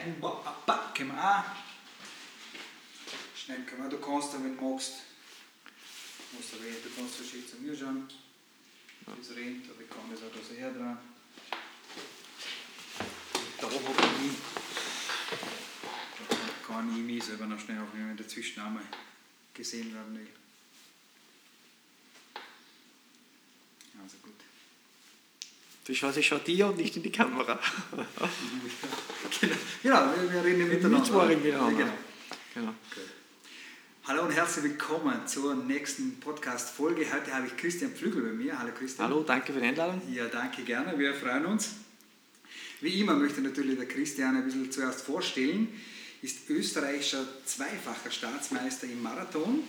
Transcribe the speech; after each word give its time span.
schneiden, 0.00 0.20
können 0.94 1.12
wir 1.12 1.38
auch. 1.38 1.44
Schneiden 3.36 3.66
können 3.66 3.82
wir, 3.82 3.90
du 3.90 3.98
kannst, 3.98 4.32
wenn 4.34 4.56
du 4.56 4.62
magst, 4.62 4.92
musst 6.32 6.52
du, 6.52 6.56
du 6.56 6.94
kannst 6.96 7.18
so 7.18 7.24
schön 7.24 7.46
zu 7.46 7.56
mir 7.56 7.76
schauen, 7.76 8.08
das 9.06 9.36
rennt, 9.36 9.68
aber 9.70 9.82
ich 9.82 9.90
kann 9.90 10.10
das 10.10 10.20
auch 10.20 10.32
da 10.32 10.40
so 10.46 10.54
her 10.54 10.72
dran. 10.72 10.98
Da 13.58 13.66
habe 13.66 13.74
ich 13.74 13.82
da 16.28 16.74
kann 16.74 16.96
ich 16.96 17.02
mich 17.02 17.24
selber 17.24 17.46
noch 17.46 17.58
schnell 17.58 17.80
aufnehmen, 17.80 18.16
dazwischen 18.16 18.60
einmal 18.60 18.84
gesehen 19.52 19.92
werden 19.92 20.16
will. 20.16 20.28
Also 24.02 24.16
gut. 24.18 24.34
Du 25.90 25.96
schaust, 25.96 26.18
ich 26.18 26.28
schaue 26.28 26.38
dir 26.38 26.68
und 26.68 26.76
nicht 26.76 26.96
in 26.96 27.02
die 27.02 27.10
Kamera. 27.10 27.58
genau, 29.40 29.56
ja, 29.82 30.14
wir, 30.14 30.32
wir 30.32 30.44
reden 30.44 30.68
miteinander. 30.68 30.98
Mitsprachen 30.98 31.42
miteinander. 31.42 31.80
Ja, 31.80 31.84
genau. 31.84 31.92
genau. 32.54 32.74
Hallo 34.06 34.22
und 34.22 34.30
herzlich 34.30 34.66
willkommen 34.66 35.26
zur 35.26 35.56
nächsten 35.56 36.20
Podcast-Folge. 36.20 37.04
Heute 37.12 37.34
habe 37.34 37.48
ich 37.48 37.56
Christian 37.56 37.90
Flügel 37.90 38.22
bei 38.22 38.30
mir. 38.30 38.56
Hallo 38.56 38.70
Christian. 38.72 39.08
Hallo, 39.08 39.24
danke 39.24 39.52
für 39.52 39.58
die 39.58 39.66
Einladung. 39.66 40.00
Ja, 40.14 40.28
danke 40.28 40.62
gerne. 40.62 40.96
Wir 40.96 41.12
freuen 41.12 41.46
uns. 41.46 41.70
Wie 42.80 43.00
immer 43.00 43.16
möchte 43.16 43.40
natürlich 43.40 43.76
der 43.76 43.88
Christian 43.88 44.36
ein 44.36 44.44
bisschen 44.44 44.70
zuerst 44.70 45.00
vorstellen. 45.00 45.74
Ist 46.22 46.48
österreichischer 46.50 47.24
zweifacher 47.44 48.12
Staatsmeister 48.12 48.86
im 48.86 49.02
Marathon, 49.02 49.64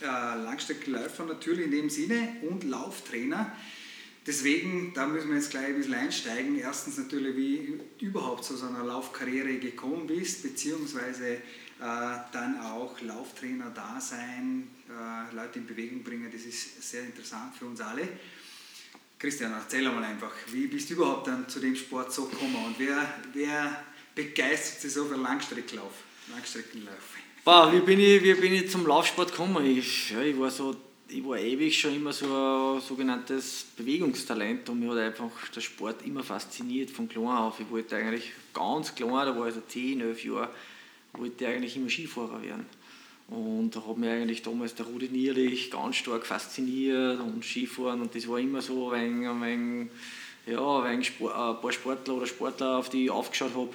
äh, 0.00 0.04
Langstreckenläufer 0.06 1.24
natürlich 1.24 1.64
in 1.64 1.72
dem 1.72 1.90
Sinne 1.90 2.36
und 2.48 2.62
Lauftrainer. 2.62 3.50
Deswegen, 4.26 4.92
da 4.92 5.06
müssen 5.06 5.28
wir 5.28 5.36
jetzt 5.36 5.50
gleich 5.50 5.66
ein 5.66 5.76
bisschen 5.76 5.94
einsteigen. 5.94 6.58
Erstens 6.58 6.98
natürlich, 6.98 7.36
wie 7.36 7.80
überhaupt 8.00 8.44
zu 8.44 8.56
so 8.56 8.66
einer 8.66 8.82
Laufkarriere 8.82 9.58
gekommen 9.58 10.08
bist, 10.08 10.42
beziehungsweise 10.42 11.34
äh, 11.34 11.40
dann 12.32 12.60
auch 12.60 13.00
Lauftrainer 13.00 13.70
da 13.70 14.00
sein, 14.00 14.68
äh, 14.88 15.34
Leute 15.34 15.60
in 15.60 15.66
Bewegung 15.66 16.02
bringen, 16.02 16.28
das 16.32 16.42
ist 16.42 16.82
sehr 16.90 17.02
interessant 17.02 17.54
für 17.56 17.66
uns 17.66 17.80
alle. 17.80 18.08
Christian, 19.18 19.52
erzähl 19.52 19.84
mal 19.84 20.02
einfach, 20.02 20.32
wie 20.50 20.66
bist 20.66 20.90
du 20.90 20.94
überhaupt 20.94 21.28
dann 21.28 21.48
zu 21.48 21.60
dem 21.60 21.76
Sport 21.76 22.12
so 22.12 22.24
gekommen 22.26 22.56
und 22.66 22.78
wer, 22.78 23.14
wer 23.32 23.84
begeistert 24.14 24.80
sich 24.80 24.92
so 24.92 25.04
für 25.04 25.16
Langstreckenlauf, 25.16 25.92
Langstreckenlauf? 26.32 27.14
Boah, 27.44 27.72
wie 27.72 27.80
bin 27.80 28.00
ich, 28.00 28.22
wie 28.22 28.34
bin 28.34 28.54
ich 28.54 28.70
zum 28.70 28.86
Laufsport 28.86 29.30
gekommen? 29.30 29.64
Ich, 29.64 30.10
ja, 30.10 30.20
ich 30.20 30.38
war 30.38 30.50
so 30.50 30.74
ich 31.08 31.24
war 31.24 31.38
ewig 31.38 31.78
schon 31.78 31.94
immer 31.94 32.12
so 32.12 32.26
ein 32.26 32.80
sogenanntes 32.80 33.66
Bewegungstalent 33.76 34.68
und 34.68 34.80
mich 34.80 34.90
hat 34.90 34.98
einfach 34.98 35.48
der 35.54 35.60
Sport 35.60 36.04
immer 36.04 36.22
fasziniert 36.22 36.90
von 36.90 37.08
klein 37.08 37.26
auf. 37.26 37.60
Ich 37.60 37.70
wollte 37.70 37.96
eigentlich 37.96 38.32
ganz 38.52 38.94
klein, 38.94 39.10
da 39.10 39.38
war 39.38 39.48
ich 39.48 39.54
so 39.54 39.60
10, 39.60 40.00
11 40.00 40.24
Jahre, 40.24 40.48
wollte 41.12 41.44
ich 41.44 41.50
eigentlich 41.50 41.76
immer 41.76 41.88
Skifahrer 41.88 42.42
werden. 42.42 42.66
Und 43.28 43.74
da 43.74 43.84
hat 43.86 43.96
mich 43.96 44.08
eigentlich 44.08 44.42
damals 44.42 44.74
der 44.74 44.86
Rudi 44.86 45.08
Nierlich 45.08 45.70
ganz 45.70 45.96
stark 45.96 46.26
fasziniert 46.26 47.20
und 47.20 47.44
Skifahren 47.44 48.00
und 48.00 48.14
das 48.14 48.28
war 48.28 48.38
immer 48.38 48.62
so 48.62 48.90
ein, 48.90 49.26
ein, 49.26 49.90
ja, 50.46 50.82
ein, 50.82 51.02
Sport, 51.02 51.34
ein 51.34 51.60
paar 51.60 51.72
Sportler 51.72 52.14
oder 52.14 52.26
Sportler, 52.26 52.78
auf 52.78 52.88
die 52.88 53.04
ich 53.04 53.10
aufgeschaut 53.10 53.52
habe. 53.54 53.70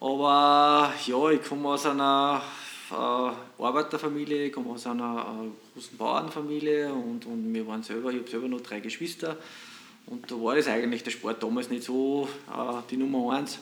Aber 0.00 0.92
ja, 1.06 1.30
ich 1.30 1.42
komme 1.42 1.70
aus 1.70 1.86
einer 1.86 2.42
äh, 2.90 3.62
Arbeiterfamilie, 3.62 4.46
ich 4.46 4.52
komme 4.52 4.70
aus 4.70 4.86
einer 4.86 5.44
äh, 5.44 5.69
großen 5.74 5.96
Bauernfamilie 5.96 6.92
und, 6.92 7.26
und 7.26 7.52
wir 7.52 7.66
waren 7.66 7.82
selber, 7.82 8.10
ich 8.10 8.18
habe 8.18 8.30
selber 8.30 8.48
noch 8.48 8.60
drei 8.60 8.80
Geschwister 8.80 9.36
und 10.06 10.30
da 10.30 10.34
war 10.36 10.56
das 10.56 10.66
eigentlich 10.66 11.02
der 11.02 11.10
Sport 11.10 11.42
damals 11.42 11.70
nicht 11.70 11.84
so 11.84 12.28
äh, 12.48 12.82
die 12.90 12.96
Nummer 12.96 13.34
eins. 13.36 13.58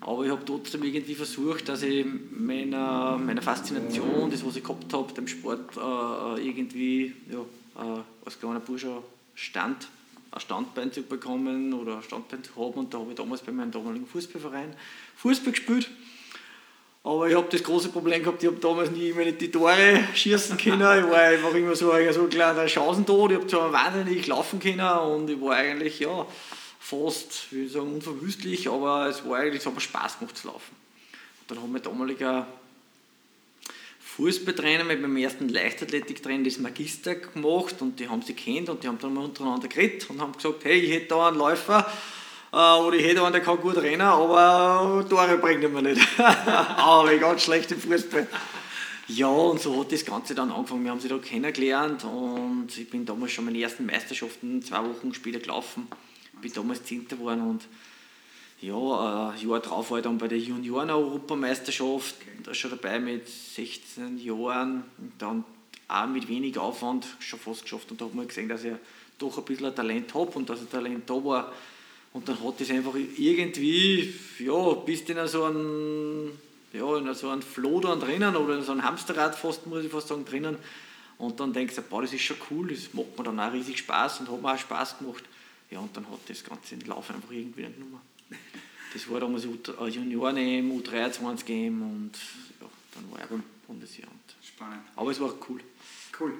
Aber 0.00 0.24
ich 0.24 0.30
habe 0.30 0.44
trotzdem 0.44 0.84
irgendwie 0.84 1.14
versucht, 1.14 1.68
dass 1.68 1.82
ich 1.82 2.06
meiner, 2.30 3.18
meiner 3.18 3.42
Faszination, 3.42 4.30
das 4.30 4.46
was 4.46 4.56
ich 4.56 4.62
gehabt 4.62 4.92
habe, 4.92 5.12
dem 5.12 5.26
Sport 5.26 5.76
äh, 5.76 6.46
irgendwie 6.46 7.14
ja, 7.30 7.40
äh, 7.82 8.00
als 8.24 8.38
kleiner 8.38 8.60
Bursche 8.60 9.02
stand, 9.34 9.88
ein 10.30 10.40
Standbein 10.40 10.92
zu 10.92 11.02
bekommen 11.02 11.74
oder 11.74 11.96
ein 11.96 12.02
Standbein 12.02 12.44
zu 12.44 12.54
haben. 12.54 12.78
Und 12.78 12.94
da 12.94 12.98
habe 12.98 13.10
ich 13.10 13.16
damals 13.16 13.42
bei 13.42 13.50
meinem 13.50 13.72
damaligen 13.72 14.06
Fußballverein 14.06 14.74
Fußball 15.16 15.50
gespielt. 15.50 15.90
Aber 17.04 17.28
ich 17.28 17.34
habe 17.34 17.48
das 17.50 17.62
große 17.62 17.88
Problem 17.90 18.22
gehabt, 18.22 18.42
ich 18.42 18.48
habe 18.48 18.58
damals 18.60 18.90
nie 18.90 19.12
meine 19.12 19.32
die 19.32 19.50
Tore 19.50 20.04
schießen 20.14 20.56
können. 20.58 20.80
Ich 20.80 21.10
war 21.10 21.18
einfach 21.18 21.54
immer 21.54 21.74
so 21.74 21.92
so 22.12 22.22
ein 22.22 22.28
kleiner 22.28 22.66
Chancentod. 22.66 23.30
Ich 23.30 23.38
habe 23.38 23.46
zwar 23.46 23.72
wahnsinnig 23.72 24.26
laufen 24.26 24.58
können 24.58 24.80
und 24.80 25.30
ich 25.30 25.40
war 25.40 25.56
eigentlich 25.56 26.00
ja, 26.00 26.26
fast, 26.78 27.52
wie 27.52 27.68
sagen, 27.68 27.94
unverwüstlich, 27.94 28.68
aber 28.68 29.08
es 29.08 29.26
war 29.26 29.38
eigentlich, 29.38 29.60
es 29.60 29.66
hat 29.66 29.74
mir 29.74 29.80
Spaß 29.80 30.18
gemacht 30.18 30.36
zu 30.36 30.48
laufen. 30.48 30.74
Und 31.40 31.50
dann 31.50 31.62
hat 31.62 31.70
mein 31.70 31.82
damaliger 31.82 32.46
Fußballtrainer 34.18 34.82
mit 34.84 35.00
meinem 35.00 35.16
ersten 35.16 35.48
Leichtathletiktrainer 35.48 36.44
das 36.44 36.58
Magister 36.58 37.14
gemacht 37.14 37.76
und 37.80 38.00
die 38.00 38.08
haben 38.08 38.22
sie 38.22 38.34
kennt 38.34 38.68
und 38.68 38.82
die 38.82 38.88
haben 38.88 38.98
dann 38.98 39.14
mal 39.14 39.24
untereinander 39.24 39.68
geredet 39.68 40.10
und 40.10 40.20
haben 40.20 40.32
gesagt, 40.32 40.64
hey, 40.64 40.80
ich 40.80 40.90
hätte 40.90 41.06
da 41.06 41.28
einen 41.28 41.38
Läufer, 41.38 41.88
oder 42.58 42.96
ich 42.96 43.04
hätte 43.04 43.22
einen, 43.22 43.32
der 43.32 43.40
kann 43.40 43.60
gut 43.60 43.76
rennen, 43.76 44.00
aber 44.00 45.06
Tore 45.08 45.38
bringt 45.38 45.62
er 45.62 45.68
mir 45.68 45.82
nicht. 45.82 46.00
aber 46.18 47.12
ich 47.12 47.20
ganz 47.20 47.42
schlecht 47.42 47.70
im 47.70 47.80
Fußball. 47.80 48.26
Ja, 49.06 49.28
und 49.28 49.60
so 49.60 49.80
hat 49.80 49.92
das 49.92 50.04
Ganze 50.04 50.34
dann 50.34 50.50
angefangen. 50.50 50.82
Wir 50.82 50.90
haben 50.90 50.98
sie 50.98 51.08
da 51.08 51.18
kennengelernt 51.18 52.02
und 52.02 52.66
ich 52.76 52.90
bin 52.90 53.06
damals 53.06 53.30
schon 53.30 53.44
meine 53.44 53.60
ersten 53.60 53.86
Meisterschaften 53.86 54.60
zwei 54.62 54.84
Wochen 54.84 55.14
später 55.14 55.38
gelaufen. 55.38 55.86
Ich 56.34 56.40
bin 56.40 56.52
damals 56.52 56.82
Zehnter 56.82 57.16
geworden 57.16 57.42
und 57.42 57.68
ja, 58.60 59.30
ein 59.30 59.48
Jahr 59.48 59.60
drauf 59.60 59.92
war 59.92 59.98
ich 59.98 60.04
dann 60.04 60.18
bei 60.18 60.26
der 60.26 60.38
Junioren-Europameisterschaft, 60.38 62.16
da 62.42 62.52
schon 62.54 62.72
dabei 62.72 62.98
mit 62.98 63.28
16 63.28 64.18
Jahren 64.18 64.82
und 64.98 65.12
dann 65.18 65.44
auch 65.86 66.06
mit 66.08 66.28
wenig 66.28 66.58
Aufwand 66.58 67.06
schon 67.20 67.38
fast 67.38 67.62
geschafft 67.62 67.92
und 67.92 68.00
da 68.00 68.06
hat 68.06 68.14
man 68.14 68.26
gesehen, 68.26 68.48
dass 68.48 68.64
ich 68.64 68.72
doch 69.16 69.38
ein 69.38 69.44
bisschen 69.44 69.66
ein 69.66 69.76
Talent 69.76 70.12
habe 70.12 70.32
und 70.32 70.50
dass 70.50 70.60
ein 70.60 70.68
Talent 70.68 71.08
da 71.08 71.24
war, 71.24 71.52
und 72.18 72.28
dann 72.28 72.42
hat 72.42 72.60
das 72.60 72.68
einfach 72.70 72.96
irgendwie, 72.96 74.12
ja, 74.40 74.72
bist 74.74 75.08
in 75.08 75.24
so 75.28 75.44
einem, 75.44 76.32
ja, 76.72 76.96
in 76.98 77.14
so 77.14 77.28
einem 77.28 77.42
Floh 77.42 77.78
da 77.78 77.94
drinnen 77.94 78.34
oder 78.34 78.56
in 78.56 78.64
so 78.64 78.72
einem 78.72 78.82
Hamsterrad 78.82 79.36
fast, 79.36 79.68
muss 79.68 79.84
ich 79.84 79.92
fast 79.92 80.08
sagen, 80.08 80.24
drinnen. 80.24 80.56
Und 81.18 81.38
dann 81.38 81.52
denkst 81.52 81.76
du, 81.76 81.82
boah, 81.82 82.02
das 82.02 82.12
ist 82.12 82.22
schon 82.22 82.38
cool, 82.50 82.70
das 82.70 82.92
macht 82.92 83.16
mir 83.16 83.22
dann 83.22 83.38
auch 83.38 83.52
riesig 83.52 83.78
Spaß 83.78 84.18
und 84.18 84.32
hat 84.32 84.42
mir 84.42 84.52
auch 84.52 84.58
Spaß 84.58 84.98
gemacht. 84.98 85.22
Ja, 85.70 85.78
und 85.78 85.96
dann 85.96 86.10
hat 86.10 86.18
das 86.26 86.42
Ganze 86.42 86.74
in 86.74 86.80
Lauf 86.80 87.08
einfach 87.08 87.30
irgendwie 87.30 87.60
nicht 87.60 87.74
genommen. 87.74 88.00
Das 88.92 89.08
war 89.08 89.20
damals 89.20 89.44
Junioren-EM, 89.44 90.72
U23-EM 90.72 91.82
und 91.82 92.12
ja, 92.60 92.66
dann 92.96 93.12
war 93.12 93.20
er 93.20 93.28
beim 93.28 93.44
Bundesjahr. 93.64 94.10
Spannend. 94.42 94.82
Aber 94.96 95.12
es 95.12 95.20
war 95.20 95.32
cool. 95.48 95.60
Cool. 96.18 96.34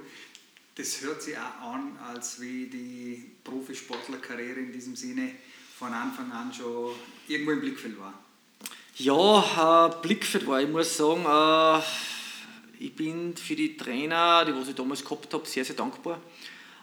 Das 0.74 1.00
hört 1.02 1.22
sich 1.22 1.36
auch 1.38 1.72
an, 1.72 1.96
als 1.98 2.40
wie 2.40 2.66
die 2.66 3.30
Profisportlerkarriere 3.44 4.58
in 4.58 4.72
diesem 4.72 4.96
Sinne 4.96 5.30
von 5.78 5.92
Anfang 5.92 6.30
an 6.32 6.52
schon 6.52 6.92
irgendwo 7.28 7.52
im 7.52 7.60
Blickfeld 7.60 7.98
war? 7.98 8.14
Ja, 8.96 9.86
äh, 9.86 10.02
Blickfeld 10.02 10.46
war. 10.46 10.60
Ich 10.60 10.68
muss 10.68 10.96
sagen, 10.96 11.24
äh, 11.24 12.84
ich 12.84 12.94
bin 12.94 13.36
für 13.36 13.54
die 13.54 13.76
Trainer, 13.76 14.44
die 14.44 14.54
was 14.54 14.68
ich 14.68 14.74
damals 14.74 15.04
gehabt 15.04 15.32
habe, 15.32 15.46
sehr, 15.46 15.64
sehr 15.64 15.76
dankbar. 15.76 16.20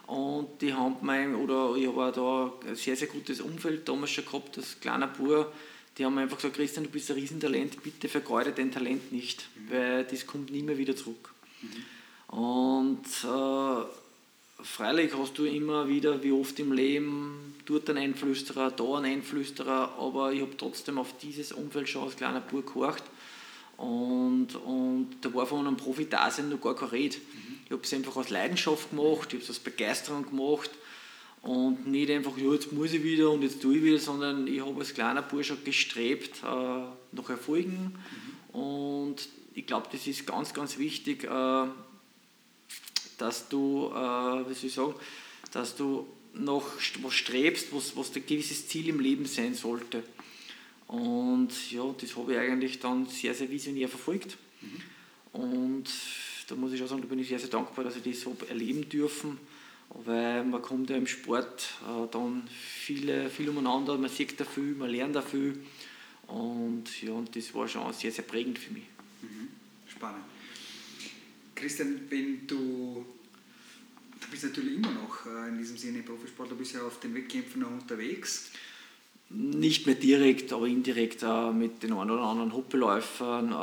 Und 0.06 0.62
die 0.62 0.72
haben 0.72 0.96
mein, 1.02 1.34
oder 1.34 1.74
ich 1.76 1.86
habe 1.86 2.12
da 2.14 2.52
ein 2.68 2.76
sehr, 2.76 2.96
sehr 2.96 3.08
gutes 3.08 3.40
Umfeld 3.40 3.86
damals 3.88 4.12
schon 4.12 4.24
gehabt, 4.24 4.56
das 4.56 4.80
kleiner 4.80 5.08
Bub. 5.08 5.52
Die 5.98 6.04
haben 6.04 6.16
einfach 6.18 6.36
gesagt, 6.36 6.56
Christian, 6.56 6.84
du 6.84 6.90
bist 6.90 7.10
ein 7.10 7.16
Riesentalent, 7.16 7.82
bitte 7.82 8.08
vergeude 8.08 8.52
dein 8.52 8.70
Talent 8.70 9.12
nicht, 9.12 9.48
mhm. 9.56 9.72
weil 9.72 10.04
das 10.04 10.26
kommt 10.26 10.50
nie 10.50 10.62
mehr 10.62 10.78
wieder 10.78 10.94
zurück. 10.94 11.32
Mhm. 11.62 12.38
Und 12.38 13.04
äh, 13.24 14.05
freilich 14.62 15.12
hast 15.16 15.38
du 15.38 15.44
immer 15.44 15.88
wieder, 15.88 16.22
wie 16.22 16.32
oft 16.32 16.58
im 16.58 16.72
Leben, 16.72 17.54
dort 17.66 17.90
ein 17.90 17.98
Einflüsterer, 17.98 18.70
da 18.70 18.98
ein 18.98 19.04
Einflüsterer, 19.04 19.96
aber 19.98 20.32
ich 20.32 20.40
habe 20.40 20.56
trotzdem 20.56 20.98
auf 20.98 21.16
dieses 21.18 21.52
Umfeld 21.52 21.88
schon 21.88 22.04
als 22.04 22.16
kleiner 22.16 22.40
Bub 22.40 22.66
gehorcht. 22.66 23.04
Und, 23.76 24.54
und 24.64 25.16
da 25.20 25.34
war 25.34 25.46
von 25.46 25.66
einem 25.66 25.76
Profi-Dasein 25.76 26.48
noch 26.48 26.60
gar 26.60 26.74
kein 26.74 26.88
Red. 26.88 27.18
Mhm. 27.18 27.56
Ich 27.66 27.72
habe 27.72 27.82
es 27.82 27.92
einfach 27.92 28.16
aus 28.16 28.30
Leidenschaft 28.30 28.90
gemacht, 28.90 29.28
ich 29.28 29.34
habe 29.34 29.44
es 29.44 29.50
aus 29.50 29.58
Begeisterung 29.58 30.24
gemacht 30.24 30.70
und 31.42 31.86
nicht 31.86 32.10
einfach, 32.10 32.38
ja, 32.38 32.52
jetzt 32.52 32.72
muss 32.72 32.92
ich 32.92 33.02
wieder 33.02 33.30
und 33.30 33.42
jetzt 33.42 33.60
tue 33.60 33.76
ich 33.76 33.82
wieder, 33.82 33.98
sondern 33.98 34.46
ich 34.46 34.60
habe 34.60 34.78
als 34.80 34.94
kleiner 34.94 35.22
Bursche 35.22 35.56
gestrebt 35.62 36.42
äh, 36.42 36.46
nach 36.46 37.28
Erfolgen. 37.28 37.92
Mhm. 38.52 38.60
Und 38.60 39.28
ich 39.54 39.66
glaube, 39.66 39.88
das 39.92 40.06
ist 40.06 40.26
ganz, 40.26 40.54
ganz 40.54 40.78
wichtig, 40.78 41.24
äh, 41.24 41.66
dass 43.18 43.48
du, 43.48 43.90
äh, 43.94 44.48
wie 44.48 44.54
soll 44.54 44.68
ich 44.68 44.74
sagen, 44.74 44.94
dass 45.52 45.76
du 45.76 46.06
nach 46.34 46.62
was 47.02 47.14
strebst, 47.14 47.68
was, 47.72 47.96
was 47.96 48.14
ein 48.14 48.26
gewisses 48.26 48.68
Ziel 48.68 48.88
im 48.88 49.00
Leben 49.00 49.24
sein 49.24 49.54
sollte. 49.54 50.02
Und 50.86 51.72
ja, 51.72 51.82
das 52.00 52.16
habe 52.16 52.32
ich 52.32 52.38
eigentlich 52.38 52.78
dann 52.78 53.06
sehr, 53.06 53.34
sehr 53.34 53.50
visionär 53.50 53.88
verfolgt. 53.88 54.36
Mhm. 54.60 55.40
Und 55.40 55.84
da 56.48 56.54
muss 56.54 56.72
ich 56.72 56.82
auch 56.82 56.86
sagen, 56.86 57.02
da 57.02 57.08
bin 57.08 57.18
ich 57.18 57.28
sehr, 57.28 57.38
sehr 57.38 57.48
dankbar, 57.48 57.84
dass 57.84 57.96
ich 57.96 58.02
das 58.02 58.20
so 58.20 58.36
erleben 58.48 58.88
dürfen, 58.88 59.38
weil 60.04 60.44
man 60.44 60.62
kommt 60.62 60.90
ja 60.90 60.96
im 60.96 61.06
Sport 61.06 61.74
äh, 61.82 62.06
dann 62.10 62.48
viele, 62.48 63.30
viel 63.30 63.48
umeinander, 63.48 63.98
man 63.98 64.10
sieht 64.10 64.38
da 64.38 64.44
viel, 64.44 64.74
man 64.74 64.90
lernt 64.90 65.16
da 65.16 65.22
viel 65.22 65.58
Und 66.28 67.02
ja, 67.02 67.12
und 67.12 67.34
das 67.34 67.54
war 67.54 67.66
schon 67.66 67.92
sehr, 67.92 68.12
sehr 68.12 68.24
prägend 68.24 68.58
für 68.58 68.72
mich. 68.72 68.84
Mhm. 69.22 69.48
Spannend. 69.88 70.24
Christian, 71.56 72.00
wenn 72.10 72.46
du, 72.46 73.04
du 74.20 74.28
bist 74.30 74.44
natürlich 74.44 74.76
immer 74.76 74.92
noch 74.92 75.26
äh, 75.26 75.48
in 75.48 75.58
diesem 75.58 75.76
Sinne 75.76 76.02
Profisportler, 76.02 76.54
du 76.54 76.58
bist 76.58 76.74
ja 76.74 76.82
auf 76.82 77.00
den 77.00 77.14
Wettkämpfen 77.14 77.62
noch 77.62 77.70
unterwegs. 77.70 78.50
Nicht 79.28 79.86
mehr 79.86 79.96
direkt, 79.96 80.52
aber 80.52 80.66
indirekt 80.66 81.24
äh, 81.24 81.50
mit 81.50 81.82
den 81.82 81.92
einen 81.94 82.10
oder 82.10 82.22
anderen 82.22 82.52
Hoppeläufern. 82.52 83.48
Äh, 83.48 83.54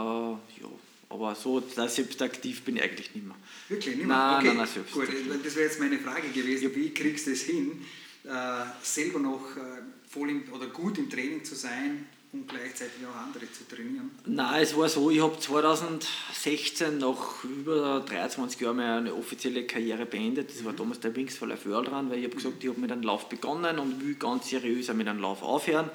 ja. 0.61 0.69
Aber 1.09 1.35
so 1.35 1.61
selbst 1.61 2.21
aktiv 2.21 2.63
bin 2.63 2.75
ich 2.75 2.83
eigentlich 2.83 3.13
nicht 3.13 3.25
mehr. 3.25 3.35
Wirklich 3.69 3.95
nicht 3.95 4.07
mehr? 4.07 4.17
Nein, 4.17 4.37
okay. 4.37 4.47
nein, 4.47 4.57
nein, 4.57 4.67
selbst. 4.67 4.93
Gut, 4.93 5.07
das 5.43 5.55
wäre 5.55 5.65
jetzt 5.65 5.79
meine 5.79 5.99
Frage 5.99 6.27
gewesen. 6.29 6.63
Ja. 6.63 6.75
Wie 6.75 6.89
kriegst 6.89 7.27
du 7.27 7.31
es 7.31 7.43
hin, 7.43 7.83
äh, 8.23 8.65
selber 8.81 9.19
noch 9.19 9.55
äh, 9.55 9.83
voll 10.09 10.31
im, 10.31 10.51
oder 10.51 10.67
gut 10.67 10.97
im 10.97 11.09
Training 11.09 11.43
zu 11.43 11.55
sein, 11.55 12.07
und 12.33 12.47
gleichzeitig 12.47 13.05
auch 13.05 13.15
andere 13.15 13.51
zu 13.51 13.67
trainieren? 13.67 14.11
Nein, 14.25 14.63
es 14.63 14.75
war 14.75 14.89
so, 14.89 15.11
ich 15.11 15.21
habe 15.21 15.39
2016 15.39 16.97
nach 16.97 17.43
über 17.43 18.03
23 18.05 18.59
Jahren 18.59 18.77
meine 18.77 19.13
offizielle 19.13 19.65
Karriere 19.65 20.05
beendet. 20.05 20.49
Das 20.49 20.65
war 20.65 20.73
damals 20.73 20.99
der 20.99 21.15
Wings 21.15 21.39
World 21.39 21.91
Run, 21.91 22.09
weil 22.09 22.19
ich 22.19 22.25
habe 22.25 22.35
gesagt, 22.35 22.63
ich 22.63 22.69
habe 22.69 22.79
mit 22.79 22.91
einem 22.91 23.03
Lauf 23.03 23.29
begonnen 23.29 23.77
und 23.77 24.03
will 24.03 24.15
ganz 24.15 24.49
seriös 24.49 24.91
mit 24.93 25.07
einem 25.07 25.21
Lauf 25.21 25.43
aufhören. 25.43 25.89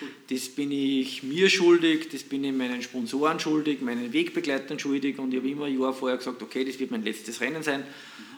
Cool. 0.00 0.08
Das 0.30 0.48
bin 0.48 0.70
ich 0.70 1.24
mir 1.24 1.50
schuldig, 1.50 2.08
das 2.10 2.22
bin 2.22 2.44
ich 2.44 2.52
meinen 2.52 2.82
Sponsoren 2.82 3.40
schuldig, 3.40 3.82
meinen 3.82 4.12
Wegbegleitern 4.12 4.78
schuldig 4.78 5.18
und 5.18 5.32
ich 5.32 5.40
habe 5.40 5.50
immer 5.50 5.66
ein 5.66 5.78
Jahr 5.78 5.92
vorher 5.92 6.16
gesagt, 6.16 6.40
okay, 6.40 6.64
das 6.64 6.78
wird 6.78 6.92
mein 6.92 7.02
letztes 7.02 7.40
Rennen 7.40 7.62
sein. 7.62 7.84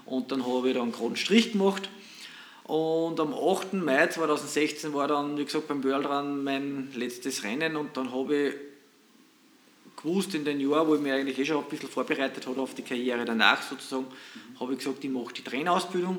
Und 0.06 0.32
dann 0.32 0.44
habe 0.44 0.68
ich 0.68 0.74
da 0.74 0.82
einen 0.82 0.90
geraden 0.90 1.16
Strich 1.16 1.52
gemacht 1.52 1.88
und 2.72 3.20
am 3.20 3.34
8. 3.34 3.74
Mai 3.74 4.06
2016 4.06 4.94
war 4.94 5.06
dann, 5.06 5.36
wie 5.36 5.44
gesagt, 5.44 5.68
beim 5.68 5.84
World 5.84 6.06
Run 6.06 6.42
mein 6.42 6.90
letztes 6.94 7.44
Rennen 7.44 7.76
und 7.76 7.94
dann 7.98 8.10
habe 8.10 8.34
ich 8.34 8.54
gewusst 10.02 10.34
in 10.34 10.46
den 10.46 10.58
Jahren, 10.58 10.88
wo 10.88 10.94
ich 10.94 11.00
mich 11.02 11.12
eigentlich 11.12 11.38
eh 11.38 11.44
schon 11.44 11.58
ein 11.58 11.68
bisschen 11.68 11.90
vorbereitet 11.90 12.46
habe 12.46 12.58
auf 12.58 12.74
die 12.74 12.80
Karriere 12.80 13.26
danach 13.26 13.60
sozusagen, 13.60 14.06
mhm. 14.06 14.60
habe 14.60 14.72
ich 14.72 14.78
gesagt, 14.78 15.04
ich 15.04 15.10
mache 15.10 15.34
die 15.34 15.44
Trainerausbildung. 15.44 16.16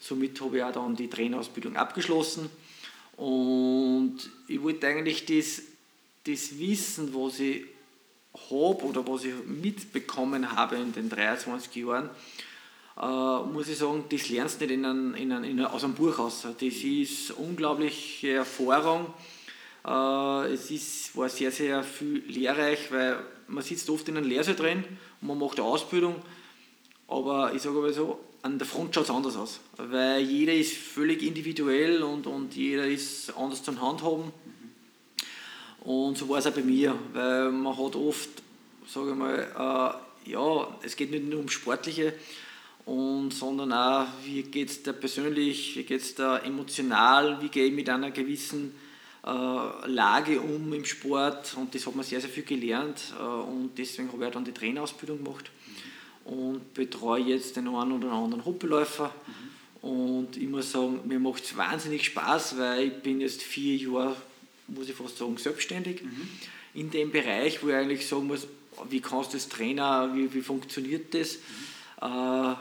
Somit 0.00 0.40
habe 0.40 0.56
ich 0.56 0.64
auch 0.64 0.72
dann 0.72 0.96
die 0.96 1.08
Trainerausbildung 1.08 1.76
abgeschlossen 1.76 2.50
und 3.16 4.18
ich 4.48 4.60
wollte 4.60 4.88
eigentlich 4.88 5.24
das, 5.24 5.62
das 6.24 6.58
Wissen, 6.58 7.14
was 7.14 7.38
ich 7.38 7.64
habe 8.50 8.82
oder 8.82 9.06
was 9.06 9.22
ich 9.22 9.34
mitbekommen 9.46 10.50
habe 10.50 10.74
in 10.78 10.92
den 10.92 11.08
23 11.08 11.76
Jahren, 11.76 12.10
äh, 13.00 13.42
muss 13.52 13.68
ich 13.68 13.78
sagen, 13.78 14.04
das 14.08 14.28
lernst 14.28 14.60
du 14.60 14.66
nicht 14.66 14.74
in 14.74 14.84
ein, 14.84 15.14
in 15.14 15.32
ein, 15.32 15.44
in 15.44 15.60
ein, 15.60 15.66
aus 15.66 15.84
einem 15.84 15.94
Buch 15.94 16.18
raus. 16.18 16.42
Das 16.42 16.62
ist 16.62 17.30
unglaubliche 17.32 18.32
Erfahrung. 18.32 19.12
Äh, 19.86 20.52
es 20.52 20.70
ist, 20.70 21.16
war 21.16 21.28
sehr, 21.28 21.52
sehr 21.52 21.82
viel 21.82 22.24
lehrreich, 22.26 22.90
weil 22.90 23.18
man 23.48 23.62
sitzt 23.62 23.90
oft 23.90 24.08
in 24.08 24.16
einem 24.16 24.28
Lehrsaal 24.28 24.56
drin 24.56 24.84
und 25.20 25.28
man 25.28 25.38
macht 25.38 25.58
eine 25.58 25.68
Ausbildung, 25.68 26.16
aber 27.08 27.52
ich 27.54 27.62
sage 27.62 27.78
aber 27.78 27.92
so, 27.92 28.18
an 28.42 28.58
der 28.58 28.66
Front 28.66 28.94
schaut 28.94 29.04
es 29.04 29.10
anders 29.10 29.36
aus, 29.36 29.60
weil 29.76 30.22
jeder 30.22 30.54
ist 30.54 30.76
völlig 30.76 31.22
individuell 31.22 32.02
und, 32.02 32.26
und 32.26 32.54
jeder 32.54 32.86
ist 32.86 33.36
anders 33.36 33.62
zum 33.62 33.80
Handhaben. 33.80 34.32
Und 35.80 36.18
so 36.18 36.28
war 36.28 36.38
es 36.38 36.46
auch 36.46 36.52
bei 36.52 36.62
mir, 36.62 36.96
weil 37.12 37.52
man 37.52 37.76
hat 37.76 37.94
oft, 37.94 38.30
sage 38.88 39.10
ich 39.10 39.16
mal, 39.16 40.00
äh, 40.24 40.30
ja, 40.30 40.78
es 40.82 40.96
geht 40.96 41.12
nicht 41.12 41.24
nur 41.24 41.40
um 41.40 41.48
Sportliche, 41.48 42.14
und, 42.86 43.32
sondern 43.32 43.72
auch, 43.72 44.06
wie 44.24 44.44
geht 44.44 44.70
es 44.70 44.82
da 44.82 44.92
persönlich, 44.92 45.76
wie 45.76 45.82
geht 45.82 46.00
es 46.00 46.14
da 46.14 46.38
emotional, 46.38 47.42
wie 47.42 47.48
gehe 47.48 47.66
ich 47.66 47.72
mit 47.72 47.90
einer 47.90 48.12
gewissen 48.12 48.72
äh, 49.24 49.28
Lage 49.28 50.40
um 50.40 50.72
im 50.72 50.84
Sport 50.84 51.56
und 51.56 51.74
das 51.74 51.84
hat 51.84 51.96
man 51.96 52.04
sehr, 52.04 52.20
sehr 52.20 52.30
viel 52.30 52.44
gelernt 52.44 53.12
äh, 53.18 53.22
und 53.22 53.72
deswegen 53.76 54.10
habe 54.12 54.26
ich 54.26 54.32
dann 54.32 54.44
die 54.44 54.52
Trainerausbildung 54.52 55.22
gemacht 55.22 55.50
und 56.24 56.74
betreue 56.74 57.24
jetzt 57.24 57.56
den 57.56 57.66
einen 57.66 57.92
oder 57.92 58.12
anderen 58.12 58.44
Hoppeläufer 58.44 59.12
mhm. 59.82 59.88
und 59.88 60.36
ich 60.36 60.48
muss 60.48 60.70
sagen, 60.70 61.00
mir 61.06 61.18
macht 61.18 61.44
es 61.44 61.56
wahnsinnig 61.56 62.04
Spaß, 62.04 62.56
weil 62.56 62.84
ich 62.84 62.94
bin 63.02 63.20
jetzt 63.20 63.42
vier 63.42 63.76
Jahre, 63.76 64.16
muss 64.68 64.88
ich 64.88 64.94
fast 64.94 65.18
sagen, 65.18 65.36
selbstständig 65.38 66.04
mhm. 66.04 66.28
in 66.74 66.90
dem 66.92 67.10
Bereich, 67.10 67.64
wo 67.64 67.68
ich 67.68 67.74
eigentlich 67.74 68.06
sagen 68.06 68.28
muss, 68.28 68.46
wie 68.88 69.00
kannst 69.00 69.32
du 69.32 69.38
als 69.38 69.48
Trainer, 69.48 70.14
wie, 70.14 70.32
wie 70.32 70.42
funktioniert 70.42 71.12
das? 71.14 71.38
Mhm. 72.00 72.06
Äh, 72.06 72.54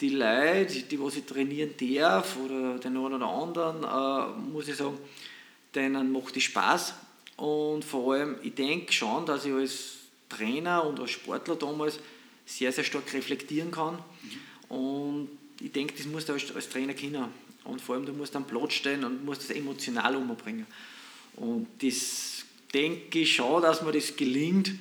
die 0.00 0.10
Leute, 0.10 0.82
die 0.82 1.00
was 1.00 1.16
ich 1.16 1.24
trainieren 1.24 1.74
darf 1.78 2.36
oder 2.36 2.78
den 2.78 2.96
einen 2.96 3.14
oder 3.14 3.26
anderen, 3.26 3.84
äh, 3.84 4.50
muss 4.50 4.68
ich 4.68 4.76
sagen, 4.76 4.98
denen 5.74 6.12
macht 6.12 6.36
es 6.36 6.44
Spaß. 6.44 6.94
Und 7.36 7.84
vor 7.84 8.14
allem, 8.14 8.36
ich 8.42 8.54
denke 8.54 8.92
schon, 8.92 9.26
dass 9.26 9.44
ich 9.44 9.52
als 9.52 9.94
Trainer 10.28 10.84
und 10.84 11.00
als 11.00 11.10
Sportler 11.10 11.56
damals 11.56 11.98
sehr, 12.46 12.72
sehr 12.72 12.84
stark 12.84 13.12
reflektieren 13.12 13.70
kann. 13.70 13.98
Und 14.68 15.28
ich 15.60 15.72
denke, 15.72 15.94
das 15.96 16.06
musst 16.06 16.28
du 16.28 16.32
als, 16.32 16.54
als 16.54 16.68
Trainer 16.68 16.94
können. 16.94 17.26
Und 17.64 17.80
vor 17.80 17.94
allem, 17.94 18.06
du 18.06 18.12
musst 18.12 18.34
am 18.36 18.46
Platz 18.46 18.74
stehen 18.74 19.04
und 19.04 19.24
musst 19.24 19.42
das 19.42 19.56
emotional 19.56 20.16
umbringen. 20.16 20.66
Und 21.36 21.66
das 21.82 22.44
denke 22.72 23.20
ich 23.20 23.34
schon, 23.34 23.62
dass 23.62 23.82
mir 23.82 23.92
das 23.92 24.16
gelingt. 24.16 24.72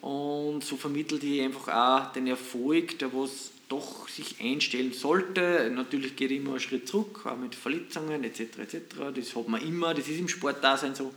Und 0.00 0.64
so 0.64 0.76
vermittelt 0.76 1.22
ich 1.22 1.40
einfach 1.40 1.68
auch 1.68 2.12
den 2.12 2.26
Erfolg, 2.26 2.98
der 2.98 3.12
was 3.12 3.51
doch 3.72 4.06
sich 4.08 4.36
einstellen 4.40 4.92
sollte. 4.92 5.70
Natürlich 5.74 6.14
geht 6.14 6.30
immer 6.30 6.50
einen 6.50 6.60
Schritt 6.60 6.86
zurück, 6.86 7.24
auch 7.24 7.36
mit 7.36 7.54
Verletzungen 7.54 8.22
etc. 8.22 8.58
etc. 8.58 8.76
Das 9.14 9.34
hat 9.34 9.48
man 9.48 9.62
immer, 9.62 9.94
das 9.94 10.08
ist 10.08 10.18
im 10.18 10.28
Sportdasein 10.28 10.94
so. 10.94 11.12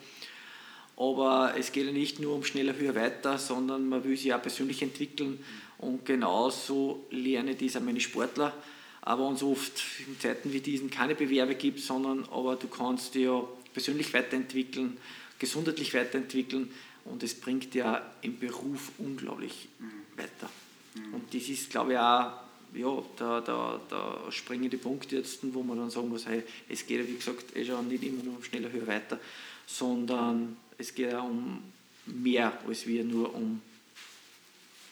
Aber 0.96 1.54
es 1.58 1.74
geht 1.74 1.86
ja 1.86 1.92
nicht 1.92 2.22
nur 2.22 2.34
um 2.34 2.46
schneller, 2.46 2.78
höher, 2.78 2.96
weiter, 2.96 3.38
sondern 3.38 3.90
man 3.90 4.06
will 4.06 4.16
sich 4.16 4.34
auch 4.34 4.42
persönlich 4.42 4.82
entwickeln. 4.82 5.44
Und 5.78 6.06
genauso 6.06 7.06
lerne 7.12 7.52
ich 7.52 7.58
das 7.58 7.76
auch 7.76 7.86
meine 7.86 8.00
Sportler. 8.00 8.54
Aber 9.02 9.28
uns 9.28 9.44
oft 9.44 9.84
in 10.08 10.18
Zeiten 10.20 10.54
wie 10.54 10.62
diesen 10.62 10.90
keine 10.90 11.14
Bewerbe 11.14 11.56
gibt, 11.56 11.82
sondern 11.82 12.24
aber 12.32 12.56
du 12.56 12.68
kannst 12.68 13.16
dich 13.16 13.26
ja 13.26 13.44
persönlich 13.74 14.14
weiterentwickeln, 14.14 14.98
gesundheitlich 15.38 15.94
weiterentwickeln 15.94 16.72
und 17.04 17.22
es 17.22 17.36
bringt 17.36 17.74
dir 17.74 17.84
ja 17.84 18.14
im 18.22 18.40
Beruf 18.40 18.94
unglaublich 18.98 19.68
mhm. 19.78 20.18
weiter. 20.18 20.50
Mhm. 20.96 21.14
Und 21.14 21.34
das 21.34 21.50
ist, 21.50 21.70
glaube 21.70 21.92
ich, 21.92 22.00
auch 22.00 22.45
ja, 22.76 23.04
da, 23.18 23.42
da, 23.42 23.82
da 23.90 24.32
springen 24.32 24.70
die 24.70 24.78
Punkte 24.78 25.18
jetzt, 25.18 25.40
wo 25.54 25.64
man 25.64 25.78
dann 25.78 25.90
sagen 25.90 26.10
muss, 26.10 26.26
hey, 26.26 26.44
es 26.70 26.86
geht 26.86 27.02
ja 27.02 27.08
wie 27.08 27.16
gesagt 27.16 27.56
eh 27.56 27.66
schon 27.66 27.88
nicht 27.88 28.04
immer 28.04 28.24
nur 28.24 28.38
um 28.38 28.44
schneller, 28.44 28.72
höher, 28.72 28.88
weiter, 28.88 29.20
sondern 29.66 30.58
es 30.78 30.94
geht 30.94 31.12
ja 31.12 31.22
um 31.22 31.62
mehr 32.06 32.60
als 32.68 32.86
wir 32.86 33.04
nur 33.04 33.34
um 33.34 33.62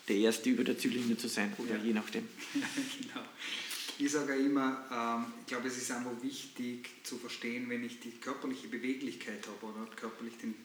der 0.07 0.17
Erste 0.17 0.49
über 0.49 0.63
der 0.63 0.77
Ziellinie 0.77 1.17
zu 1.17 1.27
sein 1.27 1.53
oder 1.57 1.77
ja. 1.77 1.83
je 1.83 1.93
nachdem. 1.93 2.27
genau. 2.53 3.25
Ich 3.99 4.11
sage 4.11 4.35
immer, 4.35 4.83
ähm, 4.91 5.33
ich 5.41 5.47
glaube, 5.47 5.67
es 5.67 5.77
ist 5.77 5.91
einfach 5.91 6.21
wichtig 6.21 6.89
zu 7.03 7.17
verstehen, 7.17 7.69
wenn 7.69 7.83
ich 7.83 7.99
die 7.99 8.11
körperliche 8.11 8.67
Beweglichkeit 8.67 9.47
habe 9.47 9.73
oder 9.73 9.89
körperlich 9.95 10.33
den, 10.37 10.55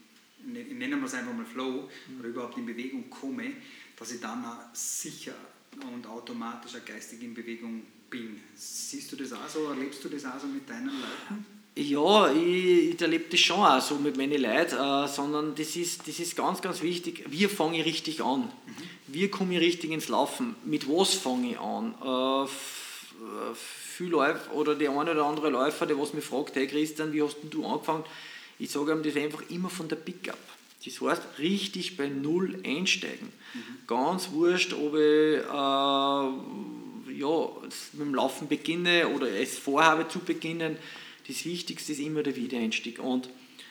nennen 0.44 0.98
wir 1.00 1.06
es 1.06 1.14
einfach 1.14 1.34
mal 1.34 1.44
Flow 1.44 1.88
mhm. 2.08 2.20
oder 2.20 2.28
überhaupt 2.28 2.56
in 2.56 2.66
Bewegung 2.66 3.10
komme, 3.10 3.52
dass 3.96 4.12
ich 4.12 4.20
dann 4.20 4.44
sicher 4.72 5.34
und 5.92 6.06
automatisch 6.06 6.72
geistig 6.84 7.22
in 7.22 7.34
Bewegung 7.34 7.82
bin. 8.10 8.40
Siehst 8.54 9.12
du 9.12 9.16
das 9.16 9.32
auch 9.32 9.48
so? 9.48 9.64
Erlebst 9.68 10.04
du 10.04 10.08
das 10.08 10.24
auch 10.24 10.40
so 10.40 10.46
mit 10.46 10.68
deinen 10.68 10.86
Leuten? 10.86 11.46
Ja, 11.76 12.32
ich, 12.32 12.94
ich 12.94 13.00
erlebe 13.00 13.26
das 13.30 13.38
schon 13.38 13.60
auch 13.60 13.80
so 13.80 13.96
mit 13.96 14.16
meinen 14.16 14.40
Leuten, 14.40 14.76
äh, 14.76 15.06
sondern 15.06 15.54
das 15.54 15.76
ist, 15.76 16.08
das 16.08 16.18
ist 16.18 16.34
ganz, 16.34 16.60
ganz 16.60 16.82
wichtig. 16.82 17.24
Wir 17.28 17.48
fangen 17.48 17.80
richtig 17.80 18.20
an. 18.20 18.40
Mhm. 18.40 18.50
Wir 19.06 19.30
kommen 19.30 19.56
richtig 19.56 19.92
ins 19.92 20.08
Laufen. 20.08 20.56
Mit 20.64 20.88
was 20.88 21.14
fange 21.14 21.52
ich 21.52 21.60
an? 21.60 21.94
Äh, 22.02 22.44
äh 22.44 23.54
viel 23.54 24.10
Läufer 24.10 24.52
oder 24.54 24.76
der 24.76 24.90
eine 24.90 25.10
oder 25.10 25.24
andere 25.24 25.50
Läufer, 25.50 25.84
der 25.84 25.98
was 25.98 26.14
mich 26.14 26.24
fragt, 26.24 26.54
hey 26.54 26.68
Christian, 26.68 27.12
wie 27.12 27.20
hast 27.20 27.36
du 27.50 27.66
angefangen? 27.66 28.04
Ich 28.60 28.70
sage 28.70 28.92
ihm 28.92 29.02
das 29.02 29.16
einfach 29.16 29.42
immer 29.50 29.70
von 29.70 29.88
der 29.88 29.96
Pickup. 29.96 30.38
Das 30.84 31.00
heißt, 31.00 31.22
richtig 31.38 31.96
bei 31.96 32.08
Null 32.08 32.60
einsteigen. 32.64 33.28
Mhm. 33.54 33.86
Ganz 33.86 34.30
wurscht, 34.30 34.72
ob 34.72 34.94
ich 34.94 35.40
äh, 35.40 37.18
ja, 37.18 37.48
mit 37.92 38.00
dem 38.00 38.14
Laufen 38.14 38.48
beginne 38.48 39.08
oder 39.08 39.28
es 39.30 39.58
vorhabe 39.58 40.08
zu 40.08 40.20
beginnen. 40.20 40.76
Das 41.26 41.44
Wichtigste 41.44 41.92
ist 41.92 42.00
immer 42.00 42.22
der 42.22 42.36
Wiedereinstieg. 42.36 43.00
Und 43.00 43.28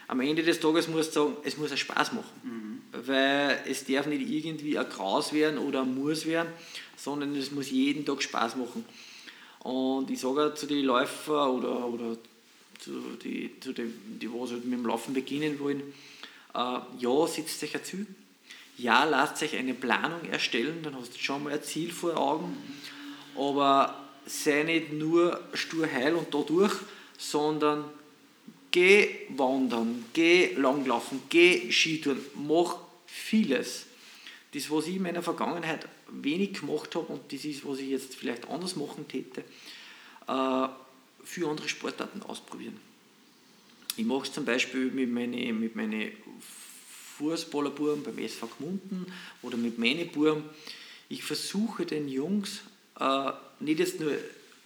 am 0.07 0.19
Ende 0.19 0.43
des 0.43 0.59
Tages 0.59 0.87
muss 0.87 1.07
ich 1.07 1.13
sagen, 1.13 1.35
es 1.43 1.57
muss 1.57 1.69
einen 1.69 1.77
Spaß 1.77 2.13
machen. 2.13 2.29
Mhm. 2.43 2.81
Weil 3.05 3.63
es 3.69 3.85
darf 3.85 4.05
nicht 4.07 4.29
irgendwie 4.29 4.77
ein 4.77 4.89
Graus 4.89 5.33
werden 5.33 5.59
oder 5.59 5.81
ein 5.81 5.95
Muss 5.95 6.25
werden, 6.25 6.49
sondern 6.97 7.35
es 7.35 7.51
muss 7.51 7.69
jeden 7.71 8.05
Tag 8.05 8.21
Spaß 8.21 8.55
machen. 8.57 8.85
Und 9.59 10.09
ich 10.09 10.19
sage 10.19 10.53
zu 10.55 10.65
den 10.65 10.85
Läufern 10.85 11.49
oder, 11.49 11.87
oder 11.87 12.17
zu 12.79 12.91
den, 13.23 13.61
zu 13.61 13.73
den 13.73 13.93
die 14.21 14.31
was 14.31 14.51
halt 14.51 14.65
mit 14.65 14.79
dem 14.79 14.85
Laufen 14.85 15.13
beginnen 15.13 15.59
wollen, 15.59 15.81
ja, 16.97 17.27
setzt 17.27 17.63
euch 17.63 17.75
ein 17.75 17.83
Ziel. 17.83 18.07
Ja, 18.77 19.03
lasst 19.03 19.41
euch 19.41 19.55
eine 19.55 19.73
Planung 19.73 20.25
erstellen, 20.25 20.83
dann 20.83 20.95
hast 20.95 21.15
du 21.15 21.19
schon 21.19 21.43
mal 21.43 21.53
ein 21.53 21.63
Ziel 21.63 21.91
vor 21.91 22.17
Augen. 22.17 22.57
Aber 23.35 24.03
sei 24.25 24.63
nicht 24.63 24.93
nur 24.93 25.39
stur 25.53 25.87
heil 25.91 26.15
und 26.15 26.33
da 26.33 26.41
durch, 26.41 26.73
sondern 27.17 27.85
geh 28.71 29.09
wandern, 29.29 30.05
geh 30.13 30.53
langlaufen, 30.53 31.21
geh 31.29 31.71
Skitouren, 31.71 32.23
mach 32.35 32.77
vieles. 33.05 33.85
Das, 34.53 34.69
was 34.69 34.87
ich 34.87 34.95
in 34.97 35.03
meiner 35.03 35.23
Vergangenheit 35.23 35.87
wenig 36.09 36.59
gemacht 36.59 36.95
habe 36.95 37.07
und 37.07 37.31
das 37.31 37.45
ist, 37.45 37.67
was 37.67 37.79
ich 37.79 37.89
jetzt 37.89 38.15
vielleicht 38.15 38.47
anders 38.49 38.75
machen 38.75 39.07
täte, 39.07 39.41
äh, 40.27 40.67
für 41.23 41.49
andere 41.49 41.67
Sportarten 41.67 42.21
ausprobieren. 42.23 42.79
Ich 43.97 44.05
mache 44.05 44.23
es 44.27 44.31
zum 44.31 44.45
Beispiel 44.45 44.91
mit 44.91 45.11
meinen 45.11 45.59
mit 45.59 45.75
meine 45.75 46.11
Fußballerbuben 47.17 48.03
beim 48.03 48.19
SV 48.19 48.47
Gmunden 48.57 49.11
oder 49.41 49.57
mit 49.57 49.79
meinen 49.79 50.07
Buben. 50.09 50.43
Ich 51.09 51.23
versuche 51.23 51.85
den 51.85 52.07
Jungs 52.07 52.61
äh, 52.99 53.31
nicht 53.59 53.79
jetzt 53.79 53.99
nur 53.99 54.13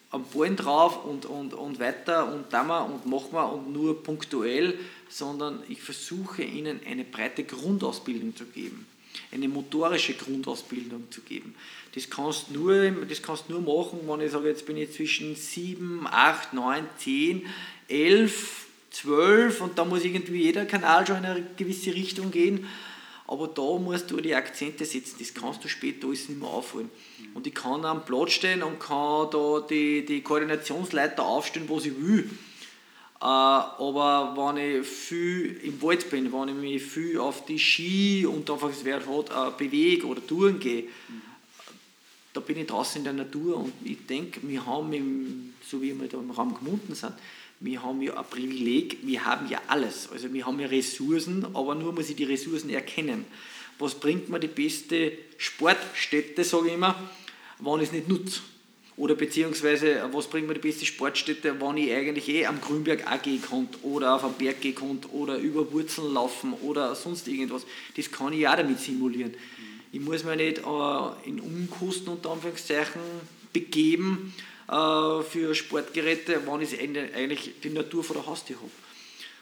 am 0.09 0.25
Ballen 0.25 0.57
drauf 0.57 1.05
und, 1.05 1.25
und, 1.25 1.53
und 1.53 1.79
weiter 1.79 2.33
und 2.33 2.51
da 2.51 2.63
mal 2.63 2.81
und 2.81 3.05
machen 3.05 3.31
wir 3.31 3.53
und 3.53 3.71
nur 3.71 4.03
punktuell, 4.03 4.77
sondern 5.07 5.63
ich 5.69 5.81
versuche 5.81 6.43
ihnen 6.43 6.81
eine 6.85 7.05
breite 7.05 7.45
Grundausbildung 7.45 8.35
zu 8.35 8.43
geben, 8.45 8.85
eine 9.31 9.47
motorische 9.47 10.13
Grundausbildung 10.13 11.09
zu 11.09 11.21
geben. 11.21 11.55
Das 11.95 12.09
kannst 12.09 12.47
du 12.50 12.59
nur, 12.59 12.91
das 13.05 13.21
kannst 13.21 13.50
nur 13.50 13.61
machen, 13.61 14.00
wenn 14.05 14.25
ich 14.25 14.31
sage, 14.31 14.50
jetzt 14.50 14.65
bin 14.65 14.75
ich 14.75 14.91
zwischen 14.91 15.35
7, 15.38 16.05
8, 16.05 16.53
9, 16.53 16.85
10, 16.97 17.45
11, 17.88 18.67
12 18.91 19.62
und 19.62 19.77
da 19.77 19.86
muss 19.86 20.03
irgendwie 20.03 20.43
jeder 20.43 20.65
Kanal 20.65 21.07
schon 21.07 21.17
in 21.17 21.25
eine 21.25 21.45
gewisse 21.55 21.93
Richtung 21.93 22.31
gehen. 22.31 22.67
Aber 23.27 23.48
da 23.48 23.79
musst 23.79 24.12
du 24.12 24.17
die 24.19 24.36
Akzente 24.36 24.83
setzen, 24.83 25.15
das 25.19 25.33
kannst 25.33 25.63
du 25.63 25.69
später 25.69 26.07
alles 26.07 26.27
nicht 26.27 26.39
mehr 26.39 26.50
aufholen. 26.50 26.89
Und 27.33 27.48
ich 27.48 27.53
kann 27.53 27.86
am 27.86 28.03
Platz 28.03 28.33
stehen 28.33 28.62
und 28.62 28.79
kann 28.79 29.29
da 29.31 29.65
die, 29.69 30.05
die 30.05 30.21
Koordinationsleiter 30.21 31.25
aufstellen, 31.25 31.69
wo 31.69 31.77
ich 31.77 31.98
will. 31.98 32.29
Äh, 33.21 33.24
aber 33.24 34.33
wenn 34.36 34.81
ich 34.81 34.86
viel 34.86 35.62
im 35.63 35.81
Wald 35.81 36.10
bin, 36.10 36.33
wenn 36.33 36.50
ich 36.50 36.55
mich 36.55 36.83
viel 36.83 37.19
auf 37.19 37.45
die 37.45 37.60
Ski 37.60 38.25
und 38.25 38.50
einfach 38.50 38.69
das 38.69 38.83
Wert 38.83 39.07
hat, 39.07 39.57
bewege 39.57 40.07
oder 40.07 40.25
touren 40.25 40.60
gehe, 40.60 40.86
da 42.33 42.39
bin 42.41 42.57
ich 42.57 42.67
draußen 42.67 43.00
in 43.00 43.03
der 43.03 43.13
Natur 43.13 43.57
und 43.57 43.74
ich 43.83 44.05
denke, 44.07 44.39
wir 44.43 44.65
haben, 44.65 44.91
im, 44.91 45.53
so 45.65 45.81
wie 45.81 45.98
wir 46.00 46.07
da 46.07 46.17
im 46.17 46.31
Raum 46.31 46.53
gemunden 46.55 46.95
sind, 46.95 47.13
wir 47.61 47.83
haben 47.83 48.01
ja 48.01 48.17
ein 48.17 48.25
Privileg, 48.25 48.97
wir 49.03 49.23
haben 49.23 49.47
ja 49.47 49.61
alles. 49.67 50.09
Also 50.11 50.33
wir 50.33 50.45
haben 50.45 50.59
ja 50.59 50.67
Ressourcen, 50.67 51.45
aber 51.53 51.75
nur 51.75 51.93
muss 51.93 52.09
ich 52.09 52.15
die 52.15 52.23
Ressourcen 52.23 52.71
erkennen. 52.71 53.25
Was 53.77 53.95
bringt 53.95 54.29
mir 54.29 54.39
die 54.39 54.47
beste 54.47 55.11
Sportstätte, 55.37 56.43
sage 56.43 56.67
ich 56.67 56.73
immer, 56.73 56.95
wenn 57.59 57.77
ich 57.77 57.87
es 57.87 57.91
nicht 57.91 58.09
nutze? 58.09 58.41
Oder 58.97 59.15
beziehungsweise, 59.15 60.09
was 60.11 60.27
bringt 60.27 60.47
mir 60.47 60.55
die 60.55 60.59
beste 60.59 60.85
Sportstätte, 60.85 61.61
wenn 61.61 61.77
ich 61.77 61.91
eigentlich 61.91 62.29
eh 62.29 62.45
am 62.47 62.59
Grünberg 62.59 63.05
auch 63.07 63.21
gehen 63.21 63.41
kann 63.41 63.69
oder 63.83 64.15
auf 64.15 64.23
am 64.23 64.33
Berg 64.33 64.59
gehen 64.61 64.75
kann 64.75 64.99
oder 65.11 65.37
über 65.37 65.71
Wurzeln 65.71 66.13
laufen 66.13 66.53
oder 66.61 66.95
sonst 66.95 67.27
irgendwas. 67.27 67.65
Das 67.95 68.11
kann 68.11 68.33
ich 68.33 68.47
auch 68.47 68.55
damit 68.55 68.79
simulieren. 68.79 69.35
Ich 69.91 69.99
muss 69.99 70.23
mich 70.23 70.35
nicht 70.35 70.57
äh, 70.59 71.29
in 71.29 71.39
Unkosten 71.39 72.09
unter 72.09 72.31
Anführungszeichen 72.31 73.01
begeben 73.53 74.33
äh, 74.71 75.21
für 75.23 75.53
Sportgeräte, 75.53 76.41
wenn 76.47 76.61
ich 76.61 76.79
eigentlich 76.79 77.51
die 77.61 77.69
Natur 77.69 78.03
vor 78.03 78.15
der 78.15 78.25
Haustür 78.25 78.55
habe. 78.55 78.71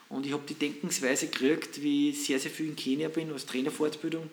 Und 0.10 0.26
ich 0.26 0.34
habe 0.34 0.44
die 0.50 0.56
Denkensweise 0.56 1.28
gekriegt, 1.28 1.84
wie 1.84 2.10
ich 2.10 2.26
sehr, 2.26 2.40
sehr 2.40 2.50
viel 2.50 2.70
in 2.70 2.76
Kenia 2.76 3.10
bin, 3.10 3.32
als 3.32 3.46
Trainerfortbildung. 3.46 4.28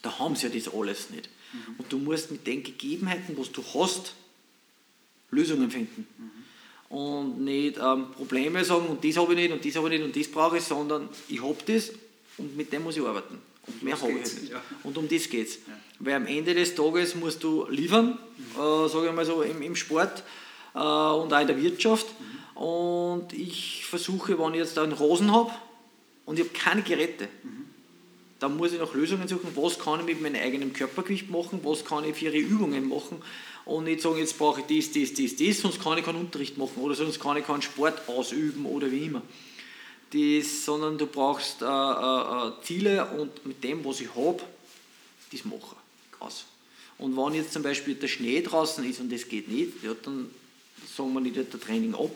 Da 0.00 0.18
haben 0.18 0.36
sie 0.36 0.46
ja 0.46 0.54
das 0.54 0.72
alles 0.72 1.10
nicht. 1.10 1.28
Mhm. 1.52 1.74
Und 1.78 1.92
du 1.92 1.98
musst 1.98 2.30
mit 2.30 2.46
den 2.46 2.62
Gegebenheiten, 2.62 3.36
was 3.36 3.52
du 3.52 3.62
hast, 3.74 4.14
Lösungen 5.30 5.70
finden. 5.70 6.06
Mhm. 6.16 6.96
Und 6.96 7.44
nicht 7.44 7.78
ähm, 7.78 8.10
Probleme 8.12 8.64
sagen, 8.64 8.86
und 8.86 9.04
das 9.04 9.16
habe 9.18 9.34
ich 9.34 9.38
nicht, 9.38 9.52
und 9.52 9.64
das 9.64 9.76
habe 9.76 9.92
ich 9.92 10.00
nicht, 10.00 10.06
und 10.06 10.16
das 10.16 10.30
brauche 10.30 10.56
ich, 10.58 10.64
sondern 10.64 11.10
ich 11.28 11.42
habe 11.42 11.58
das 11.66 11.90
und 12.38 12.56
mit 12.56 12.72
dem 12.72 12.84
muss 12.84 12.96
ich 12.96 13.02
arbeiten. 13.02 13.38
Und 13.66 13.82
mehr 13.82 14.00
habe 14.00 14.12
ich 14.12 14.18
nicht. 14.18 14.50
Ja. 14.50 14.62
Und 14.82 14.96
um 14.98 15.08
das 15.08 15.28
geht 15.28 15.48
es. 15.48 15.54
Ja. 15.54 15.72
Weil 16.00 16.14
am 16.14 16.26
Ende 16.26 16.54
des 16.54 16.74
Tages 16.74 17.14
musst 17.14 17.42
du 17.42 17.66
liefern, 17.68 18.18
mhm. 18.36 18.60
äh, 18.60 18.88
sage 18.88 19.08
ich 19.08 19.12
mal 19.12 19.24
so, 19.24 19.42
im, 19.42 19.62
im 19.62 19.76
Sport 19.76 20.22
äh, 20.74 20.78
und 20.78 21.32
auch 21.32 21.40
in 21.40 21.46
der 21.46 21.60
Wirtschaft. 21.60 22.06
Mhm. 22.20 22.62
Und 22.62 23.32
ich 23.32 23.84
versuche, 23.86 24.38
wenn 24.38 24.54
ich 24.54 24.60
jetzt 24.60 24.78
einen 24.78 24.92
Rosen 24.92 25.32
habe 25.32 25.50
und 26.26 26.38
ich 26.38 26.44
habe 26.44 26.56
keine 26.56 26.82
Geräte, 26.82 27.28
mhm. 27.42 27.66
dann 28.38 28.56
muss 28.56 28.72
ich 28.72 28.78
nach 28.78 28.94
Lösungen 28.94 29.26
suchen, 29.28 29.50
was 29.54 29.78
kann 29.78 30.00
ich 30.00 30.06
mit 30.06 30.22
meinem 30.22 30.42
eigenen 30.42 30.72
Körpergewicht 30.72 31.30
machen, 31.30 31.60
was 31.62 31.84
kann 31.84 32.04
ich 32.04 32.16
für 32.16 32.26
ihre 32.26 32.38
Übungen 32.38 32.88
machen 32.88 33.22
und 33.64 33.84
nicht 33.84 34.02
sagen, 34.02 34.18
jetzt 34.18 34.38
brauche 34.38 34.60
ich 34.60 34.66
das, 34.66 34.92
das, 34.92 35.14
das, 35.14 35.36
das, 35.36 35.60
sonst 35.60 35.82
kann 35.82 35.96
ich 35.96 36.04
keinen 36.04 36.20
Unterricht 36.20 36.58
machen 36.58 36.82
oder 36.82 36.94
sonst 36.94 37.18
kann 37.18 37.36
ich 37.36 37.46
keinen 37.46 37.62
Sport 37.62 38.08
ausüben 38.08 38.66
oder 38.66 38.90
wie 38.90 39.06
immer 39.06 39.22
das, 40.14 40.64
sondern 40.64 40.96
du 40.96 41.06
brauchst 41.06 41.62
äh, 41.62 41.64
äh, 41.64 41.68
äh, 41.68 42.52
Ziele 42.62 43.04
und 43.18 43.44
mit 43.44 43.62
dem, 43.64 43.84
was 43.84 44.00
ich 44.00 44.14
habe, 44.14 44.40
das 45.32 45.44
mache 45.44 45.76
aus. 46.20 46.44
Und 46.98 47.16
wenn 47.16 47.34
jetzt 47.34 47.52
zum 47.52 47.62
Beispiel 47.62 47.94
der 47.94 48.08
Schnee 48.08 48.40
draußen 48.40 48.88
ist 48.88 49.00
und 49.00 49.12
das 49.12 49.28
geht 49.28 49.48
nicht, 49.48 49.82
ja, 49.82 49.92
dann 50.02 50.30
sagen 50.96 51.12
wir 51.12 51.20
nicht 51.20 51.36
der 51.36 51.60
Training 51.60 51.94
ab, 51.94 52.12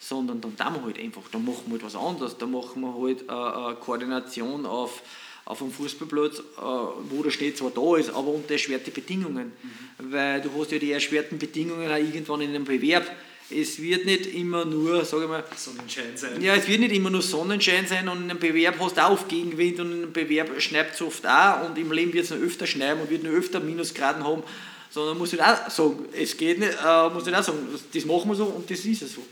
sondern 0.00 0.40
dann 0.40 0.56
tun 0.56 0.74
wir 0.74 0.84
halt 0.84 0.98
einfach, 0.98 1.22
dann 1.30 1.44
machen 1.44 1.62
wir 1.66 1.72
halt 1.74 1.84
was 1.84 1.94
anderes, 1.94 2.36
dann 2.36 2.50
machen 2.50 2.80
wir 2.82 2.94
halt 2.94 3.22
äh, 3.22 3.72
äh 3.72 3.74
Koordination 3.76 4.66
auf, 4.66 5.02
auf 5.44 5.62
einem 5.62 5.70
Fußballplatz, 5.70 6.40
äh, 6.40 6.42
wo 6.60 7.22
der 7.22 7.30
Schnee 7.30 7.54
zwar 7.54 7.70
da 7.70 7.96
ist, 7.96 8.10
aber 8.10 8.28
unter 8.28 8.52
erschwerte 8.52 8.90
Bedingungen. 8.90 9.52
Mhm. 9.62 10.12
Weil 10.12 10.40
du 10.40 10.50
hast 10.58 10.72
ja 10.72 10.78
die 10.78 10.90
erschwerten 10.90 11.38
Bedingungen 11.38 11.90
auch 11.90 11.96
irgendwann 11.96 12.40
in 12.40 12.50
einem 12.50 12.64
Bewerb 12.64 13.08
es 13.50 13.80
wird 13.80 14.06
nicht 14.06 14.26
immer 14.26 14.64
nur, 14.64 15.04
sage 15.04 15.24
ich 15.24 15.28
mal, 15.28 15.44
Sonnenschein 15.54 16.16
sein. 16.16 16.42
Ja, 16.42 16.54
es 16.54 16.66
wird 16.66 16.80
nicht 16.80 16.94
immer 16.94 17.10
nur 17.10 17.22
Sonnenschein 17.22 17.86
sein 17.86 18.08
und 18.08 18.24
in 18.24 18.30
einem 18.30 18.40
Bewerb 18.40 18.78
hast 18.80 18.96
du 18.96 19.04
auch 19.04 19.28
Gegenwind 19.28 19.78
und 19.78 19.92
in 19.92 20.02
einem 20.02 20.12
Bewerb 20.12 20.60
schneit 20.60 20.94
es 20.94 21.02
oft 21.02 21.24
auch 21.26 21.68
und 21.68 21.78
im 21.78 21.92
Leben 21.92 22.12
wird 22.12 22.24
es 22.24 22.30
noch 22.30 22.38
öfter 22.38 22.66
schneiden 22.66 23.02
und 23.02 23.10
wird 23.10 23.22
noch 23.22 23.30
öfter 23.30 23.60
Minusgraden 23.60 24.24
haben, 24.24 24.42
sondern 24.90 25.18
muss 25.18 25.32
ich 25.32 25.40
auch 25.40 25.70
sagen, 25.70 26.06
es 26.12 26.36
geht 26.36 26.58
nicht, 26.58 26.76
äh, 26.84 27.08
muss 27.10 27.26
ich 27.26 27.34
auch 27.34 27.42
sagen, 27.42 27.58
das 27.92 28.04
machen 28.04 28.28
wir 28.30 28.34
so 28.34 28.46
und 28.46 28.68
das 28.68 28.84
ist 28.84 29.02
es 29.02 29.14
so. 29.14 29.22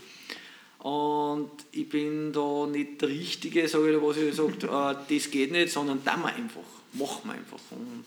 Und 0.87 1.51
ich 1.71 1.89
bin 1.89 2.31
da 2.31 2.67
nicht 2.67 3.01
der 3.01 3.09
Richtige, 3.09 3.67
sage 3.67 3.95
ich, 3.95 4.01
was 4.01 4.17
ich 4.17 4.33
sage, 4.33 4.53
äh, 4.53 5.15
das 5.15 5.31
geht 5.31 5.51
nicht, 5.51 5.73
sondern 5.73 6.01
da 6.05 6.15
wir 6.15 6.27
einfach, 6.27 6.61
machen 6.93 7.21
wir 7.23 7.33
einfach. 7.33 7.59
Und 7.71 8.05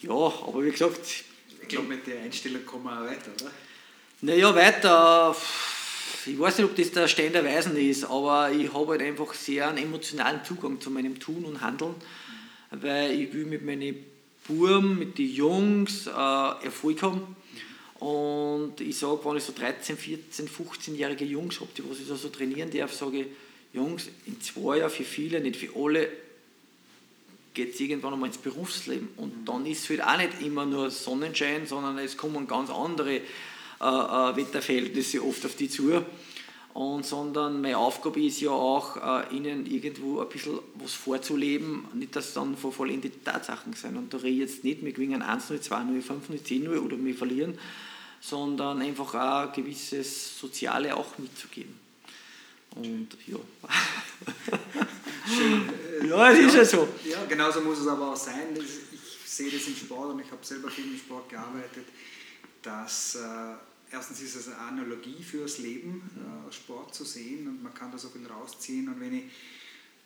ja, 0.00 0.12
aber 0.12 0.64
wie 0.64 0.70
gesagt, 0.70 1.00
ich 1.60 1.68
glaube, 1.68 1.88
mit 1.88 2.06
der 2.06 2.20
Einstellung 2.20 2.64
kommen 2.64 2.84
wir 2.84 2.92
auch 2.92 3.04
weiter, 3.04 3.30
oder? 3.42 3.50
Naja, 4.20 4.52
weiter. 4.52 5.36
Ich 6.26 6.36
weiß 6.36 6.58
nicht, 6.58 6.66
ob 6.66 6.74
das 6.74 6.90
der 6.90 7.06
Stein 7.06 7.32
der 7.32 7.44
Weisen 7.44 7.76
ist, 7.76 8.02
aber 8.02 8.50
ich 8.50 8.74
habe 8.74 8.88
halt 8.88 9.02
einfach 9.02 9.32
sehr 9.32 9.68
einen 9.68 9.78
emotionalen 9.78 10.44
Zugang 10.44 10.80
zu 10.80 10.90
meinem 10.90 11.20
Tun 11.20 11.44
und 11.44 11.60
Handeln, 11.60 11.94
weil 12.72 13.12
ich 13.12 13.32
will 13.32 13.46
mit 13.46 13.64
meinen 13.64 13.94
Buben, 14.48 14.98
mit 14.98 15.18
den 15.18 15.32
Jungs 15.32 16.08
äh, 16.08 16.10
Erfolg 16.10 17.00
haben. 17.02 17.36
Und 18.00 18.80
ich 18.80 18.98
sage, 18.98 19.20
wenn 19.24 19.36
ich 19.36 19.44
so 19.44 19.52
13, 19.52 19.96
14, 19.96 20.48
15-jährige 20.48 21.24
Jungs 21.24 21.60
habe, 21.60 21.70
die 21.76 21.88
was 21.88 22.00
ich 22.00 22.06
so 22.06 22.28
trainieren 22.28 22.72
darf, 22.72 22.92
sage 22.92 23.20
ich, 23.20 23.26
Jungs, 23.72 24.08
in 24.26 24.40
zwei 24.40 24.78
Jahren 24.78 24.90
für 24.90 25.04
viele, 25.04 25.40
nicht 25.40 25.54
für 25.54 25.76
alle, 25.76 26.08
geht 27.54 27.72
es 27.72 27.78
irgendwann 27.78 28.14
einmal 28.14 28.30
ins 28.30 28.38
Berufsleben. 28.38 29.10
Und 29.16 29.48
dann 29.48 29.64
ist 29.64 29.84
es 29.84 29.90
halt 29.90 30.02
auch 30.02 30.18
nicht 30.18 30.44
immer 30.44 30.66
nur 30.66 30.90
Sonnenschein, 30.90 31.68
sondern 31.68 31.96
es 31.98 32.16
kommen 32.16 32.48
ganz 32.48 32.68
andere 32.68 33.20
Wetterverhältnisse 33.80 35.24
oft 35.24 35.44
auf 35.46 35.54
die 35.54 35.68
zu. 35.68 36.04
Und, 36.74 37.04
sondern 37.04 37.60
meine 37.60 37.76
Aufgabe 37.76 38.22
ist 38.22 38.40
ja 38.40 38.50
auch, 38.50 38.96
äh, 38.96 39.34
ihnen 39.34 39.66
irgendwo 39.66 40.20
ein 40.20 40.28
bisschen 40.28 40.60
was 40.74 40.94
vorzuleben, 40.94 41.86
nicht 41.94 42.14
dass 42.14 42.28
es 42.28 42.34
dann 42.34 42.56
von 42.56 42.70
vollendete 42.70 43.24
Tatsachen 43.24 43.72
sind. 43.72 43.96
Und 43.96 44.14
da 44.14 44.18
rede 44.18 44.28
ich 44.28 44.38
jetzt 44.38 44.62
nicht, 44.62 44.84
wir 44.84 44.92
gewinnen 44.92 45.22
1-0, 45.22 45.60
2-0, 45.60 46.02
5-0, 46.02 46.40
10-0 46.40 46.78
oder 46.78 46.96
wir 46.96 47.14
verlieren, 47.16 47.58
sondern 48.20 48.80
einfach 48.80 49.12
auch 49.14 49.48
ein 49.48 49.52
gewisses 49.52 50.38
Soziale 50.38 50.96
auch 50.96 51.18
mitzugeben. 51.18 51.80
Und 52.76 53.08
ja. 53.26 53.38
Schön. 55.36 56.08
ja, 56.08 56.30
es 56.30 56.38
ist 56.38 56.54
ja 56.54 56.64
so. 56.64 56.88
Ja, 57.04 57.24
genauso 57.24 57.60
muss 57.60 57.80
es 57.80 57.88
aber 57.88 58.12
auch 58.12 58.16
sein. 58.16 58.56
Ich 58.56 59.30
sehe 59.30 59.50
das 59.50 59.66
im 59.66 59.74
Sport 59.74 60.14
und 60.14 60.20
ich 60.20 60.30
habe 60.30 60.44
selber 60.44 60.70
viel 60.70 60.92
im 60.92 60.96
Sport 60.96 61.28
gearbeitet, 61.28 61.86
dass 62.62 63.16
äh, 63.16 63.54
erstens 63.90 64.20
ist 64.20 64.34
es 64.34 64.48
eine 64.48 64.58
Analogie 64.58 65.22
fürs 65.22 65.58
Leben, 65.58 66.02
äh, 66.16 66.52
Sport 66.52 66.94
zu 66.94 67.04
sehen 67.04 67.48
und 67.48 67.62
man 67.62 67.74
kann 67.74 67.90
da 67.90 67.98
so 67.98 68.08
viel 68.08 68.26
rausziehen. 68.26 68.88
Und 68.88 69.00
wenn 69.00 69.14
ich 69.14 69.24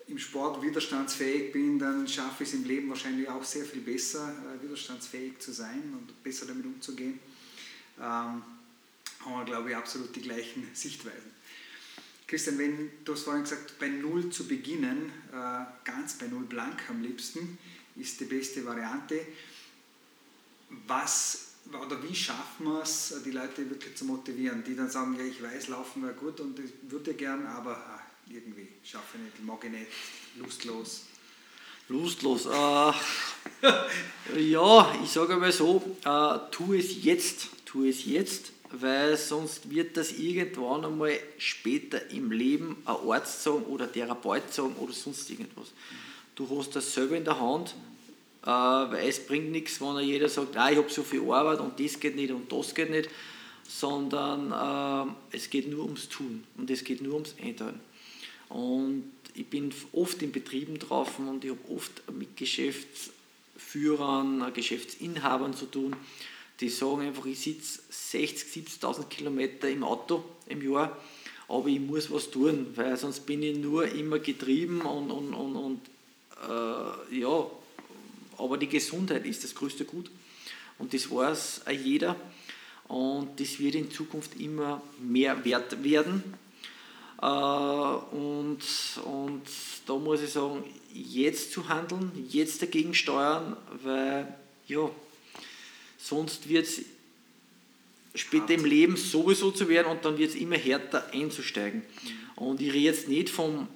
im 0.07 0.19
Sport 0.19 0.61
widerstandsfähig 0.61 1.51
bin, 1.51 1.79
dann 1.79 2.07
schaffe 2.07 2.43
ich 2.43 2.49
es 2.49 2.55
im 2.55 2.65
Leben 2.65 2.89
wahrscheinlich 2.89 3.27
auch 3.29 3.43
sehr 3.43 3.65
viel 3.65 3.81
besser, 3.81 4.33
äh, 4.33 4.63
widerstandsfähig 4.63 5.39
zu 5.39 5.51
sein 5.51 5.93
und 5.97 6.23
besser 6.23 6.45
damit 6.45 6.65
umzugehen. 6.65 7.19
Ähm, 7.99 8.43
haben 9.25 9.37
wir, 9.37 9.45
glaube 9.45 9.69
ich, 9.69 9.75
absolut 9.75 10.15
die 10.15 10.21
gleichen 10.21 10.67
Sichtweisen. 10.73 11.31
Christian, 12.27 12.57
wenn 12.57 12.89
du 13.05 13.13
hast 13.13 13.23
vorhin 13.23 13.43
gesagt, 13.43 13.77
bei 13.79 13.87
Null 13.87 14.29
zu 14.29 14.47
beginnen, 14.47 15.11
äh, 15.31 15.65
ganz 15.83 16.17
bei 16.17 16.27
Null 16.27 16.45
blank 16.45 16.89
am 16.89 17.01
liebsten, 17.01 17.57
ist 17.95 18.19
die 18.19 18.25
beste 18.25 18.65
Variante. 18.65 19.19
Was 20.87 21.52
oder 21.69 22.01
wie 22.03 22.13
schaffen 22.13 22.65
wir 22.65 22.81
es, 22.81 23.15
die 23.25 23.31
Leute 23.31 23.69
wirklich 23.69 23.95
zu 23.95 24.05
motivieren, 24.05 24.63
die 24.63 24.75
dann 24.75 24.89
sagen, 24.89 25.15
ja, 25.17 25.23
ich 25.23 25.41
weiß, 25.41 25.69
laufen 25.69 26.03
wäre 26.03 26.13
gut 26.13 26.39
und 26.39 26.59
ich 26.59 26.71
würde 26.83 27.13
gern, 27.13 27.45
aber 27.47 27.77
ah, 27.77 28.01
irgendwie, 28.29 28.67
schaffe 28.83 29.17
ich 29.17 29.23
nicht, 29.23 29.45
mag 29.45 29.63
ich 29.63 29.71
nicht, 29.71 29.87
lustlos. 30.35 31.03
Lustlos. 31.89 32.45
Äh, 32.45 34.39
ja, 34.51 34.95
ich 35.03 35.11
sage 35.11 35.35
mal 35.37 35.51
so, 35.51 35.81
äh, 36.05 36.39
tu 36.51 36.73
es 36.73 37.03
jetzt, 37.03 37.49
tu 37.65 37.83
es 37.85 38.05
jetzt, 38.05 38.51
weil 38.71 39.17
sonst 39.17 39.69
wird 39.69 39.97
das 39.97 40.13
irgendwann 40.13 40.85
einmal 40.85 41.19
später 41.37 42.09
im 42.09 42.31
Leben 42.31 42.77
ein 42.85 42.95
Arzt 43.09 43.43
sagen 43.43 43.63
oder 43.65 43.91
Therapeut 43.91 44.53
sagen 44.53 44.75
oder 44.75 44.93
sonst 44.93 45.29
irgendwas. 45.29 45.67
Du 46.35 46.47
hast 46.57 46.75
das 46.75 46.93
selber 46.93 47.15
in 47.15 47.25
der 47.25 47.39
Hand, 47.39 47.75
weil 48.45 49.07
es 49.07 49.25
bringt 49.25 49.51
nichts, 49.51 49.79
wenn 49.79 49.99
jeder 49.99 50.29
sagt, 50.29 50.57
ah, 50.57 50.69
ich 50.69 50.77
habe 50.77 50.89
so 50.89 51.03
viel 51.03 51.21
Arbeit 51.31 51.59
und 51.59 51.79
das 51.79 51.99
geht 51.99 52.15
nicht 52.15 52.31
und 52.31 52.51
das 52.51 52.75
geht 52.75 52.89
nicht, 52.89 53.09
sondern 53.67 54.51
äh, 54.51 55.35
es 55.35 55.49
geht 55.49 55.69
nur 55.69 55.85
ums 55.85 56.09
Tun 56.09 56.43
und 56.57 56.69
es 56.69 56.83
geht 56.83 57.01
nur 57.01 57.13
ums 57.13 57.35
Einteilen. 57.41 57.79
Und 58.49 59.11
ich 59.33 59.47
bin 59.47 59.73
oft 59.93 60.21
in 60.21 60.31
Betrieben 60.31 60.77
drauf 60.77 61.17
und 61.19 61.43
ich 61.43 61.51
habe 61.51 61.73
oft 61.73 62.03
mit 62.11 62.37
Geschäftsführern, 62.37 64.51
Geschäftsinhabern 64.53 65.53
zu 65.53 65.65
tun, 65.65 65.95
die 66.59 66.69
sagen 66.69 67.01
einfach, 67.01 67.25
ich 67.25 67.39
sitze 67.39 67.79
60.000, 67.91 68.79
70.000 68.81 69.05
Kilometer 69.05 69.69
im 69.69 69.83
Auto 69.83 70.23
im 70.47 70.69
Jahr, 70.69 70.95
aber 71.47 71.67
ich 71.67 71.79
muss 71.79 72.11
was 72.11 72.29
tun, 72.29 72.67
weil 72.75 72.95
sonst 72.97 73.25
bin 73.25 73.41
ich 73.41 73.57
nur 73.57 73.87
immer 73.87 74.19
getrieben 74.19 74.81
und, 74.81 75.09
und, 75.09 75.33
und, 75.33 75.55
und 75.55 75.81
äh, 76.47 77.19
ja, 77.19 77.49
aber 78.43 78.57
die 78.57 78.67
Gesundheit 78.67 79.25
ist 79.25 79.43
das 79.43 79.55
größte 79.55 79.85
Gut. 79.85 80.11
Und 80.77 80.93
das 80.93 81.09
weiß 81.09 81.61
jeder. 81.83 82.15
Und 82.87 83.39
das 83.39 83.59
wird 83.59 83.75
in 83.75 83.89
Zukunft 83.89 84.39
immer 84.39 84.81
mehr 84.99 85.43
wert 85.45 85.83
werden. 85.83 86.23
Äh, 87.21 87.25
und, 87.25 88.59
und 89.05 89.41
da 89.85 89.95
muss 89.95 90.21
ich 90.21 90.31
sagen, 90.31 90.63
jetzt 90.93 91.53
zu 91.53 91.69
handeln, 91.69 92.11
jetzt 92.29 92.61
dagegen 92.61 92.93
steuern, 92.93 93.55
weil 93.83 94.35
ja, 94.67 94.89
sonst 95.97 96.49
wird 96.49 96.65
es 96.65 96.81
später 98.15 98.53
im 98.53 98.65
Leben 98.65 98.97
sowieso 98.97 99.51
zu 99.51 99.69
werden 99.69 99.87
und 99.87 100.03
dann 100.05 100.17
wird 100.17 100.31
es 100.31 100.35
immer 100.35 100.57
härter 100.57 101.11
einzusteigen. 101.13 101.83
Und 102.35 102.61
ich 102.61 102.73
rede 102.73 102.85
jetzt 102.85 103.07
nicht 103.07 103.29
vom 103.29 103.67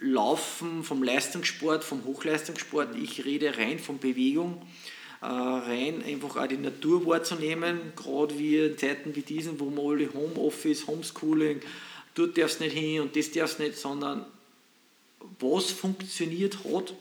Laufen, 0.00 0.82
vom 0.82 1.02
Leistungssport, 1.02 1.82
vom 1.82 2.04
Hochleistungssport, 2.04 2.96
ich 2.96 3.24
rede 3.24 3.56
rein 3.56 3.78
von 3.78 3.98
Bewegung, 3.98 4.60
äh, 5.22 5.26
rein 5.26 6.02
einfach 6.04 6.36
auch 6.36 6.46
die 6.46 6.58
Natur 6.58 7.06
wahrzunehmen, 7.06 7.80
gerade 7.96 8.38
wie 8.38 8.58
in 8.58 8.78
Zeiten 8.78 9.16
wie 9.16 9.22
diesen, 9.22 9.58
wo 9.58 9.70
man 9.70 9.86
alle 9.86 10.12
Homeoffice, 10.12 10.86
Homeschooling, 10.86 11.60
dort 12.14 12.36
darfst 12.36 12.60
du 12.60 12.64
nicht 12.64 12.76
hin 12.76 13.00
und 13.00 13.16
das 13.16 13.30
darfst 13.30 13.58
nicht, 13.58 13.76
sondern 13.76 14.26
was 15.40 15.70
funktioniert 15.70 16.58
hat 16.64 16.94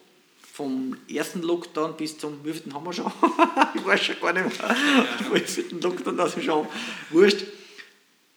vom 0.54 0.96
ersten 1.10 1.42
Lockdown 1.42 1.98
bis 1.98 2.18
zum 2.18 2.44
wievielten 2.46 2.74
haben 2.74 2.86
wir 2.86 2.94
schon? 2.94 3.12
ich 3.76 3.86
weiß 3.86 4.04
schon 4.04 4.20
gar 4.22 4.32
nicht 4.32 4.58
mehr, 4.58 4.70
ja. 4.70 5.34
wievielten 5.34 5.82
Lockdown 5.82 6.16
das 6.16 6.38
wir 6.38 6.44
schon 6.44 6.68
Wurscht. 7.10 7.46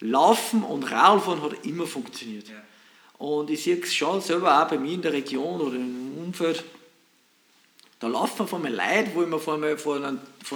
Laufen 0.01 0.63
und 0.63 0.85
Radfahren 0.85 1.43
hat 1.43 1.65
immer 1.65 1.87
funktioniert. 1.87 2.49
Ja. 2.49 2.63
Und 3.19 3.51
ich 3.51 3.65
sehe 3.65 3.81
es 3.81 3.95
schon 3.95 4.21
selber 4.21 4.63
auch 4.63 4.69
bei 4.69 4.79
mir 4.79 4.93
in 4.93 5.03
der 5.03 5.13
Region 5.13 5.61
oder 5.61 5.77
im 5.77 6.19
Umfeld. 6.19 6.65
Da 7.99 8.07
laufen 8.07 8.47
von 8.47 8.63
mir 8.63 8.71
Leute, 8.71 9.11
wo 9.15 9.23
ich 9.23 9.29
mir 9.29 9.41
vor, 9.41 9.57
einem, 9.57 9.77
vor, 9.77 9.97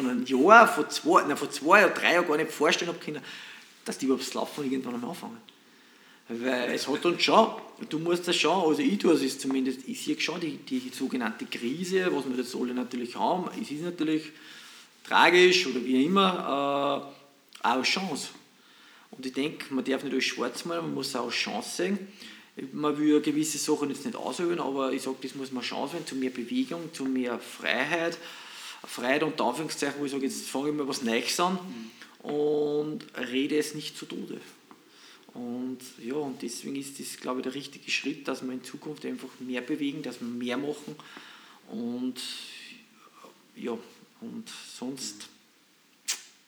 einem, 0.00 0.24
Jahr, 0.24 0.68
vor 0.68 0.88
zwei, 0.88 1.22
nein, 1.22 1.36
vor 1.36 1.50
zwei 1.50 1.84
oder 1.84 1.94
drei 1.94 2.14
Jahren 2.14 2.28
gar 2.28 2.36
nicht 2.36 2.52
vorstellen 2.52 2.88
habe 2.88 3.04
können, 3.04 3.20
dass 3.84 3.98
die 3.98 4.06
überhaupt 4.06 4.24
das 4.24 4.34
Laufen 4.34 4.64
irgendwann 4.64 4.94
einmal 4.94 5.10
anfangen. 5.10 5.38
Weil 6.28 6.72
es 6.72 6.86
hat 6.86 7.04
uns 7.04 7.20
schon, 7.20 7.48
du 7.88 7.98
musst 7.98 8.28
das 8.28 8.36
schon, 8.36 8.62
also 8.62 8.80
ich 8.80 8.96
tue 8.96 9.12
es 9.12 9.38
zumindest, 9.40 9.80
ich 9.88 10.04
sehe 10.04 10.18
schon 10.20 10.38
die, 10.40 10.56
die 10.58 10.90
sogenannte 10.94 11.46
Krise, 11.46 12.14
was 12.14 12.28
wir 12.28 12.36
jetzt 12.36 12.54
alle 12.54 12.74
natürlich 12.74 13.16
haben, 13.16 13.50
es 13.60 13.72
ist 13.72 13.82
natürlich 13.82 14.30
tragisch 15.04 15.66
oder 15.66 15.84
wie 15.84 16.04
immer, 16.04 17.10
äh, 17.62 17.66
auch 17.66 17.72
eine 17.72 17.82
Chance. 17.82 18.28
Und 19.10 19.26
ich 19.26 19.32
denke, 19.32 19.74
man 19.74 19.84
darf 19.84 20.04
nicht 20.04 20.12
alles 20.12 20.24
schwarz 20.24 20.64
malen, 20.64 20.82
man 20.82 20.94
muss 20.94 21.14
auch 21.16 21.26
als 21.26 21.34
Chance 21.34 21.76
sehen. 21.76 21.98
Man 22.72 22.98
will 22.98 23.20
gewisse 23.20 23.58
Sachen 23.58 23.88
jetzt 23.88 24.04
nicht 24.04 24.16
ausüben, 24.16 24.60
aber 24.60 24.92
ich 24.92 25.02
sage, 25.02 25.16
das 25.22 25.34
muss 25.34 25.52
man 25.52 25.62
Chance 25.62 25.96
sehen, 25.96 26.06
zu 26.06 26.14
mehr 26.16 26.30
Bewegung, 26.30 26.92
zu 26.92 27.04
mehr 27.04 27.38
Freiheit. 27.38 28.18
Freiheit 28.84 29.22
unter 29.22 29.44
Anführungszeichen, 29.44 30.00
wo 30.00 30.04
ich 30.04 30.12
sage, 30.12 30.26
jetzt 30.26 30.48
fange 30.48 30.70
ich 30.70 30.74
mal 30.74 30.88
was 30.88 31.02
Neues 31.02 31.38
an 31.40 31.58
und 32.22 33.06
rede 33.16 33.56
es 33.56 33.74
nicht 33.74 33.96
zu 33.96 34.06
Tode. 34.06 34.40
Und 35.34 35.78
ja, 36.02 36.14
und 36.14 36.42
deswegen 36.42 36.76
ist 36.76 37.00
das, 37.00 37.16
glaube 37.16 37.40
ich, 37.40 37.44
der 37.44 37.54
richtige 37.54 37.90
Schritt, 37.90 38.28
dass 38.28 38.42
wir 38.42 38.52
in 38.52 38.64
Zukunft 38.64 39.06
einfach 39.06 39.30
mehr 39.40 39.62
bewegen, 39.62 40.02
dass 40.02 40.20
wir 40.20 40.28
mehr 40.28 40.58
machen. 40.58 40.94
Und 41.70 42.20
ja, 43.56 43.78
und 44.20 44.50
sonst 44.76 45.28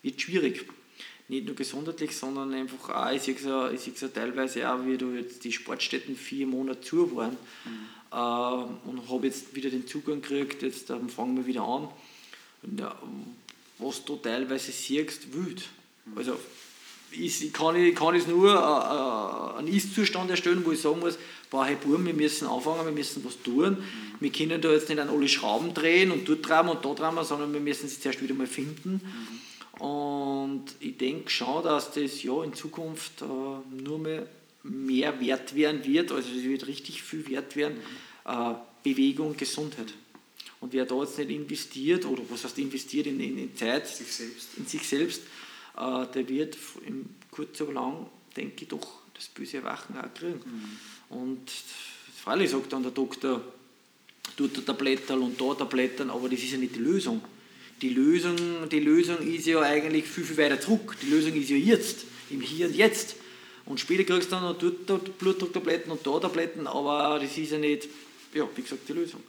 wird 0.02 0.16
es 0.16 0.22
schwierig. 0.22 0.66
Nicht 1.28 1.46
nur 1.46 1.54
gesundheitlich, 1.54 2.16
sondern 2.16 2.52
einfach 2.52 2.90
auch, 2.90 3.12
ich 3.12 3.22
sehe 3.22 3.34
es 3.34 3.44
ja, 3.44 3.70
ja 3.70 4.08
teilweise 4.08 4.70
auch, 4.70 4.84
wie 4.84 4.98
du 4.98 5.12
jetzt 5.12 5.42
die 5.44 5.52
Sportstätten 5.52 6.16
vier 6.16 6.46
Monate 6.46 6.82
zu 6.82 7.16
waren 7.16 7.36
mhm. 7.64 7.86
äh, 8.12 8.90
und 8.90 9.08
habe 9.08 9.26
jetzt 9.26 9.54
wieder 9.54 9.70
den 9.70 9.86
Zugang 9.86 10.20
gekriegt, 10.20 10.62
jetzt 10.62 10.90
ähm, 10.90 11.08
fangen 11.08 11.36
wir 11.36 11.46
wieder 11.46 11.62
an. 11.62 11.88
Ja, 12.78 12.94
was 13.78 14.04
du 14.04 14.16
teilweise 14.16 14.70
siehst, 14.70 15.32
wild. 15.34 15.62
Mhm. 16.04 16.18
Also 16.18 16.36
ist, 17.18 17.54
kann, 17.54 17.76
ich, 17.76 17.94
kann 17.94 18.14
ich 18.14 18.26
nur 18.26 18.50
äh, 18.50 19.56
äh, 19.56 19.58
einen 19.58 19.68
Ist-Zustand 19.68 20.30
erstellen, 20.30 20.64
wo 20.64 20.72
ich 20.72 20.80
sagen 20.80 21.00
muss, 21.00 21.18
boah, 21.50 21.64
hey 21.64 21.76
Burm, 21.76 22.04
wir 22.04 22.14
müssen 22.14 22.48
anfangen, 22.48 22.84
wir 22.84 22.92
müssen 22.92 23.24
was 23.24 23.40
tun. 23.42 23.78
Mhm. 23.78 24.20
Wir 24.20 24.32
können 24.32 24.60
da 24.60 24.70
jetzt 24.72 24.88
nicht 24.88 24.98
an 24.98 25.08
alle 25.08 25.28
Schrauben 25.28 25.72
drehen 25.72 26.10
und 26.10 26.28
dort 26.28 26.46
drehen 26.46 26.68
und 26.68 26.84
da 26.84 26.92
drehen, 26.92 27.24
sondern 27.24 27.52
wir 27.52 27.60
müssen 27.60 27.88
sie 27.88 28.00
zuerst 28.00 28.22
wieder 28.22 28.34
mal 28.34 28.46
finden. 28.46 29.00
Mhm. 29.02 29.40
Und 29.78 30.66
ich 30.80 30.96
denke 30.96 31.30
schon, 31.30 31.64
dass 31.64 31.92
das 31.92 32.22
ja 32.22 32.44
in 32.44 32.54
Zukunft 32.54 33.22
äh, 33.22 33.24
nur 33.24 33.98
mehr, 33.98 34.26
mehr 34.62 35.20
wert 35.20 35.54
werden 35.54 35.84
wird, 35.84 36.12
also 36.12 36.28
es 36.30 36.44
wird 36.44 36.66
richtig 36.66 37.02
viel 37.02 37.28
wert 37.28 37.56
werden, 37.56 37.78
äh, 38.24 38.54
Bewegung, 38.82 39.36
Gesundheit. 39.36 39.92
Und 40.60 40.72
wer 40.72 40.86
da 40.86 41.00
jetzt 41.00 41.18
nicht 41.18 41.30
investiert, 41.30 42.06
oder 42.06 42.22
was 42.28 42.44
heißt 42.44 42.58
investiert 42.58 43.06
in, 43.06 43.20
in, 43.20 43.36
in 43.36 43.56
Zeit, 43.56 43.86
sich 43.86 44.10
selbst. 44.10 44.56
in 44.56 44.66
sich 44.66 44.86
selbst, 44.86 45.22
äh, 45.76 46.06
der 46.06 46.28
wird 46.28 46.56
im 46.86 47.06
kurz 47.30 47.60
oder 47.60 47.72
lang, 47.72 48.06
denke 48.36 48.62
ich, 48.62 48.68
doch 48.68 48.86
das 49.12 49.28
böse 49.28 49.58
Erwachen 49.58 49.98
auch 49.98 50.14
kriegen. 50.14 50.40
Mhm. 50.44 51.16
Und 51.16 51.50
freilich 52.22 52.50
sagt 52.50 52.72
dann 52.72 52.82
der 52.82 52.92
Doktor, 52.92 53.42
tut 54.36 54.56
da 54.56 54.62
Tabletterl 54.62 55.18
und 55.18 55.40
da 55.40 55.54
Tablettern, 55.54 56.10
aber 56.10 56.28
das 56.28 56.40
ist 56.40 56.52
ja 56.52 56.58
nicht 56.58 56.76
die 56.76 56.80
Lösung. 56.80 57.20
Die 57.80 57.90
Lösung, 57.90 58.68
die 58.70 58.80
Lösung 58.80 59.18
ist 59.18 59.46
ja 59.46 59.60
eigentlich 59.60 60.06
viel, 60.06 60.24
viel 60.24 60.36
weiter 60.36 60.60
zurück. 60.60 60.96
Die 61.02 61.10
Lösung 61.10 61.34
ist 61.34 61.50
ja 61.50 61.56
jetzt, 61.56 62.04
im 62.30 62.40
Hier 62.40 62.66
und 62.68 62.74
Jetzt. 62.74 63.16
Und 63.66 63.80
später 63.80 64.04
kriegst 64.04 64.30
du 64.30 64.36
dann 64.36 64.44
noch 64.44 64.58
dort 64.58 65.18
Blutdrucktabletten 65.18 65.90
und 65.90 66.06
da 66.06 66.18
Tabletten, 66.18 66.66
aber 66.66 67.18
das 67.18 67.36
ist 67.36 67.52
ja 67.52 67.58
nicht, 67.58 67.88
ja, 68.32 68.48
wie 68.54 68.62
gesagt, 68.62 68.88
die 68.88 68.92
Lösung. 68.92 69.22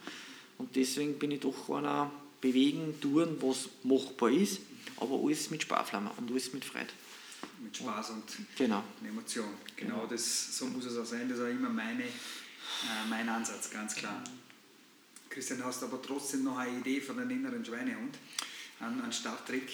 Und 0.58 0.76
deswegen 0.76 1.18
bin 1.18 1.32
ich 1.32 1.40
doch 1.40 1.70
einer 1.70 2.12
bewegen, 2.42 2.96
tun, 3.02 3.38
was 3.40 3.70
machbar 3.84 4.30
ist 4.30 4.60
aber 4.98 5.20
alles 5.24 5.50
mit 5.52 5.62
Sparflamme 5.62 6.12
und 6.18 6.32
alles 6.32 6.54
mit 6.54 6.64
Freude. 6.64 6.88
Mit 7.62 7.76
Spaß 7.76 8.12
und 8.12 8.24
genau. 8.58 8.84
Emotion. 9.04 9.46
Genau, 9.76 9.96
genau, 9.96 10.08
Das, 10.08 10.58
so 10.58 10.66
muss 10.68 10.86
es 10.86 10.98
auch 10.98 11.06
sein. 11.06 11.28
Das 11.30 11.38
ist 11.38 11.44
auch 11.44 11.50
immer 11.50 11.70
meine, 11.70 12.04
äh, 12.04 13.08
mein 13.10 13.28
Ansatz, 13.28 13.70
ganz 13.70 13.96
klar. 13.96 14.24
Christian, 15.36 15.66
hast 15.66 15.84
aber 15.84 16.02
trotzdem 16.02 16.46
noch 16.46 16.58
eine 16.58 16.78
Idee 16.80 17.02
von 17.02 17.20
einem 17.20 17.30
inneren 17.30 17.66
Schweinehund? 17.66 18.18
Ein, 18.80 19.02
ein 19.04 19.12
Starttrick? 19.12 19.70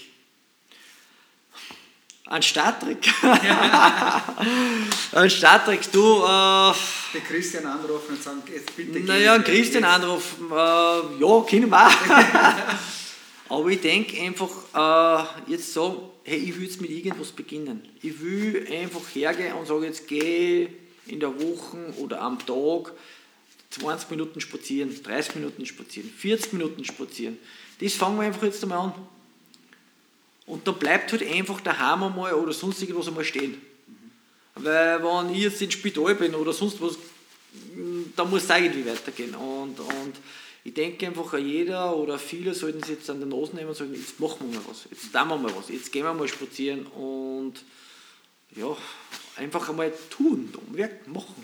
Ein 2.26 2.42
Starttrick? 2.42 3.14
ein 5.12 5.30
Starttrick, 5.30 5.92
du... 5.92 6.24
Äh, 6.24 6.74
den 7.14 7.24
Christian 7.28 7.68
anrufen 7.68 8.16
und 8.16 8.24
sagen, 8.24 8.42
jetzt 8.52 8.76
bitte... 8.76 9.02
Naja, 9.02 9.36
einen 9.36 9.44
Christian 9.44 9.84
anrufen, 9.84 10.48
äh, 10.50 10.56
ja, 10.56 11.46
können 11.48 11.70
wir. 11.70 11.92
Aber 13.50 13.70
ich 13.70 13.82
denke 13.82 14.20
einfach, 14.20 15.28
äh, 15.48 15.52
jetzt 15.52 15.72
sagen, 15.72 15.98
hey, 16.24 16.40
ich 16.40 16.58
will 16.58 16.64
jetzt 16.64 16.82
mit 16.82 16.90
irgendwas 16.90 17.32
beginnen. 17.34 17.88
Ich 18.02 18.20
will 18.20 18.68
einfach 18.82 19.04
hergehen 19.14 19.54
und 19.54 19.68
sagen, 19.68 19.84
jetzt 19.84 20.08
gehe 20.08 20.74
in 21.06 21.20
der 21.20 21.40
Woche 21.40 21.94
oder 22.00 22.20
am 22.20 22.40
Tag 22.40 22.94
20 23.72 24.12
Minuten 24.12 24.42
spazieren, 24.42 24.94
30 25.04 25.36
Minuten 25.36 25.66
spazieren, 25.66 26.10
40 26.10 26.54
Minuten 26.54 26.86
spazieren. 26.86 27.38
Das 27.80 27.94
fangen 27.94 28.18
wir 28.18 28.24
einfach 28.24 28.44
jetzt 28.44 28.62
einmal 28.64 28.80
an. 28.80 28.94
Und 30.46 30.68
da 30.68 30.72
bleibt 30.72 31.12
halt 31.12 31.24
einfach 31.24 31.62
daheim 31.62 32.04
einmal 32.04 32.34
oder 32.34 32.54
sonst 32.54 32.82
irgendwas 32.82 33.08
einmal 33.08 33.24
stehen. 33.24 33.62
Weil 34.56 35.02
wenn 35.02 35.34
ich 35.34 35.44
jetzt 35.44 35.62
ins 35.62 35.74
Spital 35.74 36.16
bin 36.16 36.36
oder 36.36 36.52
sonst 36.52 36.82
was, 36.82 36.98
da 38.16 38.26
muss 38.26 38.44
es 38.44 38.50
irgendwie 38.50 38.86
weitergehen. 38.86 39.34
Und, 39.36 39.80
und 39.80 40.14
ich 40.64 40.74
denke 40.74 41.08
einfach, 41.08 41.38
jeder 41.38 41.96
oder 41.96 42.20
viele 42.20 42.54
sollten 42.54 42.84
sich 42.84 42.98
jetzt 42.98 43.10
an 43.10 43.20
der 43.20 43.28
Nase 43.28 43.56
nehmen 43.56 43.70
und 43.70 43.76
sagen, 43.76 43.96
jetzt 43.96 44.20
machen 44.20 44.52
wir 44.52 44.60
mal 44.60 44.66
was, 44.70 44.86
jetzt 44.92 45.14
tun 45.14 45.30
wir 45.30 45.38
mal 45.38 45.56
was, 45.56 45.70
jetzt 45.70 45.92
gehen 45.92 46.04
wir 46.04 46.14
mal 46.14 46.28
spazieren 46.28 46.86
und 46.88 47.54
ja, 48.56 48.76
einfach 49.38 49.70
einmal 49.70 49.92
tun, 50.10 50.54
Werk 50.72 51.08
machen. 51.08 51.44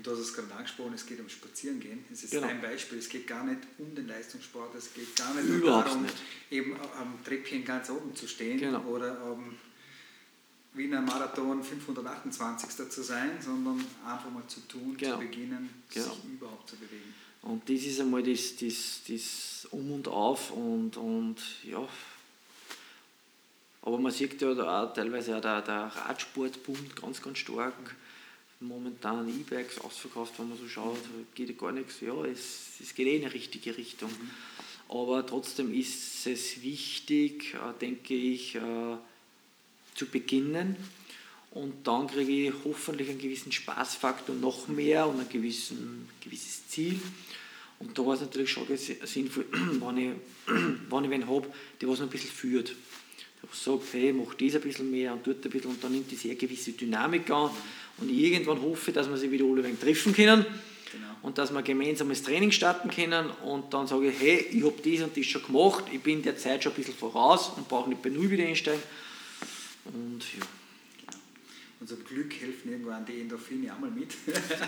Und 0.00 0.06
du 0.06 0.12
hast 0.12 0.20
es 0.20 0.32
gerade 0.32 0.50
angesprochen, 0.54 0.94
es 0.94 1.04
geht 1.04 1.20
um 1.20 1.28
Spazierengehen. 1.28 2.06
Es 2.10 2.24
ist 2.24 2.30
Genau. 2.30 2.46
ein 2.46 2.62
Beispiel. 2.62 2.96
Es 2.96 3.10
geht 3.10 3.26
gar 3.26 3.44
nicht 3.44 3.58
um 3.76 3.94
den 3.94 4.08
Leistungssport, 4.08 4.74
es 4.74 4.94
geht 4.94 5.14
gar 5.14 5.34
nicht 5.34 5.46
Überhaupt 5.46 5.88
darum, 5.88 6.02
nicht. 6.04 6.14
eben 6.50 6.74
am 6.98 7.22
Treppchen 7.22 7.66
ganz 7.66 7.90
oben 7.90 8.16
zu 8.16 8.26
stehen 8.26 8.58
Genau. 8.58 8.80
oder 8.84 9.20
am 9.20 9.56
Wiener 10.72 11.02
Marathon 11.02 11.62
528. 11.62 12.88
zu 12.88 13.02
sein, 13.02 13.32
sondern 13.44 13.84
einfach 14.06 14.30
mal 14.30 14.46
zu 14.46 14.60
tun, 14.60 14.96
Genau. 14.96 15.16
zu 15.16 15.18
beginnen, 15.20 15.68
Genau. 15.92 16.06
sich 16.06 16.24
überhaupt 16.24 16.70
zu 16.70 16.76
bewegen. 16.76 17.12
Und 17.42 17.68
das 17.68 17.82
ist 17.82 18.00
einmal 18.00 18.22
das, 18.22 18.56
das, 18.56 19.00
das 19.06 19.68
Um 19.70 19.92
und 19.92 20.08
Auf 20.08 20.50
und, 20.52 20.96
und 20.96 21.36
ja. 21.64 21.86
Aber 23.82 23.98
man 23.98 24.12
sieht 24.12 24.40
ja 24.40 24.54
da 24.54 24.84
auch 24.84 24.94
teilweise 24.94 25.36
auch 25.36 25.42
der, 25.42 25.60
der 25.60 25.92
Radsport 25.94 26.62
boomt 26.62 26.96
ganz, 26.96 27.20
ganz 27.20 27.36
stark. 27.36 27.74
Momentan 28.60 29.26
E-Bikes 29.28 29.80
ausverkauft, 29.80 30.38
wenn 30.38 30.50
man 30.50 30.58
so 30.58 30.68
schaut, 30.68 30.98
geht 31.34 31.56
gar 31.58 31.72
nichts. 31.72 32.00
Ja, 32.02 32.24
es, 32.26 32.74
es 32.80 32.94
geht 32.94 33.06
eh 33.06 33.16
in 33.16 33.22
die 33.22 33.28
richtige 33.28 33.74
Richtung. 33.76 34.10
Aber 34.88 35.24
trotzdem 35.24 35.72
ist 35.72 36.26
es 36.26 36.62
wichtig, 36.62 37.54
äh, 37.54 37.78
denke 37.80 38.14
ich, 38.14 38.56
äh, 38.56 38.96
zu 39.94 40.06
beginnen. 40.06 40.76
Und 41.52 41.86
dann 41.86 42.06
kriege 42.06 42.48
ich 42.48 42.54
hoffentlich 42.64 43.08
einen 43.08 43.18
gewissen 43.18 43.50
Spaßfaktor 43.50 44.34
noch 44.34 44.68
mehr 44.68 45.06
und 45.08 45.20
ein 45.20 45.28
gewissen, 45.28 46.08
gewisses 46.20 46.68
Ziel. 46.68 47.00
Und 47.78 47.98
da 47.98 48.04
war 48.04 48.14
es 48.14 48.20
natürlich 48.20 48.50
schon 48.50 48.66
sinnvoll, 48.76 49.46
wenn 49.52 49.96
ich, 49.96 50.10
wenn 50.90 51.04
ich 51.04 51.10
wen 51.10 51.28
habe, 51.28 51.48
der 51.80 51.88
was 51.88 51.98
noch 51.98 52.06
ein 52.06 52.10
bisschen 52.10 52.30
führt. 52.30 52.74
Sagt, 53.52 53.82
hey, 53.92 54.12
mach 54.12 54.34
das 54.34 54.54
ein 54.54 54.60
bisschen 54.60 54.90
mehr 54.90 55.12
und 55.12 55.24
tut 55.24 55.44
ein 55.44 55.50
bisschen 55.50 55.70
und 55.70 55.82
dann 55.82 55.92
nimmt 55.92 56.10
das 56.12 56.24
eine 56.24 56.36
gewisse 56.36 56.72
Dynamik 56.72 57.30
an. 57.30 57.50
Und 57.98 58.08
irgendwann 58.08 58.60
hoffe 58.62 58.90
ich, 58.90 58.94
dass 58.94 59.08
wir 59.10 59.16
sie 59.16 59.30
wieder 59.30 59.44
alle 59.44 59.64
ein 59.64 59.78
treffen 59.78 60.14
können 60.14 60.46
Genau. 60.92 61.06
und 61.22 61.36
dass 61.38 61.52
wir 61.52 61.62
gemeinsames 61.62 62.22
Training 62.22 62.50
starten 62.50 62.90
können 62.90 63.30
und 63.44 63.72
dann 63.72 63.86
sage 63.86 64.08
ich, 64.10 64.18
hey, 64.20 64.46
ich 64.50 64.64
habe 64.64 64.74
das 64.82 65.02
und 65.02 65.16
das 65.16 65.26
schon 65.26 65.42
gemacht, 65.44 65.84
ich 65.92 66.00
bin 66.00 66.20
der 66.22 66.36
Zeit 66.36 66.64
schon 66.64 66.72
ein 66.72 66.76
bisschen 66.76 66.94
voraus 66.94 67.52
und 67.56 67.68
brauche 67.68 67.88
nicht 67.88 68.02
bei 68.02 68.08
Null 68.10 68.28
wieder 68.30 68.44
einsteigen. 68.44 68.82
Und 69.92 70.20
ja, 70.36 70.44
Und 71.80 71.88
zum 71.88 72.04
Glück 72.04 72.32
helfen 72.40 72.72
irgendwann 72.72 73.04
die 73.06 73.20
Endorphine 73.20 73.72
auch 73.72 73.78
mal 73.78 73.90
mit. 73.90 74.10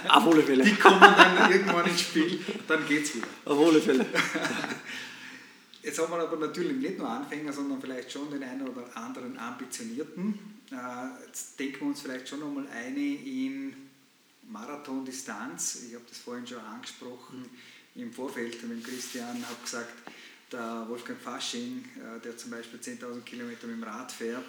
auf 0.09 0.27
alle 0.27 0.43
Fälle. 0.43 0.65
Die 0.65 0.75
kommen 0.75 1.01
dann 1.01 1.51
irgendwann 1.51 1.87
ins 1.87 2.01
Spiel, 2.03 2.39
dann 2.69 2.87
geht 2.87 3.03
es 3.05 3.17
wieder. 3.17 3.27
Auf 3.45 3.59
alle 3.67 3.81
Fälle. 3.81 4.07
Jetzt 5.83 5.99
haben 5.99 6.13
wir 6.13 6.19
aber 6.21 6.37
natürlich 6.37 6.77
nicht 6.77 6.99
nur 6.99 7.09
Anfänger, 7.09 7.53
sondern 7.53 7.81
vielleicht 7.81 8.13
schon 8.13 8.31
den 8.31 8.43
einen 8.45 8.69
oder 8.69 8.97
anderen 8.97 9.37
Ambitionierten. 9.37 10.39
Äh, 10.71 11.27
Jetzt 11.27 11.59
denken 11.59 11.81
wir 11.81 11.87
uns 11.89 12.01
vielleicht 12.03 12.29
schon 12.29 12.39
nochmal 12.39 12.69
eine 12.69 13.01
in 13.01 13.75
Marathondistanz. 14.49 15.83
Ich 15.89 15.95
habe 15.95 16.05
das 16.09 16.19
vorhin 16.19 16.47
schon 16.47 16.61
angesprochen 16.61 17.47
im 17.97 18.13
Vorfeld 18.13 18.63
mit 18.63 18.79
dem 18.79 18.83
Christian, 18.83 19.45
habe 19.45 19.63
gesagt, 19.63 19.93
der 20.53 20.87
Wolfgang 20.89 21.21
Fasching, 21.21 21.85
äh, 21.97 22.21
der 22.21 22.37
zum 22.37 22.53
Beispiel 22.53 22.79
10.000 22.79 23.23
Kilometer 23.23 23.67
mit 23.67 23.77
dem 23.77 23.83
Rad 23.83 24.13
fährt, 24.13 24.49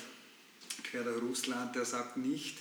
quer 0.84 1.04
durch 1.04 1.22
Russland, 1.22 1.76
der 1.76 1.86
sagt 1.86 2.15
nicht, 2.15 2.60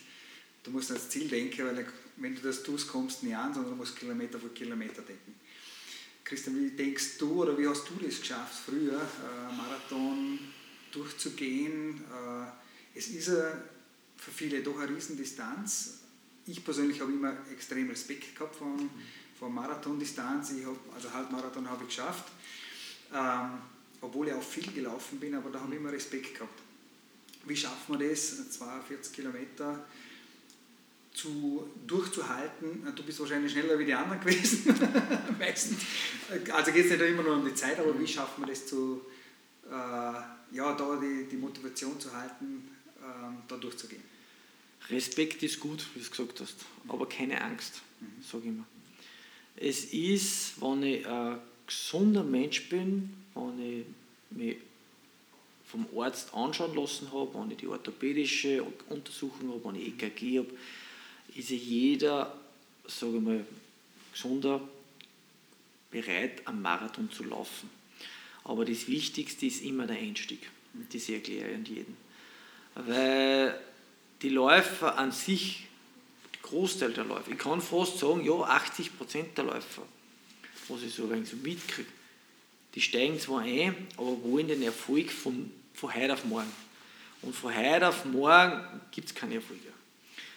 du 0.62 0.70
musst 0.70 0.90
ans 0.90 1.10
Ziel 1.10 1.28
denken, 1.28 1.66
weil 1.66 1.86
wenn 2.16 2.34
du 2.34 2.40
das 2.40 2.62
tust, 2.62 2.88
kommst 2.88 3.20
du 3.20 3.26
nie 3.26 3.34
an, 3.34 3.52
sondern 3.52 3.72
du 3.72 3.76
musst 3.76 3.96
Kilometer 3.96 4.38
für 4.38 4.48
Kilometer 4.48 5.02
denken. 5.02 5.34
Christian, 6.24 6.56
wie 6.56 6.70
denkst 6.70 7.18
du 7.18 7.42
oder 7.42 7.56
wie 7.58 7.66
hast 7.66 7.88
du 7.88 7.94
das 8.04 8.20
geschafft, 8.20 8.54
früher 8.66 9.00
äh, 9.00 9.56
Marathon 9.56 10.38
durchzugehen? 10.92 11.98
Äh, 11.98 12.98
es 12.98 13.08
ist 13.08 13.28
äh, 13.28 13.52
für 14.16 14.30
viele 14.30 14.62
doch 14.62 14.78
eine 14.78 14.94
Riesendistanz. 14.94 16.00
Ich 16.46 16.64
persönlich 16.64 17.00
habe 17.00 17.12
immer 17.12 17.34
extrem 17.50 17.88
Respekt 17.90 18.34
gehabt 18.34 18.56
von, 18.56 18.90
von 19.38 19.52
Marathondistanz. 19.52 20.52
Ich 20.52 20.64
hab, 20.64 20.76
also 20.94 21.12
Halbmarathon 21.12 21.68
habe 21.68 21.84
ich 21.84 21.88
geschafft, 21.88 22.24
ähm, 23.12 23.58
obwohl 24.00 24.28
ich 24.28 24.34
auch 24.34 24.42
viel 24.42 24.72
gelaufen 24.72 25.18
bin, 25.18 25.34
aber 25.34 25.50
da 25.50 25.60
habe 25.60 25.74
ich 25.74 25.80
immer 25.80 25.92
Respekt 25.92 26.34
gehabt. 26.34 26.60
Wie 27.44 27.56
schafft 27.56 27.88
man 27.88 27.98
das, 27.98 28.50
42 28.50 29.12
Kilometer 29.12 29.84
zu, 31.22 31.70
durchzuhalten? 31.86 32.86
Du 32.96 33.02
bist 33.02 33.20
wahrscheinlich 33.20 33.52
schneller 33.52 33.78
wie 33.78 33.84
die 33.84 33.94
anderen 33.94 34.20
gewesen, 34.24 34.74
meistens. 35.38 35.82
Also 36.52 36.72
geht 36.72 36.86
es 36.86 36.90
nicht 36.90 37.00
immer 37.00 37.22
nur 37.22 37.36
um 37.36 37.44
die 37.44 37.54
Zeit, 37.54 37.78
aber 37.78 37.98
wie 37.98 38.06
schafft 38.06 38.38
man 38.38 38.48
das 38.48 38.66
zu, 38.66 39.02
äh, 39.66 39.70
ja, 39.70 40.74
da 40.74 41.00
die, 41.00 41.28
die 41.30 41.36
Motivation 41.36 41.98
zu 42.00 42.12
halten, 42.12 42.68
ähm, 42.98 43.38
da 43.46 43.56
durchzugehen? 43.56 44.02
Respekt 44.90 45.42
ist 45.42 45.60
gut, 45.60 45.86
wie 45.94 46.00
du 46.00 46.04
es 46.04 46.10
gesagt 46.10 46.40
hast, 46.40 46.56
aber 46.88 47.08
keine 47.08 47.40
Angst, 47.40 47.82
sage 48.20 48.44
ich 48.44 48.50
immer. 48.50 48.66
Es 49.54 49.84
ist, 49.84 50.60
wenn 50.60 50.82
ich 50.82 51.06
ein 51.06 51.38
gesunder 51.66 52.24
Mensch 52.24 52.68
bin, 52.68 53.14
wenn 53.34 53.60
ich 53.60 53.86
mich 54.30 54.56
vom 55.66 55.86
Arzt 55.96 56.34
anschauen 56.34 56.74
lassen 56.74 57.12
habe, 57.12 57.32
wenn 57.34 57.50
ich 57.52 57.58
die 57.58 57.68
orthopädische 57.68 58.64
Untersuchung 58.88 59.50
habe, 59.50 59.64
wenn 59.64 59.80
ich 59.80 59.88
EKG 59.88 60.40
habe, 60.40 60.50
ist 61.34 61.50
ja 61.50 61.56
jeder, 61.56 62.38
sage 62.86 63.16
ich 63.16 63.22
mal, 63.22 63.46
gesunder 64.12 64.60
bereit, 65.90 66.42
am 66.46 66.62
Marathon 66.62 67.10
zu 67.10 67.24
laufen. 67.24 67.70
Aber 68.44 68.64
das 68.64 68.88
Wichtigste 68.88 69.46
ist 69.46 69.62
immer 69.62 69.86
der 69.86 69.96
Einstieg. 69.96 70.50
Das 70.92 71.08
erkläre 71.08 71.50
ich 71.50 71.54
an 71.54 71.64
jeden. 71.64 71.96
Weil 72.74 73.58
die 74.22 74.30
Läufer 74.30 74.96
an 74.98 75.12
sich, 75.12 75.66
der 76.34 76.42
Großteil 76.42 76.92
der 76.92 77.04
Läufer, 77.04 77.30
ich 77.30 77.38
kann 77.38 77.60
fast 77.60 77.98
sagen, 77.98 78.24
ja, 78.24 78.32
80% 78.32 79.34
der 79.36 79.44
Läufer, 79.44 79.82
was 80.68 80.82
ich 80.82 80.94
so, 80.94 81.08
ein 81.10 81.24
so 81.24 81.36
mitkriege, 81.36 81.88
die 82.74 82.80
steigen 82.80 83.20
zwar 83.20 83.40
ein, 83.40 83.86
aber 83.96 84.22
wollen 84.22 84.48
den 84.48 84.62
Erfolg 84.62 85.10
von, 85.10 85.52
von 85.74 85.94
heute 85.94 86.14
auf 86.14 86.24
morgen. 86.24 86.52
Und 87.20 87.34
von 87.34 87.54
heute 87.54 87.88
auf 87.88 88.04
morgen 88.06 88.80
gibt 88.90 89.08
es 89.08 89.14
keine 89.14 89.34
Erfolge. 89.34 89.68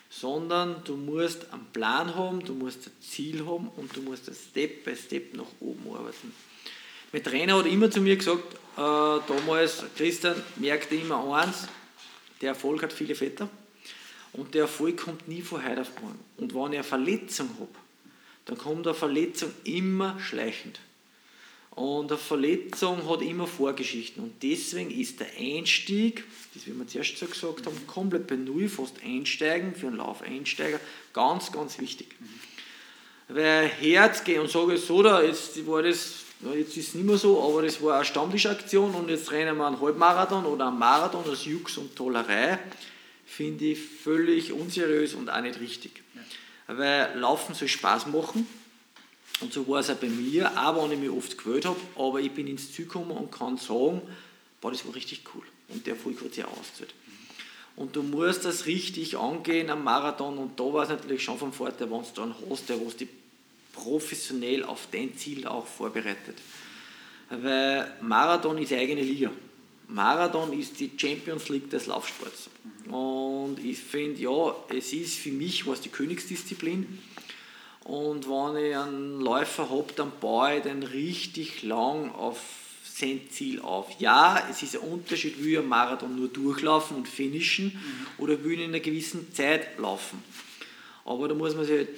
Sondern 0.10 0.84
du 0.84 0.96
musst 0.96 1.52
einen 1.52 1.66
Plan 1.74 2.16
haben, 2.16 2.44
du 2.44 2.54
musst 2.54 2.88
ein 2.88 2.94
Ziel 3.02 3.46
haben 3.46 3.70
und 3.76 3.96
du 3.96 4.02
musst 4.02 4.28
das 4.28 4.38
Step 4.50 4.86
by 4.86 4.96
Step 4.96 5.36
nach 5.36 5.46
oben 5.60 5.84
arbeiten. 5.94 6.34
Mein 7.12 7.24
Trainer 7.24 7.58
hat 7.58 7.66
immer 7.66 7.90
zu 7.90 8.02
mir 8.02 8.16
gesagt, 8.16 8.54
äh, 8.54 8.78
damals, 8.78 9.84
Christian, 9.96 10.36
merkte 10.58 10.96
immer 10.96 11.36
eins, 11.36 11.68
der 12.42 12.50
Erfolg 12.50 12.84
hat 12.84 12.94
viele 12.94 13.16
Väter 13.16 13.50
und 14.34 14.54
der 14.54 14.64
Erfolg 14.64 14.98
kommt 14.98 15.28
nie 15.28 15.42
von 15.42 15.66
heute 15.66 15.82
auf 15.82 16.02
morgen. 16.02 16.20
Und 16.38 16.54
wenn 16.54 16.74
ich 16.74 16.80
eine 16.80 16.84
Verletzung 16.84 17.50
habe, 17.60 17.70
dann 18.46 18.58
kommt 18.58 18.86
eine 18.86 18.94
Verletzung 18.94 19.52
immer 19.64 20.20
schleichend. 20.20 20.80
Und 21.76 22.10
eine 22.10 22.18
Verletzung 22.18 23.10
hat 23.10 23.22
immer 23.22 23.48
Vorgeschichten. 23.48 24.24
Und 24.24 24.42
deswegen 24.42 24.90
ist 24.92 25.20
der 25.20 25.28
Einstieg, 25.38 26.24
das 26.54 26.66
wie 26.66 26.72
wir 26.72 26.88
zuerst 26.88 27.18
so 27.18 27.26
gesagt 27.26 27.66
haben, 27.66 27.86
komplett 27.86 28.28
bei 28.28 28.38
Null, 28.38 28.70
fast 28.70 29.04
einsteigen, 29.04 29.76
für 29.76 29.88
einen 29.88 29.98
Laufeinsteiger, 29.98 30.80
ganz, 31.12 31.52
ganz 31.52 31.78
wichtig. 31.80 32.16
Weil 33.28 33.68
herzugehen 33.68 34.42
und 34.42 34.50
sage 34.50 34.78
so, 34.78 35.04
da, 35.04 35.22
jetzt 35.22 35.68
war 35.68 35.84
das, 35.84 36.24
jetzt 36.54 36.78
ist 36.78 36.90
es 36.90 36.94
nicht 36.96 37.06
mehr 37.06 37.18
so, 37.18 37.44
aber 37.44 37.64
das 37.64 37.82
war 37.82 37.96
eine 37.96 38.06
Stammtischaktion 38.06 38.96
und 38.96 39.10
jetzt 39.10 39.32
rennen 39.32 39.58
wir 39.58 39.68
einen 39.68 39.82
Halbmarathon 39.82 40.46
oder 40.46 40.68
einen 40.68 40.80
Marathon 40.80 41.26
aus 41.30 41.44
Jux 41.44 41.78
und 41.78 41.94
Tollerei, 41.94 42.58
finde 43.26 43.66
ich 43.66 43.80
völlig 43.80 44.54
unseriös 44.54 45.14
und 45.14 45.30
auch 45.30 45.42
nicht 45.42 45.60
richtig. 45.60 46.04
Weil 46.68 47.18
Laufen 47.20 47.54
soll 47.54 47.68
Spaß 47.68 48.08
machen. 48.08 48.48
Und 49.42 49.52
so 49.52 49.68
war 49.68 49.82
es 49.82 49.90
auch 49.90 49.96
bei 49.96 50.08
mir, 50.08 50.52
auch 50.58 50.84
wenn 50.84 50.94
ich 50.94 51.00
mich 51.00 51.10
oft 51.10 51.38
gewählt 51.38 51.66
habe, 51.66 51.80
aber 51.96 52.22
ich 52.22 52.32
bin 52.32 52.48
ins 52.48 52.72
Ziel 52.72 52.86
gekommen 52.86 53.12
und 53.12 53.32
kann 53.32 53.58
sagen, 53.58 54.02
boah, 54.62 54.72
das 54.72 54.86
war 54.86 54.96
richtig 54.96 55.24
cool. 55.34 55.44
Und 55.70 55.86
der 55.86 55.96
Erfolg 55.96 56.22
hat 56.24 56.34
sich 56.34 56.46
ausgezahlt. 56.46 56.94
Und 57.76 57.96
du 57.96 58.04
musst 58.04 58.46
das 58.46 58.66
richtig 58.66 59.18
angehen 59.18 59.70
am 59.70 59.84
Marathon 59.84 60.38
und 60.38 60.58
da 60.58 60.64
war 60.64 60.84
es 60.84 60.90
natürlich 60.90 61.24
schon 61.24 61.38
vom 61.38 61.52
Vorteil, 61.52 61.92
wenn 61.92 62.04
du 62.16 62.22
einen 62.22 62.36
hast, 62.50 62.70
der 62.70 62.86
was 62.86 62.96
dich 62.96 63.10
professionell 63.74 64.64
auf 64.64 64.88
dein 64.92 65.18
Ziel 65.18 65.46
auch 65.46 65.68
vorbereitet. 65.68 66.38
Weil 67.30 67.92
Marathon 68.02 68.58
ist 68.60 68.72
eine 68.72 68.82
eigene 68.82 69.02
Liga. 69.02 69.32
Marathon 69.90 70.58
ist 70.58 70.80
die 70.80 70.92
Champions 70.96 71.50
League 71.50 71.70
des 71.70 71.88
Laufsports. 71.88 72.50
Und 72.90 73.58
ich 73.64 73.78
finde, 73.78 74.22
ja, 74.22 74.56
es 74.70 74.94
ist 74.94 75.16
für 75.16 75.32
mich 75.32 75.68
was 75.68 75.82
die 75.82 75.90
Königsdisziplin. 75.90 77.00
Und 77.86 78.28
wenn 78.28 78.66
ich 78.66 78.76
einen 78.76 79.22
Läufer 79.22 79.70
habe, 79.70 79.94
dann 79.96 80.12
baue 80.20 80.58
ich 80.58 80.64
den 80.64 80.82
richtig 80.82 81.62
lang 81.62 82.12
auf 82.12 82.40
sein 82.84 83.22
Ziel 83.30 83.62
auf. 83.62 83.88
Ja, 84.00 84.48
es 84.50 84.64
ist 84.64 84.76
ein 84.76 84.90
Unterschied, 84.90 85.38
will 85.44 85.52
ich 85.52 85.60
einen 85.60 85.70
Marathon 85.70 86.16
nur 86.16 86.30
durchlaufen 86.30 86.98
und 86.98 87.08
finishen 87.08 87.80
oder 88.18 88.44
will 88.44 88.54
ich 88.54 88.60
in 88.62 88.70
einer 88.70 88.80
gewissen 88.80 89.32
Zeit 89.34 89.78
laufen. 89.78 90.24
Aber 91.04 91.28
da 91.28 91.36
muss 91.36 91.56
man 91.56 91.66
sich 91.66 91.78
halt, 91.78 91.90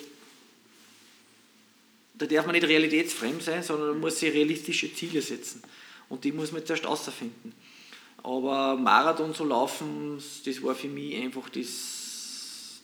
da 2.16 2.26
darf 2.26 2.46
man 2.46 2.56
nicht 2.56 2.68
realitätsfremd 2.68 3.42
sein, 3.42 3.64
sondern 3.64 3.90
man 3.92 4.00
muss 4.02 4.20
sich 4.20 4.34
realistische 4.34 4.94
Ziele 4.94 5.22
setzen. 5.22 5.64
Und 6.10 6.26
die 6.26 6.34
muss 6.34 6.52
man 6.52 6.66
zuerst 6.66 6.86
außerfinden. 6.86 7.54
Aber 8.24 8.76
Marathon 8.76 9.34
zu 9.34 9.46
laufen, 9.46 10.22
das 10.44 10.64
war 10.64 10.76
für 10.76 10.90
mich 10.90 11.16
einfach 11.16 11.48
das, 11.48 11.97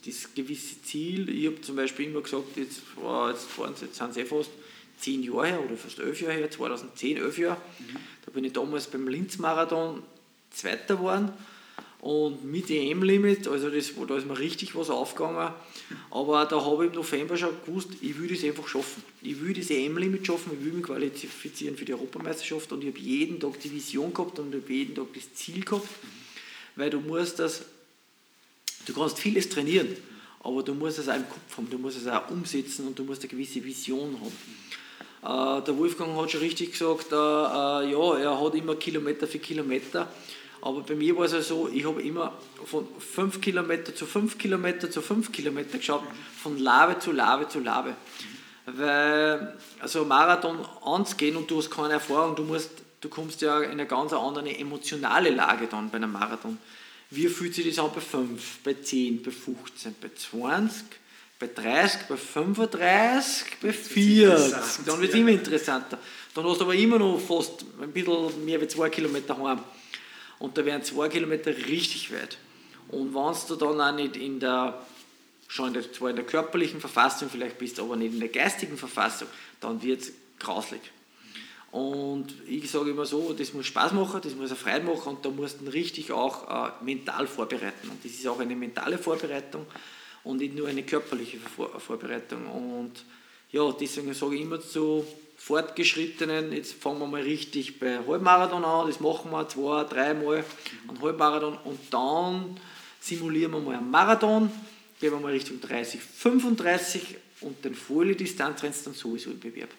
das 0.06 0.34
gewisse 0.36 0.82
Ziel, 0.84 1.30
ich 1.30 1.48
habe 1.48 1.62
zum 1.62 1.76
Beispiel 1.76 2.08
immer 2.08 2.22
gesagt, 2.22 2.58
jetzt, 2.58 2.82
jetzt, 2.82 3.46
fahren 3.46 3.74
jetzt 3.80 3.96
sind 3.96 4.13
sie 4.13 4.22
eh 4.22 4.26
fast 4.26 4.52
zehn 4.98 5.24
Jahre 5.24 5.48
her 5.48 5.63
oder 5.63 5.78
fast 5.78 6.00
elf 6.00 6.22
Jahre 6.22 6.34
her, 6.34 6.52
2010, 6.52 7.18
elf 7.18 7.38
Jahre. 7.38 7.58
Mhm. 7.80 7.98
Da 8.26 8.32
bin 8.32 8.44
ich 8.44 8.54
damals 8.54 8.88
beim 8.88 9.08
Linz-Marathon 9.08 10.04
Zweiter 10.52 10.96
geworden 10.96 11.34
und 12.04 12.44
mit 12.44 12.70
EM-Limit, 12.70 13.48
also 13.48 13.70
das, 13.70 13.94
da 14.08 14.18
ist 14.18 14.28
mir 14.28 14.38
richtig 14.38 14.76
was 14.76 14.89
aufgegangen. 14.89 15.54
Aber 16.12 16.46
da 16.46 16.63
habe 16.63 16.84
ich 16.84 16.92
im 16.92 16.96
November 16.98 17.38
schon 17.38 17.56
gewusst, 17.66 17.92
ich 18.02 18.20
will 18.20 18.28
das 18.28 18.44
einfach 18.44 18.68
schaffen. 18.68 19.02
Ich 19.22 19.42
will 19.42 19.54
das 19.54 19.70
EM-Limit 19.70 20.28
schaffen, 20.28 20.52
ich 20.60 20.66
will 20.66 20.74
mich 20.74 20.84
qualifizieren 20.84 21.78
für 21.78 21.86
die 21.86 21.94
Europameisterschaft 21.94 22.74
und 22.74 22.84
ich 22.84 22.89
habe 22.89 23.00
jeden 23.00 23.39
Tag 23.39 23.58
die 23.62 23.72
Vision 23.72 24.13
gehabt 24.13 24.38
und 24.39 24.54
ich 24.54 24.62
habe 24.62 24.74
jeden 24.74 24.96
Tag 24.96 25.08
das 25.13 25.34
Ziel 25.34 25.63
gehabt, 25.63 25.88
weil 26.76 26.89
du 26.89 27.00
musst 27.00 27.39
das, 27.39 27.63
du 28.86 28.93
kannst 28.93 29.19
vieles 29.19 29.50
trainieren, 29.50 29.96
aber 30.41 30.63
du 30.63 30.74
musst 30.74 31.00
es 31.00 31.10
auch 31.10 31.15
im 31.15 31.28
Kopf 31.28 31.58
haben, 31.58 31.69
du 31.69 31.78
musst 31.78 31.98
es 31.98 32.08
auch 32.08 32.30
umsetzen 32.30 32.88
und 32.88 32.98
du 32.98 33.04
musst 33.04 33.22
eine 33.22 33.30
gewisse 33.30 33.63
Vision 33.63 34.17
haben. 34.19 35.60
Äh, 35.60 35.65
der 35.65 35.78
Wolfgang 35.78 36.15
hat 36.17 36.32
schon 36.32 36.41
richtig 36.41 36.72
gesagt, 36.72 37.12
äh, 37.12 37.15
äh, 37.15 37.91
ja, 37.91 38.17
er 38.17 38.43
hat 38.43 38.56
immer 38.56 38.76
Kilometer 38.76 39.28
für 39.28 39.39
Kilometer 39.39 40.08
aber 40.65 40.80
bei 40.80 40.96
mir 40.96 41.17
war 41.17 41.26
es 41.26 41.34
ja 41.34 41.41
so, 41.41 41.67
ich 41.67 41.86
habe 41.86 42.02
immer 42.02 42.32
von 42.63 42.88
5 42.98 43.41
Kilometer 43.41 43.93
zu 43.93 44.06
5 44.06 44.38
Kilometer 44.38 44.89
zu 44.89 45.02
5 45.02 45.30
Kilometer 45.30 45.78
geschaut, 45.78 46.04
von 46.41 46.58
Lave 46.58 47.00
zu 47.00 47.12
Lave 47.12 47.50
zu 47.50 47.60
Lave. 47.60 47.98
Weil 48.65 49.58
also 49.82 50.06
Marathon 50.06 50.60
anzugehen 50.86 51.36
und 51.36 51.52
du 51.52 51.58
hast 51.58 51.69
keine 51.69 51.96
Erfahrung, 51.96 52.38
du, 52.38 52.43
musst, 52.43 52.72
du 53.02 53.10
kommst 53.10 53.41
ja 53.41 53.60
in 53.60 53.72
eine 53.72 53.86
ganz 53.86 54.13
andere 54.13 54.58
emotionale 54.58 55.32
Lage 55.32 55.67
dann 55.67 55.89
bei 55.89 55.98
einem 55.98 56.13
Marathon. 56.13 56.58
Wie 57.15 57.28
fühlt 57.28 57.54
sich 57.54 57.67
das 57.67 57.84
an 57.84 57.91
bei 57.93 58.02
5, 58.02 58.60
bei 58.63 58.73
10, 58.73 59.21
bei 59.21 59.32
15, 59.32 59.95
bei 60.02 60.10
20, 60.15 60.86
bei 61.39 61.47
30, 61.47 62.02
bei 62.10 62.17
35, 62.17 63.45
bei 63.62 63.71
40? 63.71 64.86
Dann 64.86 64.99
wird 64.99 65.13
es 65.13 65.19
immer 65.19 65.30
interessanter. 65.30 65.99
Dann 66.34 66.45
hast 66.45 66.60
du 66.60 66.63
aber 66.63 66.73
immer 66.73 66.97
noch 66.97 67.19
fast 67.19 67.65
ein 67.80 67.91
bisschen 67.91 68.43
mehr 68.43 68.60
als 68.60 68.73
2 68.73 68.89
Kilometer 68.89 69.38
heim. 69.38 69.60
Und 70.39 70.58
da 70.58 70.65
wären 70.65 70.84
zwei 70.84 71.08
Kilometer 71.08 71.56
richtig 71.56 72.12
weit. 72.12 72.38
Und 72.89 73.13
wenn 73.13 73.47
du 73.47 73.56
dann 73.56 73.80
auch 73.80 73.95
nicht 73.95 74.17
in 74.17 74.39
der, 74.39 74.86
schon 75.47 75.67
in 75.67 75.73
der, 75.73 75.93
zwar 75.93 76.10
in 76.10 76.15
der 76.15 76.26
körperlichen 76.26 76.80
Verfassung 76.80 77.30
vielleicht 77.30 77.60
bist, 77.60 77.80
aber 77.80 77.95
nicht 77.95 78.13
in 78.13 78.19
der 78.19 78.30
geistigen 78.30 78.78
Verfassung, 78.78 79.28
dann 79.62 79.82
wird 79.82 80.02
es 80.02 80.13
grauslig. 80.39 80.82
Und 81.74 82.28
ich 82.48 82.70
sage 82.70 82.92
immer 82.92 83.04
so, 83.04 83.34
das 83.34 83.52
muss 83.52 83.66
Spaß 83.66 83.94
machen, 83.94 84.22
das 84.24 84.36
muss 84.36 84.52
eine 84.52 84.60
Freude 84.60 84.86
machen 84.86 85.16
und 85.16 85.26
da 85.26 85.32
musst 85.32 85.60
du 85.60 85.72
richtig 85.72 86.12
auch 86.12 86.48
äh, 86.48 86.84
mental 86.84 87.26
vorbereiten. 87.26 87.90
Und 87.90 88.06
das 88.06 88.12
ist 88.12 88.28
auch 88.28 88.40
eine 88.40 88.56
mentale 88.56 89.00
Vorbereitung 89.00 89.66
und 90.24 90.38
nicht 90.38 90.56
nur 90.56 90.68
eine 90.68 90.84
körperliche 90.84 91.40
Vor 91.40 91.80
Vorbereitung. 91.80 92.46
Und 92.46 92.92
ja, 93.52 93.72
deswegen 93.72 94.14
sage 94.14 94.36
ich 94.36 94.42
immer 94.42 94.62
zu 94.62 95.04
Fortgeschrittenen, 95.36 96.54
jetzt 96.54 96.74
fangen 96.74 97.00
wir 97.00 97.08
mal 97.08 97.24
richtig 97.24 97.80
bei 97.80 97.98
Halbmarathon 98.08 98.64
an, 98.64 98.86
das 98.86 99.00
machen 99.00 99.32
wir 99.32 99.50
zwei, 99.50 99.84
dreimal 99.86 100.44
einen 100.88 101.02
Halbmarathon 101.02 101.58
und 101.64 101.80
dann 101.90 102.60
simulieren 103.02 103.52
wir 103.52 103.60
mal 103.60 103.78
einen 103.78 103.90
Marathon, 103.90 104.52
gehen 105.02 105.12
wir 105.12 105.20
mal 105.20 105.32
Richtung 105.32 105.60
30, 105.60 106.00
35 106.00 107.16
und 107.42 107.66
den 107.66 107.74
Folie-Distanz 107.74 108.62
rennst 108.62 108.86
dann 108.86 108.94
sowieso 108.94 109.32
im 109.32 109.40
Bewerb. 109.40 109.70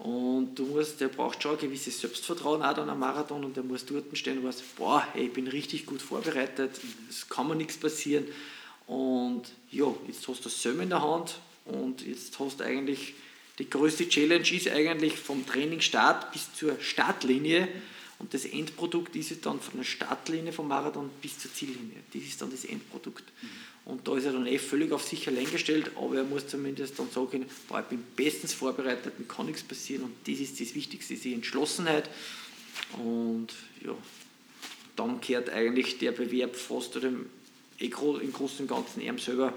Und 0.00 0.54
du 0.54 0.64
musst, 0.64 0.98
der 1.02 1.08
braucht 1.08 1.42
schon 1.42 1.52
ein 1.52 1.58
gewisses 1.58 2.00
Selbstvertrauen 2.00 2.62
auch 2.62 2.72
dann 2.72 2.88
am 2.88 3.00
Marathon 3.00 3.44
und 3.44 3.54
der 3.54 3.62
muss 3.62 3.84
dort 3.84 4.04
stehen 4.16 4.38
und 4.38 4.44
weiß, 4.44 4.62
boah, 4.76 5.06
hey, 5.12 5.26
ich 5.26 5.32
bin 5.32 5.46
richtig 5.46 5.84
gut 5.84 6.00
vorbereitet, 6.00 6.80
es 7.10 7.28
kann 7.28 7.46
mir 7.46 7.54
nichts 7.54 7.76
passieren. 7.76 8.24
Und 8.86 9.42
ja, 9.70 9.94
jetzt 10.06 10.26
hast 10.26 10.40
du 10.40 10.44
das 10.44 10.62
Söm 10.62 10.80
in 10.80 10.88
der 10.88 11.02
Hand 11.02 11.38
und 11.66 12.00
jetzt 12.00 12.38
hast 12.38 12.60
du 12.60 12.64
eigentlich 12.64 13.14
die 13.58 13.68
größte 13.68 14.08
Challenge 14.08 14.50
ist 14.50 14.68
eigentlich 14.68 15.16
vom 15.16 15.46
Trainingsstart 15.46 16.32
bis 16.32 16.50
zur 16.54 16.80
Startlinie 16.80 17.68
und 18.18 18.32
das 18.32 18.46
Endprodukt 18.46 19.14
ist 19.16 19.44
dann 19.44 19.60
von 19.60 19.80
der 19.80 19.84
Startlinie 19.84 20.54
vom 20.54 20.68
Marathon 20.68 21.10
bis 21.20 21.38
zur 21.38 21.52
Ziellinie. 21.52 21.98
Das 22.14 22.22
ist 22.22 22.40
dann 22.40 22.50
das 22.50 22.64
Endprodukt. 22.64 23.24
Und 23.84 24.06
da 24.06 24.16
ist 24.16 24.24
er 24.24 24.32
dann 24.32 24.46
eh 24.46 24.58
völlig 24.58 24.92
auf 24.92 25.02
sich 25.02 25.26
allein 25.26 25.50
gestellt, 25.50 25.90
aber 25.96 26.16
er 26.16 26.24
muss 26.24 26.46
zumindest 26.46 26.98
dann 26.98 27.10
sagen, 27.10 27.46
boah, 27.68 27.80
ich 27.80 27.86
bin 27.86 28.04
bestens 28.14 28.54
vorbereitet, 28.54 29.18
mir 29.18 29.26
kann 29.26 29.46
nichts 29.46 29.62
passieren 29.62 30.04
und 30.04 30.14
das 30.26 30.38
ist 30.38 30.60
das 30.60 30.74
Wichtigste, 30.74 31.14
die 31.14 31.34
Entschlossenheit. 31.34 32.08
Und 32.98 33.48
ja, 33.84 33.94
dann 34.96 35.20
kehrt 35.20 35.50
eigentlich 35.50 35.98
der 35.98 36.12
Bewerb 36.12 36.54
fast 36.56 36.94
dem, 36.96 37.26
eh 37.78 37.86
im 37.86 38.32
Großen 38.32 38.60
und 38.60 38.68
Ganzen 38.68 39.00
ihm 39.00 39.18
selber 39.18 39.54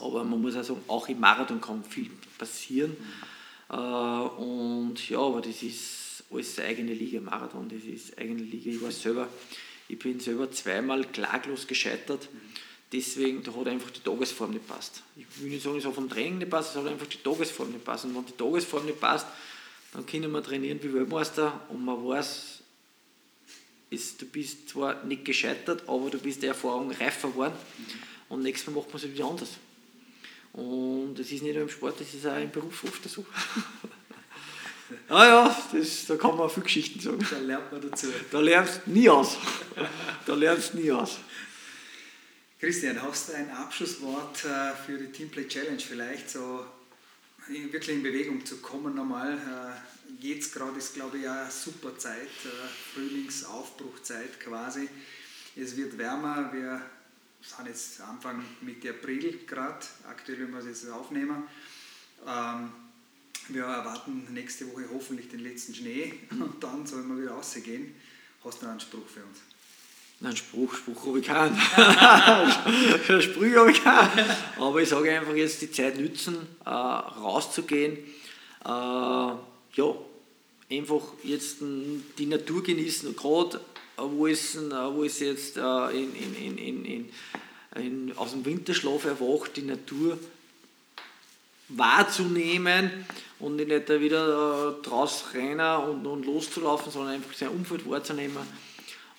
aber 0.00 0.24
man 0.24 0.40
muss 0.40 0.56
auch 0.56 0.64
sagen, 0.64 0.82
auch 0.88 1.08
im 1.08 1.20
Marathon 1.20 1.60
kann 1.60 1.84
viel 1.84 2.10
passieren. 2.36 2.96
Mhm. 3.70 3.76
und 4.38 5.08
ja, 5.08 5.18
aber 5.18 5.40
das 5.40 5.62
ist 5.62 6.24
alles 6.30 6.58
eigene 6.58 6.94
Liga, 6.94 7.20
Marathon, 7.20 7.68
das 7.68 7.84
ist 7.84 8.18
eigene 8.18 8.42
Liga. 8.42 8.70
Ich 8.70 8.82
weiß 8.82 9.02
selber, 9.02 9.28
ich 9.88 9.98
bin 9.98 10.20
selber 10.20 10.50
zweimal 10.50 11.04
klaglos 11.04 11.66
gescheitert. 11.66 12.28
Mhm. 12.32 12.38
Deswegen, 12.92 13.42
da 13.42 13.54
hat 13.54 13.66
einfach 13.66 13.90
die 13.90 14.00
Tagesform 14.00 14.52
nicht 14.52 14.66
passt. 14.66 15.02
Ich 15.16 15.26
will 15.40 15.50
nicht 15.50 15.62
sagen, 15.62 15.76
es 15.76 15.84
hat 15.84 15.94
vom 15.94 16.08
Training 16.08 16.38
nicht 16.38 16.50
passt, 16.50 16.70
es 16.70 16.76
hat 16.76 16.86
einfach 16.86 17.06
die 17.06 17.18
Tagesform 17.18 17.70
nicht 17.70 17.84
passt. 17.84 18.06
Und 18.06 18.14
wenn 18.14 18.24
die 18.24 18.32
Tagesform 18.32 18.86
nicht 18.86 19.00
passt, 19.00 19.26
dann 19.92 20.06
können 20.06 20.30
wir 20.32 20.42
trainieren 20.42 20.78
wie 20.82 20.92
Weltmeister 20.92 21.60
und 21.68 21.84
man 21.84 22.06
weiß, 22.06 22.58
ist, 23.90 24.20
du 24.20 24.26
bist 24.26 24.68
zwar 24.68 25.02
nicht 25.04 25.24
gescheitert, 25.24 25.82
aber 25.86 26.10
du 26.10 26.18
bist 26.18 26.42
der 26.42 26.50
Erfahrung 26.50 26.90
reifer 26.90 27.28
geworden. 27.28 27.54
Und 28.28 28.42
nächstes 28.42 28.72
Mal 28.72 28.80
macht 28.80 28.92
man 28.92 29.02
es 29.02 29.10
wieder 29.10 29.24
anders. 29.24 29.50
Und 30.52 31.14
das 31.14 31.30
ist 31.30 31.42
nicht 31.42 31.54
nur 31.54 31.62
im 31.62 31.68
Sport, 31.68 32.00
das 32.00 32.12
ist 32.12 32.26
auch 32.26 32.36
im 32.36 32.50
Beruf 32.50 32.84
oft 32.84 33.08
so. 33.08 33.24
ah 35.08 35.24
ja, 35.24 35.56
das, 35.72 36.06
da 36.06 36.16
kann 36.16 36.36
man 36.36 36.50
viele 36.50 36.64
Geschichten 36.64 37.00
sagen. 37.00 37.26
Da 37.30 37.38
lernt 37.38 37.72
man 37.72 37.80
dazu. 37.80 38.08
Da 38.30 38.40
lernst 38.40 38.82
du 38.84 38.90
nie 38.90 39.08
aus. 39.08 39.36
Da 40.26 40.34
lernst 40.34 40.74
du 40.74 40.78
nie 40.78 40.92
aus. 40.92 41.18
Christian, 42.60 43.00
hast 43.00 43.28
du 43.28 43.34
ein 43.34 43.50
Abschlusswort 43.50 44.44
äh, 44.44 44.74
für 44.74 44.98
die 44.98 45.12
Teamplay 45.12 45.46
Challenge 45.46 45.78
vielleicht, 45.78 46.28
so 46.28 46.66
wirklich 47.48 47.96
in 47.96 48.02
Bewegung 48.02 48.44
zu 48.44 48.58
kommen 48.58 48.94
nochmal? 48.94 49.34
Äh, 49.34 49.98
Jetzt 50.20 50.54
gerade 50.54 50.78
ist, 50.78 50.94
glaube 50.94 51.18
ich, 51.18 51.24
ja 51.24 51.50
super 51.50 51.96
Zeit, 51.98 52.22
äh, 52.44 52.94
Frühlingsaufbruchzeit 52.94 54.40
quasi. 54.40 54.88
Es 55.54 55.76
wird 55.76 55.96
wärmer, 55.98 56.50
wir 56.52 56.82
sind 57.42 57.68
jetzt 57.68 58.00
Anfang 58.00 58.42
Mitte 58.62 58.90
April 58.90 59.40
gerade, 59.46 59.86
aktuell, 60.08 60.40
wenn 60.40 60.52
wir 60.52 60.58
es 60.60 60.66
jetzt 60.66 60.88
aufnehmen. 60.88 61.44
Ähm, 62.26 62.72
wir 63.48 63.64
erwarten 63.64 64.26
nächste 64.32 64.66
Woche 64.72 64.88
hoffentlich 64.92 65.28
den 65.28 65.40
letzten 65.40 65.74
Schnee 65.74 66.14
und 66.30 66.62
dann 66.62 66.86
sollen 66.86 67.06
wir 67.08 67.22
wieder 67.22 67.32
rausgehen. 67.32 67.94
Hast 68.42 68.62
du 68.62 68.66
einen 68.66 68.80
Spruch 68.80 69.06
für 69.06 69.24
uns? 69.24 69.38
Nein, 70.20 70.36
Spruch, 70.36 70.74
Spruch 70.74 71.06
habe 71.06 71.20
ich 71.20 71.26
keinen. 71.26 71.56
Sprüche 73.22 73.60
habe 73.60 73.70
ich 73.70 73.84
keinen. 73.84 74.36
Aber 74.58 74.82
ich 74.82 74.88
sage 74.88 75.16
einfach 75.16 75.34
jetzt 75.34 75.62
die 75.62 75.70
Zeit 75.70 75.96
nützen, 75.96 76.36
äh, 76.64 76.70
rauszugehen. 76.70 77.98
Äh, 78.64 78.68
ja, 78.68 79.94
einfach 80.70 81.02
jetzt 81.22 81.58
die 81.60 82.26
Natur 82.26 82.64
genießen. 82.64 83.14
Gerade 83.14 83.60
wo 83.96 84.26
es, 84.26 84.56
wo 84.56 85.04
es 85.04 85.20
jetzt 85.20 85.56
äh, 85.56 85.90
in, 85.90 86.14
in, 86.14 86.58
in, 86.58 86.84
in, 86.84 87.08
in, 87.76 88.16
aus 88.16 88.32
dem 88.32 88.44
Winterschlaf 88.44 89.04
erwacht, 89.04 89.56
die 89.56 89.62
Natur 89.62 90.18
wahrzunehmen 91.68 93.06
und 93.38 93.56
nicht 93.56 93.70
wieder 93.70 94.78
äh, 94.78 94.82
draus 94.82 95.26
rennen 95.34 95.76
und, 95.84 96.06
und 96.06 96.26
loszulaufen, 96.26 96.90
sondern 96.90 97.14
einfach 97.14 97.34
sein 97.34 97.50
Umfeld 97.50 97.88
wahrzunehmen. 97.88 98.67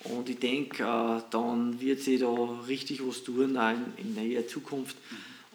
Und 0.04 0.28
ich 0.28 0.38
denke, 0.38 0.82
äh, 0.82 1.22
dann 1.30 1.80
wird 1.80 2.00
sich 2.00 2.20
da 2.20 2.32
richtig 2.66 3.06
was 3.06 3.22
tun 3.22 3.56
in, 3.56 4.04
in 4.04 4.14
näherer 4.14 4.46
Zukunft. 4.46 4.96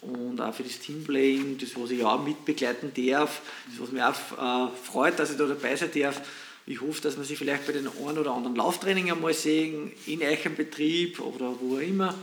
Und 0.02 0.40
auch 0.40 0.54
für 0.54 0.64
das 0.64 0.80
Teamplaying, 0.80 1.58
das 1.58 1.76
was 1.76 1.90
ich 1.90 2.04
auch 2.04 2.24
mitbegleiten 2.24 2.92
darf, 2.94 3.42
das 3.70 3.80
was 3.80 3.92
mich 3.92 4.04
auch 4.04 4.68
äh, 4.68 4.72
freut, 4.84 5.18
dass 5.18 5.32
ich 5.32 5.38
da 5.38 5.46
dabei 5.46 5.76
sein 5.76 5.90
darf. 5.96 6.22
Ich 6.68 6.82
hoffe, 6.82 7.02
dass 7.02 7.18
wir 7.18 7.24
sie 7.24 7.36
vielleicht 7.36 7.66
bei 7.66 7.74
den 7.74 7.88
einen 7.88 8.18
oder 8.18 8.32
anderen 8.32 8.56
Lauftraining 8.56 9.12
einmal 9.12 9.34
sehen, 9.34 9.92
in 10.06 10.22
euch 10.22 10.44
Betrieb 10.56 11.20
oder 11.20 11.56
wo 11.60 11.76
auch 11.76 11.80
immer, 11.80 12.14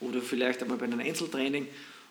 oder 0.00 0.20
vielleicht 0.20 0.62
einmal 0.62 0.78
bei 0.78 0.84
einem 0.84 1.00
Einzeltraining. 1.00 1.66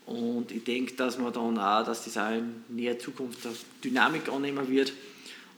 Und 0.06 0.52
ich 0.52 0.64
denke, 0.64 0.94
dass 0.94 1.20
man 1.20 1.32
dann 1.34 1.60
auch, 1.60 1.86
dass 1.86 2.06
das 2.06 2.18
auch 2.18 2.32
in 2.32 2.64
näher 2.68 2.98
Zukunft 2.98 3.46
eine 3.46 3.56
Dynamik 3.84 4.30
annehmen 4.30 4.68
wird. 4.68 4.94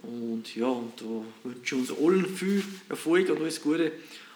Und 0.04 0.56
ja, 0.56 0.68
und 0.68 1.00
da 1.00 1.24
wünsche 1.44 1.76
ich 1.76 1.82
uns 1.82 1.92
allen 1.92 2.26
viel 2.26 2.64
Erfolg 2.90 3.30
und 3.30 3.40
alles 3.40 3.62
Gute. 3.62 3.92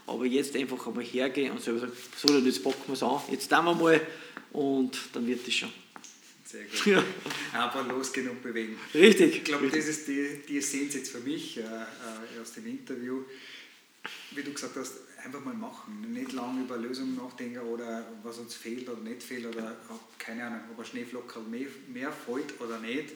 Aber 0.07 0.25
jetzt 0.25 0.55
einfach 0.55 0.85
einmal 0.85 1.03
hergehen 1.03 1.51
und 1.51 1.61
selber 1.61 1.79
sagen, 1.79 1.93
so, 2.15 2.37
jetzt 2.37 2.63
packen 2.63 2.83
wir 2.87 2.93
es 2.93 3.03
an, 3.03 3.21
jetzt 3.31 3.49
tun 3.49 3.65
wir 3.65 3.73
mal 3.73 4.01
und 4.53 4.97
dann 5.13 5.25
wird 5.25 5.45
das 5.47 5.53
schon. 5.53 5.69
Sehr 6.45 6.63
gut. 6.65 6.85
Ja. 6.85 7.03
Einfach 7.53 7.87
losgehen 7.87 8.29
und 8.29 8.43
bewegen. 8.43 8.77
Richtig. 8.93 9.37
Ich 9.37 9.43
glaube, 9.43 9.67
das 9.67 9.87
ist 9.87 10.07
die, 10.07 10.41
die 10.47 10.59
Essenz 10.59 10.93
jetzt 10.93 11.11
für 11.11 11.19
mich 11.19 11.57
äh, 11.57 11.61
äh, 11.61 12.41
aus 12.41 12.53
dem 12.53 12.67
Interview. 12.67 13.23
wie 14.31 14.43
du 14.43 14.53
gesagt 14.53 14.75
hast, 14.75 14.93
einfach 15.23 15.43
mal 15.43 15.55
machen. 15.55 16.13
Nicht 16.13 16.33
lange 16.33 16.61
über 16.61 16.77
Lösungen 16.77 17.15
nachdenken 17.15 17.59
oder 17.59 18.05
was 18.21 18.37
uns 18.37 18.53
fehlt 18.53 18.87
oder 18.87 19.01
nicht 19.01 19.23
fehlt 19.23 19.47
oder 19.47 19.75
keine 20.19 20.45
Ahnung, 20.45 20.59
ob 20.71 20.79
ein 20.79 20.85
Schneeflocker 20.85 21.41
mehr, 21.41 21.67
mehr 21.91 22.11
fällt 22.11 22.61
oder 22.61 22.79
nicht. 22.79 23.13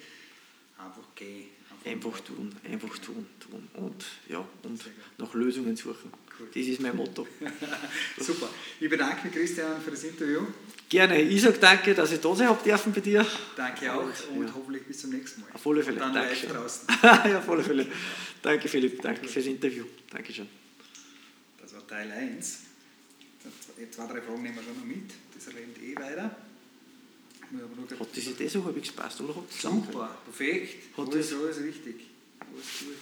Einfach 0.78 1.04
gehen. 1.14 1.50
Einfach, 1.86 2.20
tun, 2.20 2.54
einfach 2.70 2.98
tun, 3.00 3.26
tun 3.40 3.68
und, 3.76 4.06
ja, 4.28 4.46
und 4.64 4.82
nach 5.18 5.34
Lösungen 5.34 5.76
suchen. 5.76 6.12
Cool. 6.38 6.48
Das 6.54 6.68
ist 6.68 6.82
mein 6.82 6.96
Motto. 6.96 7.26
Super. 8.18 8.50
Ich 8.80 8.90
bedanke 8.90 9.26
mich, 9.26 9.34
Christian, 9.34 9.82
für 9.82 9.92
das 9.92 10.04
Interview. 10.04 10.42
Gerne. 10.90 11.22
Ich 11.22 11.42
sage 11.42 11.58
danke, 11.58 11.94
dass 11.94 12.12
ich 12.12 12.20
da 12.20 12.36
sein 12.36 12.48
habe 12.50 12.64
dürfen 12.64 12.94
bei 12.94 13.02
dir. 13.02 13.26
Danke 13.56 13.94
auch 13.94 14.04
und, 14.04 14.46
ja. 14.46 14.54
hoffentlich 14.54 14.84
bis 14.84 15.00
zum 15.00 15.12
nächsten 15.12 15.42
Mal. 15.42 15.48
Auf 15.54 15.66
alle 15.68 15.84
Fälle. 15.84 15.96
Und 15.96 16.02
dann 16.02 16.14
danke 16.14 16.48
draußen. 16.48 16.88
ja, 17.04 17.40
auf 17.40 17.50
alle 17.50 17.64
Fälle. 17.64 17.88
Danke, 18.42 18.68
Philipp. 18.68 19.02
Danke 19.02 19.28
fürs 19.28 19.46
Interview. 19.46 19.86
Dankeschön. 20.10 20.48
Das 21.62 21.74
war 21.74 21.88
Teil 21.88 22.12
1. 22.12 22.60
Zwei, 23.92 24.08
drei 24.08 24.22
Fragen 24.22 24.44
nehmen 24.44 24.56
wir 24.56 24.64
schon 24.64 24.78
noch 24.78 24.86
mit. 24.86 25.12
Das 25.34 25.48
rennt 25.54 25.82
eh 25.82 25.96
weiter. 25.96 26.36
Hat 27.52 28.16
das 28.16 28.28
Idee 28.28 28.48
so 28.48 28.64
halbwegs 28.64 28.90
gepasst, 28.90 29.22
oder? 29.22 29.34
Super, 29.50 30.18
perfekt. 30.24 30.96
Hat 30.96 31.10
alles, 31.10 31.30
das 31.30 31.40
alles 31.40 31.60
richtig. 31.62 31.96
Alles 32.40 32.80
gut. 32.80 32.96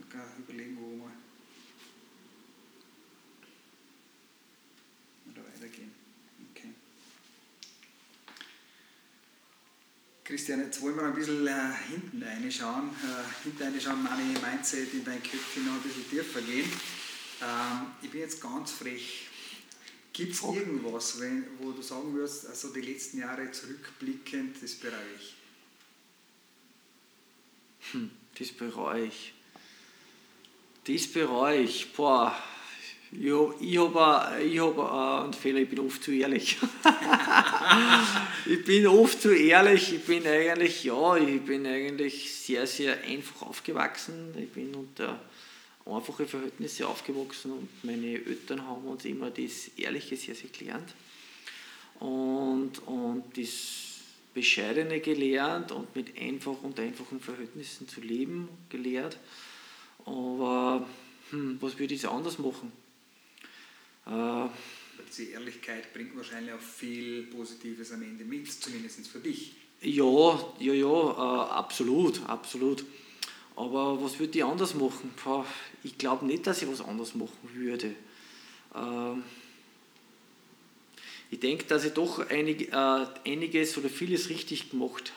Ich 0.00 0.08
kann 0.08 0.22
überlegen, 0.38 0.78
wo 0.80 1.04
wir 5.26 5.34
da 5.34 5.40
weitergehen. 5.40 5.92
Okay. 6.52 6.68
Christian, 10.22 10.60
jetzt 10.60 10.80
wollen 10.80 10.96
wir 10.96 11.02
ein 11.02 11.14
bisschen 11.14 11.46
äh, 11.48 11.74
hinten 11.90 12.22
reinschauen. 12.22 12.90
Äh, 12.90 13.42
hinten 13.42 13.62
reinschauen, 13.62 14.02
meine 14.04 14.22
Mindset 14.22 14.94
in 14.94 15.04
dein 15.04 15.20
Köpfchen 15.20 15.66
noch 15.66 15.74
ein 15.74 15.82
bisschen 15.82 16.08
tiefer 16.08 16.42
gehen. 16.42 16.70
Ähm, 17.42 17.86
ich 18.02 18.10
bin 18.10 18.20
jetzt 18.20 18.40
ganz 18.40 18.70
frech 18.70 19.27
Gibt 20.18 20.34
es 20.34 20.42
irgendwas, 20.42 21.20
wenn, 21.20 21.46
wo 21.60 21.70
du 21.70 21.80
sagen 21.80 22.12
würdest, 22.12 22.48
also 22.48 22.72
die 22.72 22.80
letzten 22.80 23.18
Jahre 23.18 23.52
zurückblickend, 23.52 24.60
das 24.60 24.74
bereue 24.74 25.14
ich? 25.16 25.34
Hm, 27.92 28.10
das 28.36 28.48
bereue 28.48 29.04
ich. 29.04 29.32
Das 30.88 31.06
bereue 31.06 31.60
ich. 31.60 31.92
Boah, 31.92 32.36
ich, 33.12 33.26
ich 33.60 33.78
habe 33.78 34.42
ich 34.42 34.58
hab 34.58 35.22
einen 35.22 35.32
Fehler, 35.34 35.60
ich 35.60 35.70
bin 35.70 35.78
oft 35.78 36.02
zu 36.02 36.10
ehrlich. 36.10 36.56
ich 38.46 38.64
bin 38.64 38.88
oft 38.88 39.22
zu 39.22 39.32
ehrlich, 39.32 39.94
ich 39.94 40.04
bin 40.04 40.26
eigentlich, 40.26 40.82
ja, 40.82 41.16
ich 41.16 41.42
bin 41.42 41.64
eigentlich 41.64 42.34
sehr, 42.34 42.66
sehr 42.66 43.04
einfach 43.04 43.42
aufgewachsen. 43.42 44.34
Ich 44.36 44.50
bin 44.50 44.74
unter 44.74 45.20
einfache 45.88 46.26
Verhältnisse 46.26 46.86
aufgewachsen 46.86 47.52
und 47.52 47.84
meine 47.84 48.14
Eltern 48.14 48.66
haben 48.66 48.86
uns 48.86 49.04
immer 49.04 49.30
das 49.30 49.68
Ehrliche 49.76 50.16
sehr, 50.16 50.34
sehr 50.34 50.50
gelernt 50.50 50.94
und, 52.00 52.78
und 52.86 53.24
das 53.36 53.88
Bescheidene 54.34 55.00
gelernt 55.00 55.72
und 55.72 55.94
mit 55.96 56.16
einfach 56.20 56.62
und 56.62 56.78
einfachen 56.78 57.20
Verhältnissen 57.20 57.88
zu 57.88 58.00
leben 58.00 58.48
gelehrt. 58.68 59.18
Aber 60.04 60.86
hm, 61.30 61.58
was 61.60 61.78
würde 61.78 61.94
ich 61.94 62.08
anders 62.08 62.38
machen? 62.38 62.72
Äh, 64.06 64.48
diese 65.08 65.24
Ehrlichkeit 65.32 65.92
bringt 65.92 66.16
wahrscheinlich 66.16 66.52
auch 66.52 66.60
viel 66.60 67.24
Positives 67.24 67.92
am 67.92 68.02
Ende 68.02 68.24
mit, 68.24 68.50
zumindest 68.50 69.06
für 69.08 69.20
dich. 69.20 69.54
Ja, 69.80 70.38
ja, 70.58 70.72
ja, 70.72 71.10
äh, 71.10 71.50
absolut, 71.50 72.20
absolut. 72.28 72.84
Aber 73.58 74.00
was 74.00 74.20
würde 74.20 74.38
ich 74.38 74.44
anders 74.44 74.76
machen? 74.76 75.10
Ich 75.82 75.98
glaube 75.98 76.24
nicht, 76.24 76.46
dass 76.46 76.62
ich 76.62 76.68
was 76.70 76.80
anders 76.80 77.16
machen 77.16 77.36
würde. 77.54 77.92
Ähm, 78.72 79.24
ich 81.28 81.40
denke, 81.40 81.64
dass 81.64 81.84
ich 81.84 81.92
doch 81.92 82.20
einig, 82.30 82.72
äh, 82.72 83.06
einiges 83.26 83.76
oder 83.76 83.88
vieles 83.88 84.28
richtig 84.28 84.70
gemacht 84.70 85.12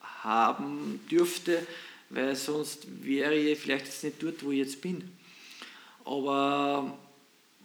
haben 0.00 1.00
dürfte, 1.10 1.66
weil 2.08 2.34
sonst 2.34 2.86
wäre 3.04 3.34
ich 3.34 3.58
vielleicht 3.58 3.84
jetzt 3.84 4.04
nicht 4.04 4.22
dort, 4.22 4.42
wo 4.42 4.52
ich 4.52 4.60
jetzt 4.60 4.80
bin. 4.80 5.12
Aber 6.06 6.96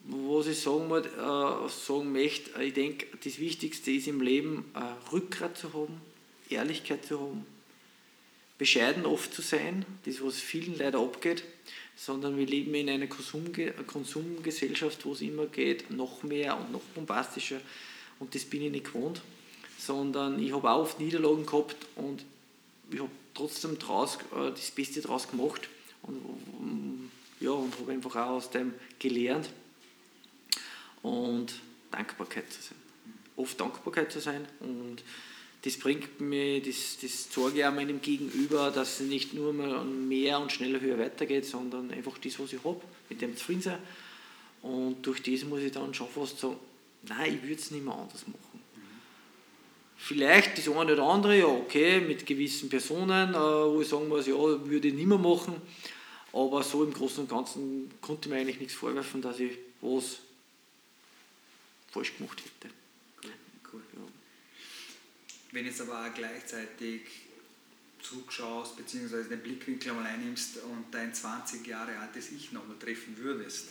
was 0.04 0.48
ich 0.48 0.60
sagen, 0.60 0.90
muss, 0.90 1.06
äh, 1.06 1.70
sagen 1.86 2.12
möchte, 2.12 2.62
ich 2.62 2.74
denke, 2.74 3.08
das 3.24 3.40
Wichtigste 3.40 3.92
ist 3.92 4.08
im 4.08 4.20
Leben, 4.20 4.66
äh, 4.76 5.13
Rückgrat 5.13 5.58
zu 5.58 5.72
haben, 5.72 6.02
Ehrlichkeit 6.50 7.06
zu 7.06 7.18
haben, 7.18 7.46
bescheiden 8.58 9.06
oft 9.06 9.34
zu 9.34 9.41
sein, 9.41 9.86
das 10.06 10.24
was 10.24 10.39
vielen 10.39 10.78
leider 10.78 11.00
abgeht, 11.00 11.43
sondern 11.96 12.38
wir 12.38 12.46
leben 12.46 12.74
in 12.76 12.89
einer 12.89 13.08
Konsumge 13.08 13.72
Konsumgesellschaft, 13.72 15.06
wo 15.06 15.13
es 15.13 15.22
immer 15.22 15.46
geht, 15.46 15.91
noch 15.91 16.24
mehr 16.24 16.58
und 16.58 16.72
noch 16.72 16.82
bombastischer 16.96 17.60
und 18.20 18.34
das 18.34 18.46
bin 18.46 18.63
ich 18.63 18.72
nicht 18.72 18.86
gewohnt, 18.86 19.22
sondern 19.78 20.41
ich 20.41 20.54
habe 20.54 20.70
auch 20.70 20.82
oft 20.82 21.00
Niederlagen 21.00 21.46
gehabt 21.46 21.76
und 21.96 22.26
ich 22.91 23.00
habe 23.00 23.12
trotzdem 23.34 23.78
draus, 23.78 24.17
äh, 24.36 24.52
das 24.52 24.72
Beste 24.72 25.02
daraus 25.02 25.30
gemacht 25.30 25.70
und, 26.04 27.12
ja, 27.39 27.52
und 27.52 27.78
habe 27.80 27.91
einfach 27.91 28.15
auch 28.15 28.30
aus 28.38 28.50
dem 28.50 28.74
gelernt 28.98 29.50
und 31.04 31.54
Dankbarkeit 31.91 32.52
zu 32.52 32.62
sein. 32.62 32.78
Oft 33.36 33.60
Dankbarkeit 33.60 34.12
zu 34.12 34.20
sein 34.20 34.48
und 34.60 35.04
das 35.63 35.78
bringt 35.78 36.22
mir, 36.22 36.62
das, 36.62 36.98
das 37.02 37.32
sorge 37.32 37.60
ich 37.60 37.65
auch 37.65 37.74
meinem 37.74 38.02
Gegenüber, 38.02 38.72
dass 38.72 39.00
es 39.00 39.08
nicht 39.08 39.34
nur 39.34 39.54
mehr 39.54 40.39
und 40.39 40.52
schneller, 40.52 40.80
höher 40.80 41.00
weitergeht, 41.00 41.46
sondern 41.46 41.91
einfach 41.91 42.17
das, 42.20 42.39
was 42.39 42.54
ich 42.54 42.63
habe, 42.63 42.82
mit 43.10 43.22
dem 43.22 43.36
zufrieden 43.36 43.62
sein. 43.62 43.80
Und 44.62 45.06
durch 45.06 45.22
das 45.22 45.43
muss 45.43 45.62
ich 45.62 45.72
dann 45.72 45.93
schon 45.93 46.08
fast 46.08 46.39
sagen, 46.39 46.58
nein, 47.04 47.36
ich 47.36 47.41
würde 47.43 47.62
es 47.62 47.72
nicht 47.72 47.84
mehr 47.84 47.96
anders 47.96 48.28
machen. 48.28 48.62
Vielleicht 49.98 50.58
das 50.58 50.67
eine 50.67 50.93
oder 50.93 51.04
andere, 51.04 51.39
ja, 51.39 51.48
okay, 51.48 52.00
mit 52.00 52.26
gewissen 52.26 52.70
Personen, 52.70 53.34
äh, 53.34 53.38
wo 53.38 53.82
ich 53.82 53.88
sagen 53.88 54.08
muss, 54.08 54.28
ja, 54.28 54.36
würde 54.36 54.88
ich 54.88 54.93
nicht 54.93 55.08
mehr 55.08 55.17
machen. 55.17 55.56
Aber 56.34 56.62
so 56.62 56.84
im 56.84 56.93
Großen 56.93 57.22
und 57.24 57.30
Ganzen 57.30 57.91
konnte 58.00 58.30
ich 58.30 58.34
mir 58.34 58.39
eigentlich 58.39 58.60
nichts 58.60 58.76
vorwerfen, 58.76 59.22
dass 59.22 59.39
ich 59.39 59.58
was 59.82 60.20
falsch 61.91 62.15
gemacht 62.17 62.41
hätte. 62.41 62.74
Wenn 65.58 65.65
jetzt 65.65 65.82
aber 65.82 66.06
auch 66.06 66.13
gleichzeitig 66.13 67.02
zurückschaust, 68.00 68.78
beziehungsweise 68.78 69.28
den 69.28 69.41
Blickwinkel 69.41 69.89
einmal 69.89 70.06
einnimmst 70.06 70.58
und 70.58 70.86
dein 70.91 71.12
20 71.12 71.65
Jahre 71.65 71.98
altes 71.98 72.32
Ich 72.32 72.52
nochmal 72.52 72.78
treffen 72.78 73.17
würdest, 73.17 73.70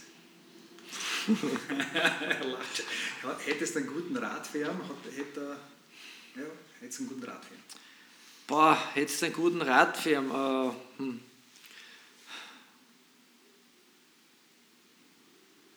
hättest 3.45 3.77
du 3.77 3.79
einen 3.79 3.87
guten 3.87 4.17
Rat 4.17 4.49
für 4.49 4.63
ihn? 4.63 4.81
Hätte, 5.15 5.57
ja, 6.35 6.43
hättest 6.81 6.99
du 6.99 7.05
einen 7.05 7.11
guten 7.11 7.23
Rat 7.23 7.45
für 7.45 7.55
ihn? 7.55 7.63
Boah, 8.49 8.91
hättest 8.95 9.23
du 9.23 9.27
einen 9.27 9.35
guten 9.37 9.63
Rat 9.63 9.97
für 9.97 10.11
ihn? 10.11 10.29
Äh, 10.29 10.73
hm. 10.99 11.21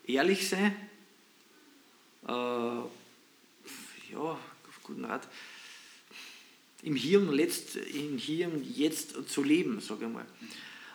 Ehrlich 0.06 0.50
sein? 0.50 0.76
Äh, 2.28 2.32
ja, 4.12 4.40
guten 4.82 5.06
Rat 5.06 5.28
im 6.84 6.96
Hier 6.96 7.20
und, 7.20 7.34
Letzt, 7.34 7.76
im 7.76 8.18
Hier 8.18 8.50
Jetzt 8.76 9.16
zu 9.30 9.44
leben, 9.44 9.80
sage 9.82 10.06
ich 10.06 10.12
mal. 10.12 10.26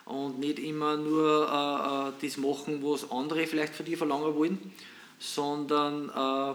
Und 0.05 0.38
nicht 0.38 0.59
immer 0.59 0.97
nur 0.97 1.49
äh, 1.49 2.09
äh, 2.09 2.27
das 2.27 2.37
machen, 2.37 2.83
was 2.83 3.11
andere 3.11 3.47
vielleicht 3.47 3.75
von 3.75 3.87
dir 3.87 3.97
verlangen 3.97 4.35
wollen, 4.35 4.59
sondern, 5.18 6.09
äh, 6.11 6.55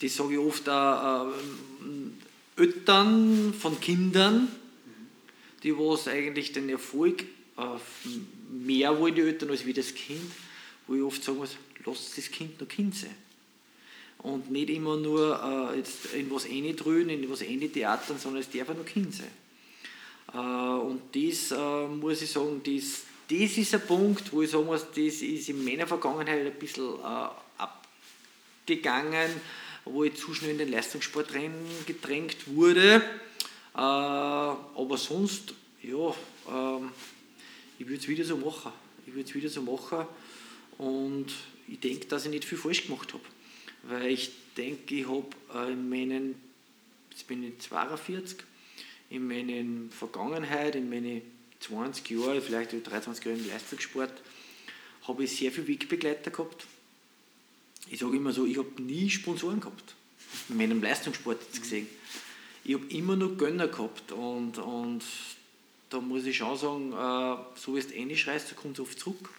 das 0.00 0.16
sage 0.16 0.34
ich 0.34 0.38
oft, 0.38 0.66
äh, 0.68 2.60
Eltern 2.60 3.54
von 3.54 3.80
Kindern, 3.80 4.48
die 5.62 5.76
was 5.76 6.08
eigentlich 6.08 6.52
den 6.52 6.68
Erfolg 6.70 7.24
äh, 7.58 7.62
mehr 8.50 8.98
wollen, 8.98 9.14
die 9.14 9.20
Eltern, 9.20 9.50
als 9.50 9.66
wie 9.66 9.74
das 9.74 9.94
Kind, 9.94 10.32
wo 10.86 10.94
ich 10.94 11.02
oft 11.02 11.22
sagen 11.22 11.38
muss, 11.38 11.56
lasst 11.84 12.16
das 12.16 12.30
Kind 12.30 12.58
noch 12.60 12.68
Kind 12.68 12.94
sein 12.94 13.14
und 14.22 14.50
nicht 14.50 14.70
immer 14.70 14.96
nur 14.96 15.72
äh, 15.72 15.78
jetzt 15.78 16.12
in 16.14 16.30
was 16.30 16.44
reindrühen, 16.46 17.08
in 17.08 17.30
was 17.30 17.40
theatern, 17.40 18.18
sondern 18.18 18.42
es 18.42 18.50
darf 18.50 18.68
auch 18.70 18.74
noch 18.74 18.84
Kind 18.84 19.14
sein. 19.14 19.30
Äh, 20.34 20.36
und 20.38 21.02
das 21.14 21.52
äh, 21.52 21.86
muss 21.86 22.22
ich 22.22 22.30
sagen, 22.30 22.60
das, 22.64 23.02
das 23.28 23.56
ist 23.56 23.74
ein 23.74 23.86
Punkt, 23.86 24.32
wo 24.32 24.42
ich 24.42 24.50
sagen 24.50 24.66
muss, 24.66 24.86
das 24.88 25.22
ist 25.22 25.48
in 25.48 25.64
meiner 25.64 25.86
Vergangenheit 25.86 26.46
ein 26.46 26.58
bisschen 26.58 26.94
äh, 26.98 27.28
abgegangen, 28.66 29.30
wo 29.84 30.04
ich 30.04 30.14
zu 30.14 30.34
schnell 30.34 30.52
in 30.52 30.58
den 30.58 30.70
Leistungssport 30.70 31.28
gedrängt 31.86 32.36
wurde. 32.46 33.02
Äh, 33.74 33.78
aber 33.78 34.98
sonst, 34.98 35.54
ja, 35.82 36.14
ähm, 36.48 36.90
ich 37.78 37.86
würde 37.86 38.00
es 38.00 38.08
wieder 38.08 38.24
so 38.24 38.36
machen. 38.36 38.72
Ich 39.06 39.14
würde 39.14 39.28
es 39.28 39.34
wieder 39.34 39.48
so 39.48 39.62
machen 39.62 40.06
und 40.76 41.26
ich 41.66 41.80
denke, 41.80 42.04
dass 42.06 42.26
ich 42.26 42.30
nicht 42.30 42.44
viel 42.44 42.58
falsch 42.58 42.86
gemacht 42.86 43.14
habe 43.14 43.24
weil 43.82 44.06
ich 44.06 44.30
denke, 44.56 44.94
ich 44.94 45.08
habe 45.08 45.26
äh, 45.54 45.72
in 45.72 45.88
meinen, 45.88 46.34
jetzt 47.10 47.26
bin 47.26 47.42
ich 47.44 47.58
42, 47.60 48.38
in 49.10 49.26
meiner 49.26 49.90
Vergangenheit, 49.90 50.76
in 50.76 50.88
meinen 50.88 51.22
20 51.60 52.10
Jahre, 52.10 52.40
vielleicht 52.40 52.72
23 52.72 53.24
Jahre 53.24 53.38
im 53.38 53.48
Leistungssport, 53.48 54.12
habe 55.06 55.24
ich 55.24 55.36
sehr 55.36 55.50
viele 55.50 55.68
Wegbegleiter 55.68 56.30
gehabt. 56.30 56.66
Ich 57.90 58.00
sage 58.00 58.16
immer 58.16 58.32
so, 58.32 58.46
ich 58.46 58.58
habe 58.58 58.82
nie 58.82 59.10
Sponsoren 59.10 59.60
gehabt. 59.60 59.94
In 60.48 60.58
meinem 60.58 60.82
Leistungssport 60.82 61.42
jetzt 61.42 61.62
gesehen. 61.62 61.88
Ich 62.64 62.74
habe 62.74 62.86
immer 62.86 63.16
nur 63.16 63.36
Gönner 63.36 63.68
gehabt 63.68 64.12
und, 64.12 64.58
und 64.58 65.02
da 65.88 66.00
muss 66.00 66.24
ich 66.26 66.36
schon 66.36 66.56
sagen, 66.56 66.92
äh, 66.92 67.58
so 67.58 67.74
wie 67.74 67.78
es 67.78 67.92
einschreist, 67.92 68.50
da 68.50 68.54
kommt 68.54 68.78
es 68.78 68.80
oft 68.80 68.98
zurück. 68.98 69.30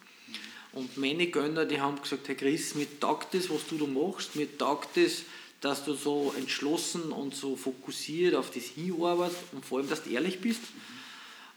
Und 0.74 0.98
meine 0.98 1.28
Gönner, 1.28 1.66
die 1.66 1.82
haben 1.82 2.02
gesagt, 2.02 2.28
Herr 2.28 2.36
Chris, 2.36 2.76
mir 2.76 2.88
taugt 3.00 3.34
das, 3.34 3.50
was 3.50 3.68
du 3.68 3.78
da 3.78 3.86
machst, 3.86 4.36
mir 4.36 4.58
taugt 4.58 4.96
das, 4.96 5.24
dass 5.60 5.86
du 5.86 5.94
so 5.94 6.34
entschlossen 6.38 7.12
und 7.12 7.36
so 7.36 7.56
fokussiert 7.56 8.36
auf 8.36 8.52
das 8.52 8.64
hinarbeitest 8.64 9.38
und 9.52 9.66
vor 9.66 9.80
allem, 9.80 9.90
dass 9.90 10.04
du 10.04 10.10
ehrlich 10.10 10.40
bist. 10.40 10.62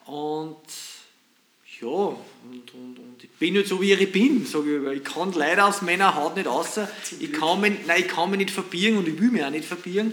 Und 0.05 0.59
ja, 1.81 1.89
und, 1.89 2.75
und, 2.75 2.99
und 2.99 3.25
ich 3.25 3.31
bin 3.31 3.55
nicht 3.55 3.69
so, 3.69 3.81
wie 3.81 3.93
ich 3.93 4.13
bin, 4.13 4.45
sage 4.47 4.93
ich. 4.93 4.99
Ich 4.99 5.05
kann 5.05 5.33
leider 5.33 5.67
aus 5.67 5.83
meiner 5.83 6.15
Haut 6.15 6.37
nicht 6.37 6.47
raus. 6.47 6.79
Ich 7.19 7.33
kann, 7.33 7.61
mich, 7.61 7.73
nein, 7.87 8.01
ich 8.01 8.09
kann 8.09 8.31
mich 8.31 8.39
nicht 8.39 8.51
verbiegen 8.51 8.99
und 8.99 9.09
ich 9.09 9.19
will 9.21 9.31
mich 9.31 9.45
auch 9.45 9.51
nicht 9.51 9.65
verbiegen. 9.65 10.13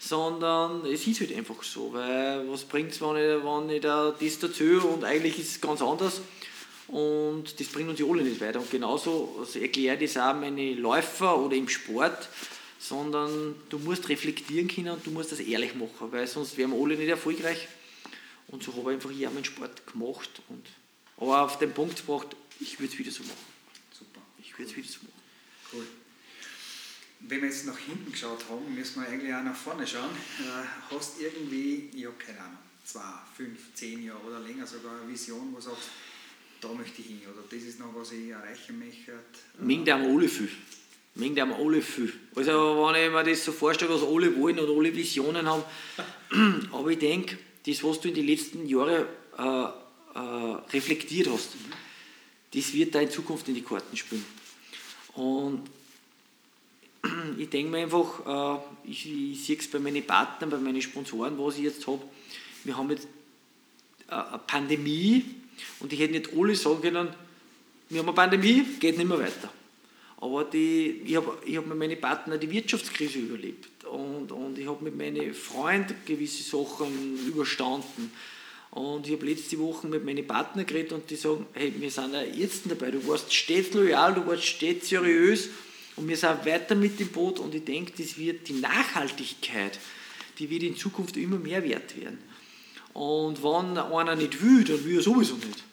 Sondern 0.00 0.84
es 0.84 1.06
ist 1.06 1.20
halt 1.20 1.34
einfach 1.34 1.62
so, 1.62 1.92
weil 1.94 2.46
was 2.50 2.64
bringt 2.64 2.92
es, 2.92 3.00
wenn 3.00 3.16
ich, 3.16 3.44
wenn 3.44 3.70
ich 3.70 3.80
da 3.80 4.14
das 4.18 4.38
dazu 4.38 4.86
und 4.92 5.04
eigentlich 5.04 5.38
ist 5.38 5.50
es 5.52 5.60
ganz 5.60 5.80
anders. 5.80 6.20
Und 6.88 7.58
das 7.58 7.66
bringt 7.68 7.88
uns 7.88 7.98
ja 7.98 8.06
alle 8.06 8.22
nicht 8.22 8.40
weiter. 8.40 8.60
Und 8.60 8.70
genauso 8.70 9.36
also 9.40 9.58
erkläre 9.58 10.02
ich 10.02 10.12
das 10.12 10.22
auch 10.22 10.34
meine 10.34 10.74
Läufer 10.74 11.38
oder 11.38 11.56
im 11.56 11.68
Sport, 11.68 12.28
sondern 12.78 13.54
du 13.70 13.78
musst 13.78 14.08
reflektieren 14.08 14.68
können 14.68 14.90
und 14.90 15.06
du 15.06 15.10
musst 15.10 15.32
das 15.32 15.40
ehrlich 15.40 15.74
machen, 15.74 16.12
weil 16.12 16.26
sonst 16.26 16.56
wären 16.58 16.72
wir 16.72 16.82
alle 16.82 16.96
nicht 16.96 17.08
erfolgreich. 17.08 17.68
Und 18.48 18.62
so 18.62 18.72
habe 18.72 18.90
ich 18.90 18.96
einfach 18.96 19.10
hier 19.10 19.30
meinen 19.30 19.44
Sport 19.44 19.86
gemacht. 19.90 20.42
Und, 20.48 20.66
aber 21.16 21.42
auf 21.42 21.58
den 21.58 21.72
Punkt 21.72 21.96
gebracht, 21.96 22.36
ich 22.60 22.78
würde 22.78 22.92
es 22.92 22.98
wieder 22.98 23.10
so 23.10 23.22
machen. 23.22 23.38
Super. 23.90 24.20
Ich 24.38 24.56
würde 24.58 24.70
es 24.70 24.76
wieder 24.76 24.88
so 24.88 24.98
machen. 25.00 25.22
Cool. 25.72 25.86
Wenn 27.20 27.40
wir 27.40 27.48
jetzt 27.48 27.64
nach 27.64 27.78
hinten 27.78 28.12
geschaut 28.12 28.44
haben, 28.50 28.74
müssen 28.74 29.00
wir 29.00 29.08
eigentlich 29.08 29.32
auch 29.32 29.42
nach 29.42 29.56
vorne 29.56 29.86
schauen. 29.86 30.10
Äh, 30.40 30.94
hast 30.94 31.18
irgendwie, 31.18 31.90
habe 32.04 32.16
keine 32.18 32.40
Ahnung, 32.40 32.58
zwei, 32.84 33.00
fünf, 33.34 33.72
zehn 33.74 34.04
Jahre 34.04 34.20
oder 34.20 34.40
länger 34.40 34.66
sogar 34.66 35.00
eine 35.00 35.10
Vision, 35.10 35.52
wo 35.52 35.56
du 35.56 35.62
sagst, 35.62 35.88
da 36.64 36.72
möchte 36.72 37.02
ich 37.02 37.08
hin 37.08 37.20
oder 37.30 37.42
das 37.48 37.62
ist 37.62 37.78
noch, 37.78 37.94
was 37.94 38.12
ich 38.12 38.30
erreichen 38.30 38.78
möchte? 38.78 39.12
Mengen 39.58 39.90
haben 39.92 40.04
alle 40.04 40.28
viel. 40.28 40.48
Mengen 41.14 41.40
haben 41.40 41.52
alle 41.52 41.82
viel. 41.82 42.12
Also 42.34 42.88
wenn 42.88 43.06
ich 43.06 43.12
mir 43.12 43.24
das 43.24 43.44
so 43.44 43.52
vorstelle, 43.52 43.94
was 43.94 44.02
alle 44.02 44.34
wollen 44.36 44.58
und 44.58 44.78
alle 44.78 44.94
Visionen 44.94 45.46
haben, 45.46 45.62
aber 46.72 46.90
ich 46.90 46.98
denke, 46.98 47.38
das, 47.66 47.84
was 47.84 48.00
du 48.00 48.08
in 48.08 48.14
den 48.14 48.26
letzten 48.26 48.66
Jahren 48.66 49.04
äh, 49.38 49.42
äh, 49.42 50.18
reflektiert 50.72 51.28
hast, 51.30 51.50
das 52.54 52.72
wird 52.72 52.94
da 52.94 53.00
in 53.00 53.10
Zukunft 53.10 53.48
in 53.48 53.54
die 53.54 53.62
Karten 53.62 53.96
spielen. 53.96 54.24
Und 55.14 55.68
ich 57.38 57.50
denke 57.50 57.70
mir 57.70 57.78
einfach, 57.78 58.60
äh, 58.86 58.90
ich, 58.90 59.06
ich 59.06 59.44
sehe 59.44 59.58
es 59.58 59.70
bei 59.70 59.78
meinen 59.78 60.04
Partnern, 60.04 60.50
bei 60.50 60.58
meinen 60.58 60.80
Sponsoren, 60.80 61.38
was 61.38 61.58
ich 61.58 61.64
jetzt 61.64 61.86
habe. 61.86 62.02
Wir 62.64 62.76
haben 62.76 62.90
jetzt 62.90 63.06
äh, 64.08 64.14
eine 64.14 64.40
Pandemie 64.46 65.43
und 65.80 65.92
ich 65.92 66.00
hätte 66.00 66.12
nicht 66.12 66.30
alle 66.36 66.54
sagen 66.54 66.80
können, 66.80 67.08
wir 67.88 68.00
haben 68.00 68.08
eine 68.08 68.14
Pandemie, 68.14 68.64
geht 68.80 68.96
nicht 68.96 69.08
mehr 69.08 69.18
weiter. 69.18 69.52
Aber 70.16 70.44
die, 70.44 71.02
ich 71.04 71.16
habe 71.16 71.38
ich 71.44 71.56
hab 71.56 71.66
mit 71.66 71.76
meinen 71.76 72.00
Partnern 72.00 72.40
die 72.40 72.50
Wirtschaftskrise 72.50 73.18
überlebt 73.18 73.84
und, 73.84 74.32
und 74.32 74.58
ich 74.58 74.66
habe 74.66 74.82
mit 74.82 74.96
meinen 74.96 75.34
Freunden 75.34 75.94
gewisse 76.06 76.42
Sachen 76.42 77.26
überstanden. 77.26 78.10
Und 78.70 79.06
ich 79.06 79.12
habe 79.12 79.26
letzte 79.26 79.58
Woche 79.58 79.86
mit 79.86 80.04
meinen 80.04 80.26
Partnern 80.26 80.66
geredet 80.66 80.92
und 80.92 81.08
die 81.08 81.16
sagen, 81.16 81.46
hey, 81.52 81.72
wir 81.78 81.90
sind 81.90 82.12
ja 82.12 82.22
jetzt 82.22 82.62
dabei, 82.68 82.90
du 82.90 83.06
warst 83.06 83.32
stets 83.32 83.72
loyal, 83.72 84.14
du 84.14 84.26
warst 84.26 84.44
stets 84.44 84.88
seriös 84.88 85.50
und 85.94 86.08
wir 86.08 86.16
sind 86.16 86.44
weiter 86.44 86.74
mit 86.74 86.98
dem 86.98 87.08
Boot 87.08 87.38
und 87.38 87.54
ich 87.54 87.64
denke, 87.64 87.92
das 87.96 88.18
wird 88.18 88.48
die 88.48 88.54
Nachhaltigkeit, 88.54 89.78
die 90.38 90.50
wird 90.50 90.64
in 90.64 90.76
Zukunft 90.76 91.16
immer 91.16 91.38
mehr 91.38 91.62
wert 91.62 91.96
werden. 92.00 92.18
Und 92.94 93.42
wenn 93.42 93.76
einer 93.76 94.16
nicht 94.16 94.40
will, 94.42 94.64
dann 94.64 94.84
will 94.84 94.96
er 94.96 95.02
sowieso 95.02 95.34
nicht. 95.34 95.64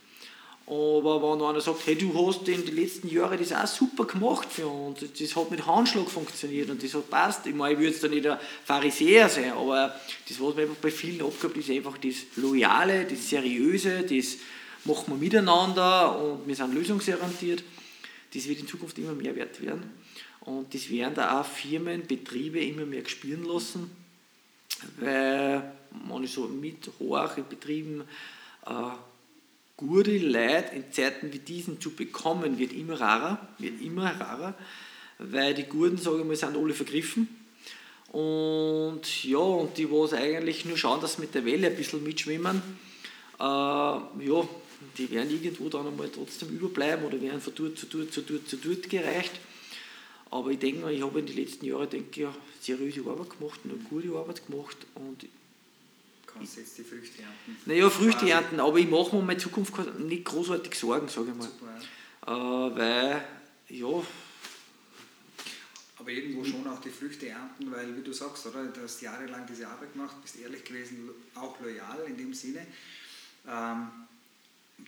Aber 0.65 1.21
wenn 1.21 1.45
einer 1.45 1.61
sagt, 1.61 1.85
hey, 1.85 1.95
du 1.95 2.13
hast 2.13 2.47
in 2.47 2.65
den 2.65 2.75
letzten 2.75 3.09
Jahren 3.09 3.37
das 3.37 3.51
auch 3.51 3.67
super 3.67 4.05
gemacht 4.05 4.47
für 4.49 4.67
uns, 4.67 4.99
das 5.19 5.35
hat 5.35 5.51
mit 5.51 5.65
Handschlag 5.65 6.09
funktioniert 6.09 6.69
und 6.69 6.81
das 6.81 6.93
hat 6.93 7.09
passt. 7.09 7.45
Ich 7.45 7.53
meine, 7.53 7.73
ich 7.73 7.79
würde 7.79 7.91
jetzt 7.91 8.03
da 8.03 8.07
nicht 8.07 8.25
ein 8.25 8.39
Pharisäer 8.63 9.27
sein, 9.27 9.51
aber 9.51 9.93
das, 10.27 10.39
was 10.39 10.55
mir 10.55 10.63
einfach 10.63 10.77
bei 10.77 10.89
vielen 10.89 11.25
abgehabt 11.25 11.57
ist, 11.57 11.69
einfach 11.69 11.97
das 11.97 12.15
Loyale, 12.37 13.05
das 13.05 13.29
Seriöse, 13.29 14.03
das 14.03 14.37
machen 14.85 15.07
wir 15.07 15.17
miteinander 15.17 16.17
und 16.17 16.47
wir 16.47 16.55
sind 16.55 16.73
lösungsorientiert. 16.73 17.63
Das 18.33 18.47
wird 18.47 18.61
in 18.61 18.67
Zukunft 18.67 18.97
immer 18.97 19.13
mehr 19.13 19.35
wert 19.35 19.61
werden. 19.61 19.91
Und 20.39 20.73
das 20.73 20.89
werden 20.89 21.15
da 21.15 21.41
auch 21.41 21.45
Firmen, 21.45 22.07
Betriebe 22.07 22.59
immer 22.59 22.85
mehr 22.85 23.05
spüren 23.07 23.43
lassen, 23.43 23.91
weil 24.99 25.71
man 26.07 26.25
so 26.27 26.47
mit 26.47 26.89
hohen 26.99 27.45
Betrieben 27.49 28.03
äh, 28.65 28.71
gute 29.77 30.17
Leute 30.17 30.75
in 30.75 30.91
Zeiten 30.91 31.33
wie 31.33 31.39
diesen 31.39 31.81
zu 31.81 31.91
bekommen, 31.91 32.59
wird 32.59 32.73
immer 32.73 32.99
rarer, 32.99 33.47
wird 33.57 33.81
immer 33.81 34.05
rarer, 34.19 34.53
weil 35.17 35.53
die 35.53 35.63
Guten, 35.63 35.97
sage 35.97 36.19
ich 36.19 36.25
mal, 36.25 36.35
sind 36.35 36.57
alle 36.57 36.73
vergriffen. 36.73 37.27
Und 38.11 39.23
ja, 39.23 39.37
und 39.37 39.77
die, 39.77 39.89
was 39.89 40.13
eigentlich 40.13 40.65
nur 40.65 40.77
schauen, 40.77 41.01
dass 41.01 41.15
sie 41.15 41.21
mit 41.21 41.33
der 41.33 41.45
Welle 41.45 41.67
ein 41.67 41.75
bisschen 41.75 42.03
mitschwimmen, 42.03 42.61
äh, 43.39 43.43
ja, 43.43 44.47
die 44.97 45.09
werden 45.11 45.31
irgendwo 45.31 45.69
dann 45.69 45.87
einmal 45.87 46.09
trotzdem 46.09 46.49
überbleiben 46.49 47.05
oder 47.05 47.21
werden 47.21 47.39
von 47.39 47.53
dort 47.55 47.77
zu 47.77 47.85
dort 47.85 48.11
zu 48.11 48.21
dort 48.21 48.49
zu 48.49 48.57
dort 48.57 48.89
gereicht. 48.89 49.31
Aber 50.31 50.49
ich 50.49 50.59
denke 50.59 50.81
mal, 50.81 50.93
ich 50.93 51.03
habe 51.03 51.19
in 51.19 51.25
den 51.25 51.35
letzten 51.35 51.65
Jahren 51.65 51.89
denke 51.89 52.21
ja, 52.21 52.35
seriöse 52.61 53.01
Arbeit 53.01 53.37
gemacht, 53.37 53.59
eine 53.65 53.73
gute 53.73 54.15
Arbeit 54.15 54.45
gemacht 54.45 54.77
und 54.95 55.25
kannst 56.25 56.57
jetzt 56.57 56.77
die 56.77 56.83
Früchte 56.83 57.21
ernten. 57.21 57.57
Naja, 57.65 57.89
Früchte 57.89 58.29
ernten, 58.29 58.59
aber 58.59 58.77
ich 58.77 58.89
mache 58.89 59.13
mir 59.13 59.19
um 59.19 59.25
meine 59.25 59.39
Zukunft 59.39 59.73
nicht 59.99 60.25
großartig 60.25 60.73
Sorgen, 60.75 61.07
sage 61.09 61.31
ich 61.31 61.35
mal. 61.35 61.49
Super, 61.49 62.71
äh, 62.71 62.75
weil, 62.77 63.25
ja. 63.69 64.03
Aber 65.97 66.09
irgendwo 66.09 66.43
schon 66.43 66.65
auch 66.67 66.79
die 66.81 66.89
Früchte 66.89 67.27
ernten, 67.27 67.69
weil, 67.71 67.95
wie 67.95 68.01
du 68.01 68.13
sagst, 68.13 68.47
oder, 68.47 68.63
du 68.63 68.81
hast 68.81 69.01
jahrelang 69.01 69.45
diese 69.45 69.67
Arbeit 69.67 69.93
gemacht, 69.93 70.15
bist 70.21 70.39
ehrlich 70.39 70.63
gewesen, 70.63 71.09
auch 71.35 71.59
loyal 71.59 72.05
in 72.07 72.17
dem 72.17 72.33
Sinne. 72.33 72.65
Ähm, 73.47 73.87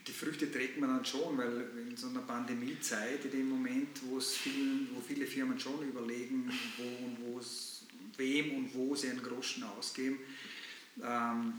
die 0.07 0.11
Früchte 0.11 0.51
trägt 0.51 0.79
man 0.79 0.89
dann 0.89 1.05
schon, 1.05 1.37
weil 1.37 1.69
in 1.89 1.95
so 1.95 2.07
einer 2.07 2.21
Pandemiezeit, 2.21 3.25
in 3.25 3.31
dem 3.31 3.49
Moment, 3.49 3.99
wo, 4.05 4.17
es 4.17 4.35
vielen, 4.35 4.89
wo 4.93 5.01
viele 5.01 5.25
Firmen 5.25 5.59
schon 5.59 5.87
überlegen, 5.87 6.51
wo 6.77 7.05
und 7.05 7.17
wo 7.21 7.39
es, 7.39 7.85
wem 8.17 8.57
und 8.57 8.73
wo 8.73 8.95
sie 8.95 9.09
einen 9.09 9.23
Groschen 9.23 9.63
ausgeben, 9.63 10.19
ähm, 11.01 11.53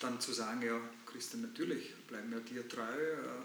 dann 0.00 0.20
zu 0.20 0.32
sagen, 0.32 0.62
ja, 0.62 0.80
Christian, 1.06 1.42
natürlich 1.42 1.94
bleiben 2.08 2.30
wir 2.30 2.40
dir 2.40 2.66
treu, 2.68 2.82
äh, 2.82 3.44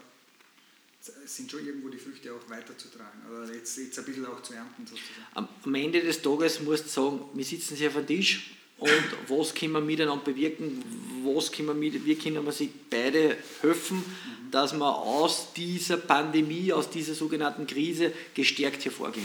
sind 1.24 1.50
schon 1.50 1.64
irgendwo 1.64 1.88
die 1.88 1.98
Früchte 1.98 2.32
auch 2.32 2.50
weiterzutragen 2.50 3.20
oder 3.30 3.52
jetzt, 3.54 3.78
jetzt 3.78 3.98
ein 3.98 4.04
bisschen 4.04 4.26
auch 4.26 4.42
zu 4.42 4.54
ernten 4.54 4.86
sozusagen. 4.86 5.48
Am, 5.64 5.74
Ende 5.74 6.00
des 6.00 6.20
Tages 6.20 6.60
musst 6.60 6.86
du 6.86 6.88
sagen, 6.88 7.20
wir 7.34 7.44
sitzen 7.44 7.76
hier 7.76 7.88
auf 7.88 7.94
dem 7.94 8.06
Tisch 8.06 8.56
und 8.78 8.90
was 9.28 9.54
können 9.54 9.72
wir 9.72 9.80
miteinander 9.80 10.24
bewirken, 10.24 10.82
was 11.24 11.50
können 11.50 11.68
wir 11.68 11.74
mit, 11.74 12.04
wie 12.04 12.14
können 12.14 12.44
wir 12.44 12.52
sich 12.52 12.68
beide 12.90 13.36
helfen, 13.62 14.04
dass 14.50 14.74
wir 14.74 14.96
aus 14.96 15.52
dieser 15.54 15.96
Pandemie, 15.96 16.72
aus 16.72 16.90
dieser 16.90 17.14
sogenannten 17.14 17.66
Krise 17.66 18.12
gestärkt 18.34 18.84
hervorgehen. 18.84 19.24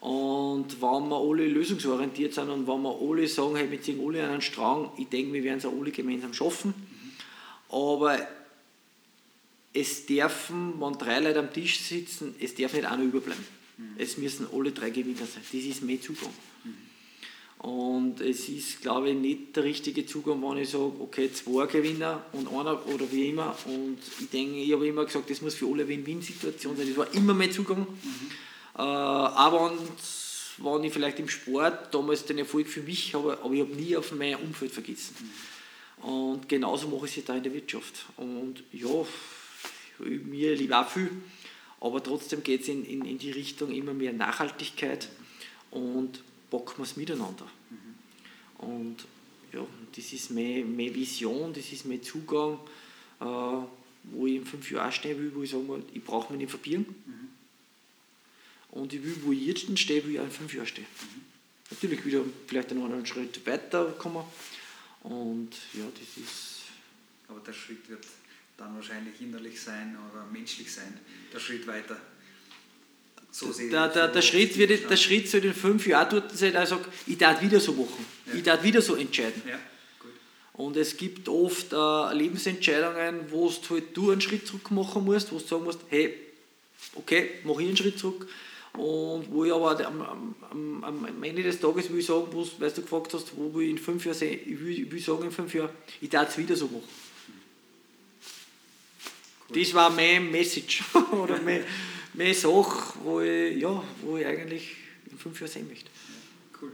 Und 0.00 0.80
wenn 0.80 1.08
wir 1.08 1.16
alle 1.16 1.46
lösungsorientiert 1.46 2.34
sind 2.34 2.50
und 2.50 2.66
wenn 2.66 2.82
wir 2.82 2.98
alle 3.00 3.28
sagen, 3.28 3.56
hey, 3.56 3.70
wir 3.70 3.80
ziehen 3.80 4.00
alle 4.06 4.28
einen 4.28 4.40
Strang, 4.40 4.90
ich 4.98 5.08
denke, 5.08 5.32
wir 5.32 5.44
werden 5.44 5.58
es 5.58 5.66
alle 5.66 5.90
gemeinsam 5.90 6.32
schaffen. 6.32 6.74
Aber 7.70 8.18
es 9.72 10.06
dürfen, 10.06 10.74
wenn 10.80 10.92
drei 10.94 11.20
Leute 11.20 11.38
am 11.38 11.52
Tisch 11.52 11.80
sitzen, 11.80 12.34
es 12.40 12.54
darf 12.54 12.72
nicht 12.72 12.86
einer 12.86 13.02
überbleiben. 13.02 13.44
Es 13.96 14.18
müssen 14.18 14.46
alle 14.52 14.72
drei 14.72 14.90
Gewinner 14.90 15.18
sein. 15.18 15.42
Das 15.52 15.62
ist 15.62 15.82
mein 15.82 16.00
Zugang. 16.00 16.32
Mhm. 17.62 17.68
Und 17.68 18.20
es 18.20 18.48
ist, 18.48 18.80
glaube 18.82 19.10
ich, 19.10 19.16
nicht 19.16 19.56
der 19.56 19.64
richtige 19.64 20.06
Zugang, 20.06 20.42
wenn 20.42 20.62
ich 20.62 20.70
sage, 20.70 20.92
okay, 21.00 21.30
zwei 21.32 21.66
Gewinner 21.66 22.24
und 22.32 22.48
einer 22.48 22.86
oder 22.86 23.10
wie 23.10 23.28
immer. 23.28 23.56
Und 23.66 23.98
ich 24.20 24.30
denke, 24.30 24.58
ich 24.60 24.72
habe 24.72 24.86
immer 24.86 25.04
gesagt, 25.04 25.30
das 25.30 25.42
muss 25.42 25.54
für 25.54 25.66
alle 25.66 25.86
Win-Win-Situation 25.86 26.76
sein. 26.76 26.88
Das 26.88 26.96
war 26.96 27.14
immer 27.14 27.34
mein 27.34 27.52
Zugang. 27.52 27.80
Mhm. 27.80 28.30
Äh, 28.76 28.82
auch 28.82 29.70
wenn, 29.70 29.78
wenn 30.64 30.84
ich 30.84 30.92
vielleicht 30.92 31.18
im 31.18 31.28
Sport 31.28 31.94
damals 31.94 32.24
den 32.24 32.38
Erfolg 32.38 32.68
für 32.68 32.82
mich 32.82 33.14
habe, 33.14 33.38
aber 33.42 33.54
ich 33.54 33.60
habe 33.60 33.74
nie 33.74 33.96
auf 33.96 34.12
mein 34.12 34.36
Umfeld 34.36 34.72
vergessen. 34.72 35.14
Und 36.02 36.48
genauso 36.48 36.88
mache 36.88 37.06
ich 37.06 37.18
es 37.18 37.24
da 37.24 37.36
in 37.36 37.42
der 37.42 37.52
Wirtschaft. 37.52 38.06
Und 38.16 38.62
ja, 38.72 38.88
mir 39.98 40.56
lieb 40.56 40.72
auch 40.72 40.88
viel, 40.88 41.10
aber 41.80 42.02
trotzdem 42.02 42.42
geht 42.42 42.62
es 42.62 42.68
in, 42.68 42.84
in, 42.84 43.04
in 43.04 43.18
die 43.18 43.30
Richtung 43.30 43.70
immer 43.70 43.92
mehr 43.92 44.12
Nachhaltigkeit 44.12 45.08
und 45.70 46.22
packen 46.50 46.78
wir 46.78 46.84
es 46.84 46.96
miteinander. 46.96 47.46
Und 48.58 49.06
ja, 49.52 49.66
das 49.94 50.12
ist 50.12 50.30
meine, 50.30 50.64
meine 50.64 50.94
Vision, 50.94 51.52
das 51.52 51.72
ist 51.72 51.86
mein 51.86 52.02
Zugang, 52.02 52.58
äh, 53.20 53.24
wo 53.24 54.26
ich 54.26 54.36
in 54.36 54.46
fünf 54.46 54.70
Jahren 54.70 54.92
stehen 54.92 55.18
will, 55.18 55.34
wo 55.34 55.42
ich 55.42 55.50
sage, 55.50 55.82
ich 55.92 56.04
brauche 56.04 56.32
mich 56.32 56.42
nicht 56.42 56.50
verbieren. 56.50 56.86
Mhm. 57.06 57.28
Und 58.70 58.92
ich 58.92 59.02
will, 59.02 59.16
wo 59.22 59.32
ich 59.32 59.46
jetzt 59.46 59.78
stehe, 59.78 60.04
will 60.04 60.14
ich 60.14 60.20
auch 60.20 60.24
in 60.24 60.30
fünf 60.30 60.54
Jahren 60.54 60.66
stehen. 60.66 60.86
Mhm. 61.00 61.22
Natürlich 61.70 62.04
wieder 62.04 62.24
vielleicht 62.46 62.70
einen 62.70 63.06
Schritt 63.06 63.46
weiter 63.46 63.86
kommen. 63.92 64.24
Und 65.02 65.50
ja, 65.72 65.84
das 65.98 66.22
ist. 66.22 66.60
Aber 67.28 67.40
der 67.40 67.52
Schritt 67.52 67.88
wird 67.88 68.06
dann 68.56 68.74
wahrscheinlich 68.74 69.20
innerlich 69.20 69.60
sein 69.60 69.96
oder 70.10 70.26
menschlich 70.26 70.72
sein, 70.72 70.98
der 71.32 71.38
Schritt 71.38 71.66
weiter. 71.66 72.00
So 73.32 73.52
der, 73.52 73.88
der, 73.88 74.08
der, 74.08 74.22
Schritt 74.22 74.58
wird, 74.58 74.90
der 74.90 74.96
Schritt 74.96 75.28
soll 75.28 75.44
in 75.44 75.54
fünf 75.54 75.86
Jahren 75.86 76.08
dort 76.10 76.36
sein, 76.36 76.54
er 76.54 76.66
sagt, 76.66 76.86
ich 77.06 77.16
darf 77.16 77.40
wieder 77.40 77.60
so 77.60 77.72
machen, 77.72 78.04
ja. 78.26 78.34
ich 78.34 78.42
darf 78.42 78.62
wieder 78.62 78.82
so 78.82 78.96
entscheiden. 78.96 79.42
Ja, 79.48 79.58
und 80.60 80.76
es 80.76 80.96
gibt 80.96 81.28
oft 81.28 81.72
äh, 81.72 82.14
Lebensentscheidungen, 82.14 83.30
wo 83.30 83.50
halt 83.50 83.96
du 83.96 84.10
einen 84.10 84.20
Schritt 84.20 84.46
zurück 84.46 84.70
machen 84.70 85.04
musst, 85.04 85.32
wo 85.32 85.38
du 85.38 85.46
sagen 85.46 85.64
musst, 85.64 85.80
hey, 85.88 86.14
okay, 86.94 87.30
mache 87.44 87.62
ich 87.62 87.68
einen 87.68 87.76
Schritt 87.76 87.98
zurück. 87.98 88.28
Und 88.74 89.30
wo 89.30 89.44
ich 89.44 89.52
aber 89.52 89.84
am, 89.86 90.34
am, 90.50 90.84
am 90.84 91.24
Ende 91.24 91.42
des 91.42 91.58
Tages 91.58 91.90
will 91.90 91.98
ich 91.98 92.06
sagen, 92.06 92.26
wo, 92.30 92.46
weil 92.58 92.70
du 92.70 92.82
gefragt 92.82 93.12
hast, 93.14 93.36
wo 93.36 93.52
will 93.54 93.64
ich 93.64 93.70
in 93.70 93.78
fünf 93.78 94.04
Jahren 94.04 94.16
sein, 94.16 94.38
ich 94.44 94.60
will, 94.60 94.82
ich 94.82 94.92
will 94.92 95.00
sagen 95.00 95.24
in 95.24 95.32
fünf 95.32 95.54
Jahren, 95.54 95.70
ich 96.00 96.10
darf 96.10 96.28
es 96.28 96.38
wieder 96.38 96.54
so 96.54 96.66
machen. 96.66 96.84
Cool. 99.48 99.62
Das 99.62 99.74
war 99.74 99.90
mein 99.90 100.30
Message 100.30 100.84
oder 101.12 101.40
mein, 101.40 101.64
meine 102.14 102.34
Sache, 102.34 102.98
wo 103.02 103.20
ich, 103.20 103.56
ja, 103.56 103.84
wo 104.02 104.16
ich 104.16 104.26
eigentlich 104.26 104.76
in 105.10 105.18
fünf 105.18 105.40
Jahren 105.40 105.52
sein 105.52 105.68
möchte. 105.68 105.90
cool. 106.60 106.72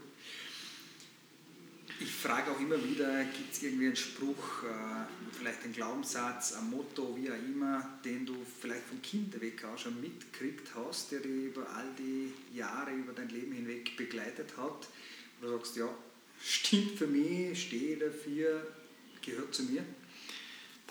Ich 2.00 2.10
frage 2.10 2.50
auch 2.50 2.60
immer 2.60 2.82
wieder, 2.82 3.24
gibt 3.24 3.52
es 3.52 3.62
irgendwie 3.62 3.86
einen 3.86 3.96
Spruch, 3.96 4.64
äh, 4.64 5.06
vielleicht 5.32 5.64
einen 5.64 5.72
Glaubenssatz, 5.72 6.54
ein 6.54 6.70
Motto, 6.70 7.16
wie 7.16 7.30
auch 7.30 7.34
immer, 7.34 7.98
den 8.04 8.26
du 8.26 8.34
vielleicht 8.60 8.84
vom 8.86 9.00
Kind 9.02 9.40
weg 9.40 9.64
auch 9.64 9.78
schon 9.78 10.00
mitgekriegt 10.00 10.68
hast, 10.74 11.12
der 11.12 11.20
dich 11.20 11.30
über 11.30 11.68
all 11.70 11.88
die 11.98 12.32
Jahre, 12.56 12.92
über 12.92 13.12
dein 13.12 13.28
Leben 13.28 13.52
hinweg 13.52 13.96
begleitet 13.96 14.56
hat, 14.56 14.88
wo 15.40 15.46
du 15.46 15.52
sagst, 15.58 15.76
ja, 15.76 15.88
stimmt 16.42 16.98
für 16.98 17.06
mich, 17.06 17.62
stehe 17.62 17.96
dafür, 17.96 18.66
gehört 19.24 19.54
zu 19.54 19.64
mir? 19.64 19.84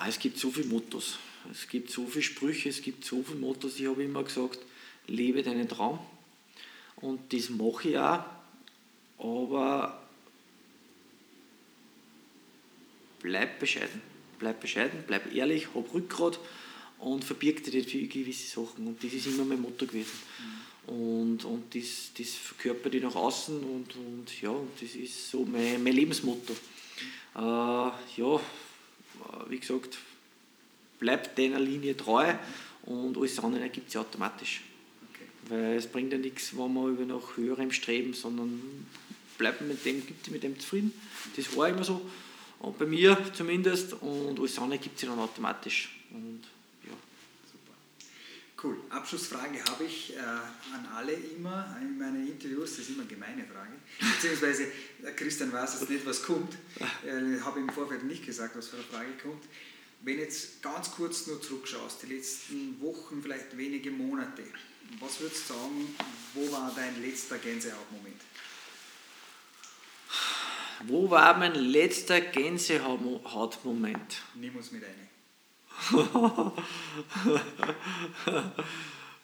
Es 0.07 0.19
gibt 0.19 0.37
so 0.37 0.51
viele 0.51 0.67
Mottos. 0.67 1.17
Es 1.51 1.67
gibt 1.67 1.89
so 1.89 2.05
viele 2.07 2.23
Sprüche, 2.23 2.69
es 2.69 2.81
gibt 2.81 3.05
so 3.05 3.23
viele 3.23 3.39
Mottos. 3.39 3.79
Ich 3.79 3.87
habe 3.87 4.03
immer 4.03 4.23
gesagt, 4.23 4.59
lebe 5.07 5.43
deinen 5.43 5.67
Traum. 5.67 5.99
Und 6.97 7.33
das 7.33 7.49
mache 7.49 7.89
ich 7.89 7.97
auch. 7.97 8.23
Aber 9.17 10.01
bleib 13.21 13.59
bescheiden. 13.59 14.01
Bleib 14.37 14.59
bescheiden, 14.59 15.03
bleib 15.07 15.33
ehrlich, 15.33 15.73
hab 15.73 15.93
Rückgrat 15.93 16.39
und 16.99 17.23
verbirg 17.23 17.63
dir 17.63 17.73
nicht 17.73 17.89
für 17.89 18.05
gewisse 18.05 18.47
Sachen. 18.47 18.87
Und 18.87 19.03
das 19.03 19.13
ist 19.13 19.27
immer 19.27 19.45
mein 19.45 19.61
Motto 19.61 19.85
gewesen. 19.85 20.11
Und, 20.87 21.45
und 21.45 21.73
das, 21.73 22.11
das 22.17 22.35
verkörpert 22.35 22.93
ich 22.93 23.01
nach 23.01 23.15
außen 23.15 23.63
und, 23.63 23.95
und 23.95 24.41
ja, 24.41 24.53
das 24.79 24.93
ist 24.93 25.31
so 25.31 25.43
mein, 25.43 25.83
mein 25.83 25.93
Lebensmotto. 25.93 26.53
Äh, 27.35 27.39
ja, 27.39 28.39
wie 29.47 29.59
gesagt, 29.59 29.97
bleibt 30.99 31.37
deiner 31.37 31.59
Linie 31.59 31.95
treu 31.97 32.33
und 32.83 33.17
alles 33.17 33.39
andere 33.39 33.63
ergibt 33.63 33.91
sich 33.91 33.99
automatisch. 33.99 34.61
Okay. 35.13 35.25
Weil 35.49 35.77
es 35.77 35.87
bringt 35.87 36.11
ja 36.11 36.17
nichts, 36.17 36.55
wenn 36.57 36.73
wir 36.73 36.87
über 36.87 37.05
nach 37.05 37.37
höherem 37.37 37.71
streben, 37.71 38.13
sondern 38.13 38.61
bleibt 39.37 39.61
mit 39.61 39.83
dem, 39.85 40.05
gibt 40.05 40.29
mit 40.31 40.43
dem 40.43 40.59
zufrieden. 40.59 40.93
Das 41.35 41.55
war 41.55 41.69
immer 41.69 41.83
so. 41.83 42.01
Und 42.59 42.77
bei 42.79 42.85
mir 42.85 43.17
zumindest. 43.33 43.93
Und 43.93 44.39
alles 44.39 44.57
andere 44.59 44.79
gibt 44.79 44.99
sich 44.99 45.09
dann 45.09 45.19
automatisch. 45.19 45.95
Und 46.11 46.41
ja. 46.83 46.93
Super. 47.51 47.73
Cool. 48.63 48.77
Abschlussfrage 48.89 49.63
habe 49.69 49.83
ich 49.83 50.15
äh, 50.15 50.19
an 50.19 50.85
alle 50.95 51.13
immer 51.13 51.75
in 51.81 51.97
meinen 51.97 52.27
Interviews. 52.27 52.71
Das 52.71 52.79
ist 52.79 52.89
immer 52.89 53.01
eine 53.01 53.09
gemeine 53.09 53.45
Frage. 53.45 53.73
Beziehungsweise 53.99 54.67
Christian 55.15 55.51
weiß 55.51 55.79
jetzt 55.79 55.89
nicht, 55.89 56.05
was 56.05 56.23
kommt. 56.23 56.53
Äh, 57.05 57.35
ich 57.35 57.43
habe 57.43 57.59
im 57.59 57.69
Vorfeld 57.69 58.03
nicht 58.03 58.25
gesagt, 58.25 58.55
was 58.55 58.69
für 58.69 58.77
eine 58.77 58.85
Frage 58.85 59.11
kommt. 59.21 59.43
Wenn 60.05 60.19
jetzt 60.19 60.61
ganz 60.61 60.91
kurz 60.91 61.25
nur 61.25 61.41
zurückschaust, 61.41 62.03
die 62.03 62.13
letzten 62.13 62.79
Wochen, 62.79 63.23
vielleicht 63.23 63.57
wenige 63.57 63.89
Monate, 63.89 64.43
was 64.99 65.19
würdest 65.19 65.49
du 65.49 65.55
sagen, 65.55 65.95
wo 66.35 66.51
war 66.51 66.71
dein 66.75 67.01
letzter 67.01 67.39
Gänsehautmoment? 67.39 68.21
Wo 70.83 71.09
war 71.09 71.35
mein 71.39 71.55
letzter 71.55 72.21
Gänsehautmoment? 72.21 74.21
Nimm 74.35 74.55
uns 74.55 74.71
mit 74.71 74.83
rein. 74.83 75.09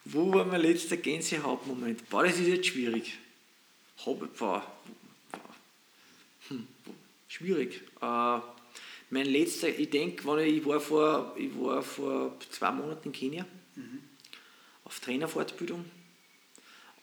Wo 0.06 0.34
war 0.34 0.46
mein 0.46 0.62
letzter 0.62 0.98
Gänsehautmoment? 0.98 2.10
Boah, 2.10 2.24
das 2.24 2.40
ist 2.40 2.48
jetzt 2.48 2.66
schwierig. 2.68 3.20
Hab, 4.04 4.38
boah, 4.38 4.66
hm, 6.48 6.68
schwierig. 7.28 7.82
Äh, 8.02 8.40
mein 9.12 9.26
letzter, 9.26 9.68
ich 9.68 9.90
denke, 9.90 10.44
ich 10.46 10.66
war 10.66 10.80
vor, 10.80 11.36
ich 11.38 11.52
war 11.60 11.84
vor 11.84 12.38
zwei 12.50 12.72
Monaten 12.72 13.10
in 13.10 13.12
Kenia 13.12 13.46
mhm. 13.76 14.00
auf 14.86 15.00
Trainerfortbildung. 15.02 15.86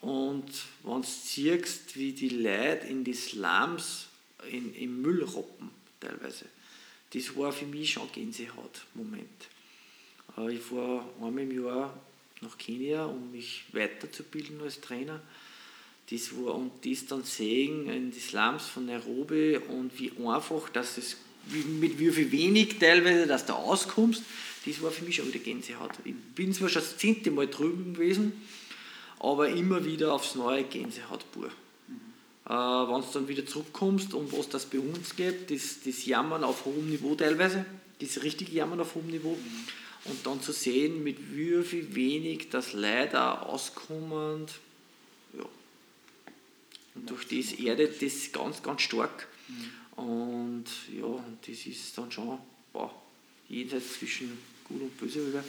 Und 0.01 0.51
wenn 0.85 1.03
du 1.03 1.07
siehst, 1.07 1.97
wie 1.97 2.13
die 2.13 2.31
Leute 2.31 2.87
in 2.87 3.05
die 3.05 3.15
Slums 3.15 4.09
in, 4.51 4.75
im 4.75 5.03
Müll 5.03 5.23
roppen, 5.23 5.71
teilweise, 6.01 6.47
das 7.13 7.37
war 7.37 7.53
für 7.53 7.67
mich 7.67 7.93
schon 7.93 8.05
ein 8.05 8.13
Gänsehaut-Moment. 8.13 9.49
Äh, 10.39 10.55
ich 10.55 10.73
war 10.73 11.07
einmal 11.21 11.43
im 11.43 11.63
Jahr 11.63 12.01
nach 12.41 12.57
Kenia, 12.57 13.05
um 13.05 13.33
mich 13.33 13.65
weiterzubilden 13.73 14.63
als 14.63 14.81
Trainer. 14.81 15.21
Das 16.11 16.35
war, 16.37 16.55
und 16.55 16.87
das 16.87 17.05
dann 17.05 17.25
sehen 17.25 17.91
in 17.91 18.11
die 18.13 18.21
Slums 18.21 18.67
von 18.67 18.87
Nairobi 18.87 19.59
und 19.59 19.99
wie 19.99 20.11
einfach, 20.27 20.71
dass 20.71 20.97
es 20.97 21.19
mit 21.81 21.99
wie 21.99 22.11
viel 22.11 22.31
wenig 22.31 22.79
teilweise, 22.79 23.27
dass 23.27 23.47
du 23.47 23.55
auskommst, 23.55 24.23
das 24.67 24.83
war 24.83 24.91
für 24.91 25.05
mich 25.05 25.17
schon 25.17 25.29
wieder 25.29 25.39
Gänsehaut. 25.39 25.93
Ich 26.05 26.15
bin 26.35 26.53
zwar 26.53 26.69
schon 26.69 26.83
das 26.83 26.97
zehnte 26.97 27.31
Mal 27.31 27.47
drüben 27.47 27.95
gewesen, 27.95 28.33
aber 29.19 29.49
immer 29.49 29.85
wieder 29.85 30.13
aufs 30.13 30.35
neue 30.35 30.65
Gänsehaut 30.65 31.31
pur. 31.33 31.51
Mhm. 31.89 31.95
Äh, 32.47 32.51
Wenn 32.51 33.01
du 33.01 33.07
dann 33.13 33.29
wieder 33.29 33.47
zurückkommst 33.47 34.15
und 34.15 34.33
was 34.33 34.49
das 34.49 34.67
bei 34.67 34.79
uns 34.79 35.17
gibt, 35.17 35.51
das, 35.51 35.79
das 35.85 36.07
Jammern 36.07 36.45
auf 36.45 36.65
hohem 36.65 36.89
Niveau 36.91 37.15
teilweise, 37.15 37.65
das 38.01 38.23
richtige 38.23 38.53
Jammern 38.53 38.81
auf 38.81 38.95
hohem 38.95 39.09
Niveau, 39.09 39.37
mhm. 39.37 40.11
und 40.11 40.27
dann 40.27 40.43
zu 40.43 40.53
sehen, 40.53 41.03
mit 41.03 41.17
wie 41.35 41.63
viel 41.63 41.95
wenig 41.95 42.51
das 42.51 42.73
leider 42.73 43.47
auskommen, 43.47 44.47
ja. 45.37 45.45
Und 46.95 47.11
durch 47.11 47.27
das 47.29 47.53
erdet 47.59 48.03
das 48.03 48.33
ganz, 48.33 48.63
ganz 48.63 48.83
stark. 48.83 49.29
Mhm. 49.49 49.71
Und 49.99 50.65
ja, 50.97 51.25
das 51.45 51.67
ist 51.67 51.99
dann 51.99 52.11
schon 52.13 52.39
boah, 52.73 52.95
jenseits 53.49 53.99
zwischen 53.99 54.39
Gut 54.65 54.81
und 54.81 54.97
Böse. 54.97 55.43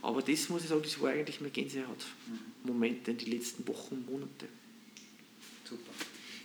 Aber 0.00 0.22
das 0.22 0.48
muss 0.48 0.62
ich 0.62 0.68
sagen, 0.68 0.82
das 0.82 1.00
war 1.00 1.10
eigentlich 1.10 1.40
mein 1.40 1.52
Gänsehaut-Moment 1.52 3.08
in 3.08 3.18
den 3.18 3.30
letzten 3.30 3.66
Wochen 3.68 3.96
und 3.96 4.10
Monate. 4.10 4.46
Super. 5.68 5.90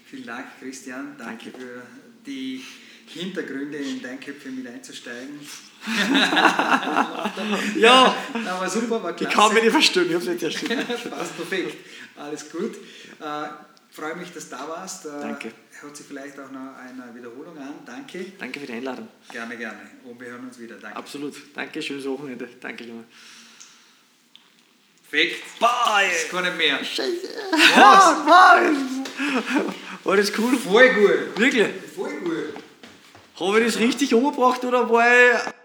Vielen 0.06 0.26
Dank, 0.26 0.48
Christian. 0.60 1.16
Danke, 1.18 1.52
Danke. 1.52 1.60
für 1.60 1.84
die 2.26 2.62
Hintergründe 3.08 3.78
in 3.78 4.02
dein 4.02 4.20
Köpfchen 4.20 4.58
mit 4.58 4.68
einzusteigen. 4.68 5.40
ja, 7.80 8.16
aber 8.48 8.70
super, 8.70 9.02
war 9.02 9.16
klasse. 9.16 9.32
Ich 9.32 9.40
kann 9.40 9.54
mich 9.54 9.64
nicht 9.64 9.72
verstehen, 9.72 10.08
ich 10.08 10.14
habe 10.14 10.24
es 10.24 10.30
nicht 10.30 10.40
verstanden. 10.42 11.10
Passt 11.10 11.38
perfekt, 11.38 11.78
alles 12.18 12.50
gut. 12.52 12.76
Äh, 13.22 13.48
freue 14.00 14.16
mich, 14.16 14.32
dass 14.34 14.50
du 14.50 14.56
da 14.56 14.68
warst. 14.68 15.06
Äh, 15.06 15.10
Danke. 15.22 15.52
Hört 15.82 15.96
sich 15.96 16.06
vielleicht 16.06 16.40
auch 16.40 16.52
noch 16.52 16.76
eine 16.78 17.14
Wiederholung 17.14 17.58
an. 17.58 17.74
Danke. 17.86 18.34
Danke 18.38 18.60
für 18.60 18.66
die 18.66 18.74
Einladung. 18.74 19.08
Gerne, 19.32 19.58
gerne. 19.58 19.80
Und 20.06 20.20
wir 20.20 20.28
hören 20.30 20.46
uns 20.46 20.60
wieder. 20.60 20.76
Danke. 20.78 20.98
Absolut. 20.98 21.36
Danke, 21.54 21.82
schönes 21.82 22.06
Wochenende. 22.06 22.48
Danke, 22.60 22.84
Junge. 22.86 23.04
Perfekt. 25.10 25.60
Bye. 25.60 26.10
Das 26.12 26.30
kann 26.30 26.44
nicht 26.44 26.58
mehr. 26.58 26.84
Scheiße. 26.84 27.28
Was? 27.52 27.76
Was? 28.26 30.06
War 30.06 30.18
das 30.18 30.32
cool? 30.38 30.58
Voll 30.58 30.90
gut. 30.94 31.40
Wirklich? 31.40 31.68
Voll 31.96 32.12
gut. 32.20 32.54
Habe 33.40 33.60
ich 33.60 33.66
das 33.74 33.80
richtig 33.80 34.14
umgebracht 34.14 34.64
oder 34.64 34.90
war 34.90 35.06
ich 35.08 35.59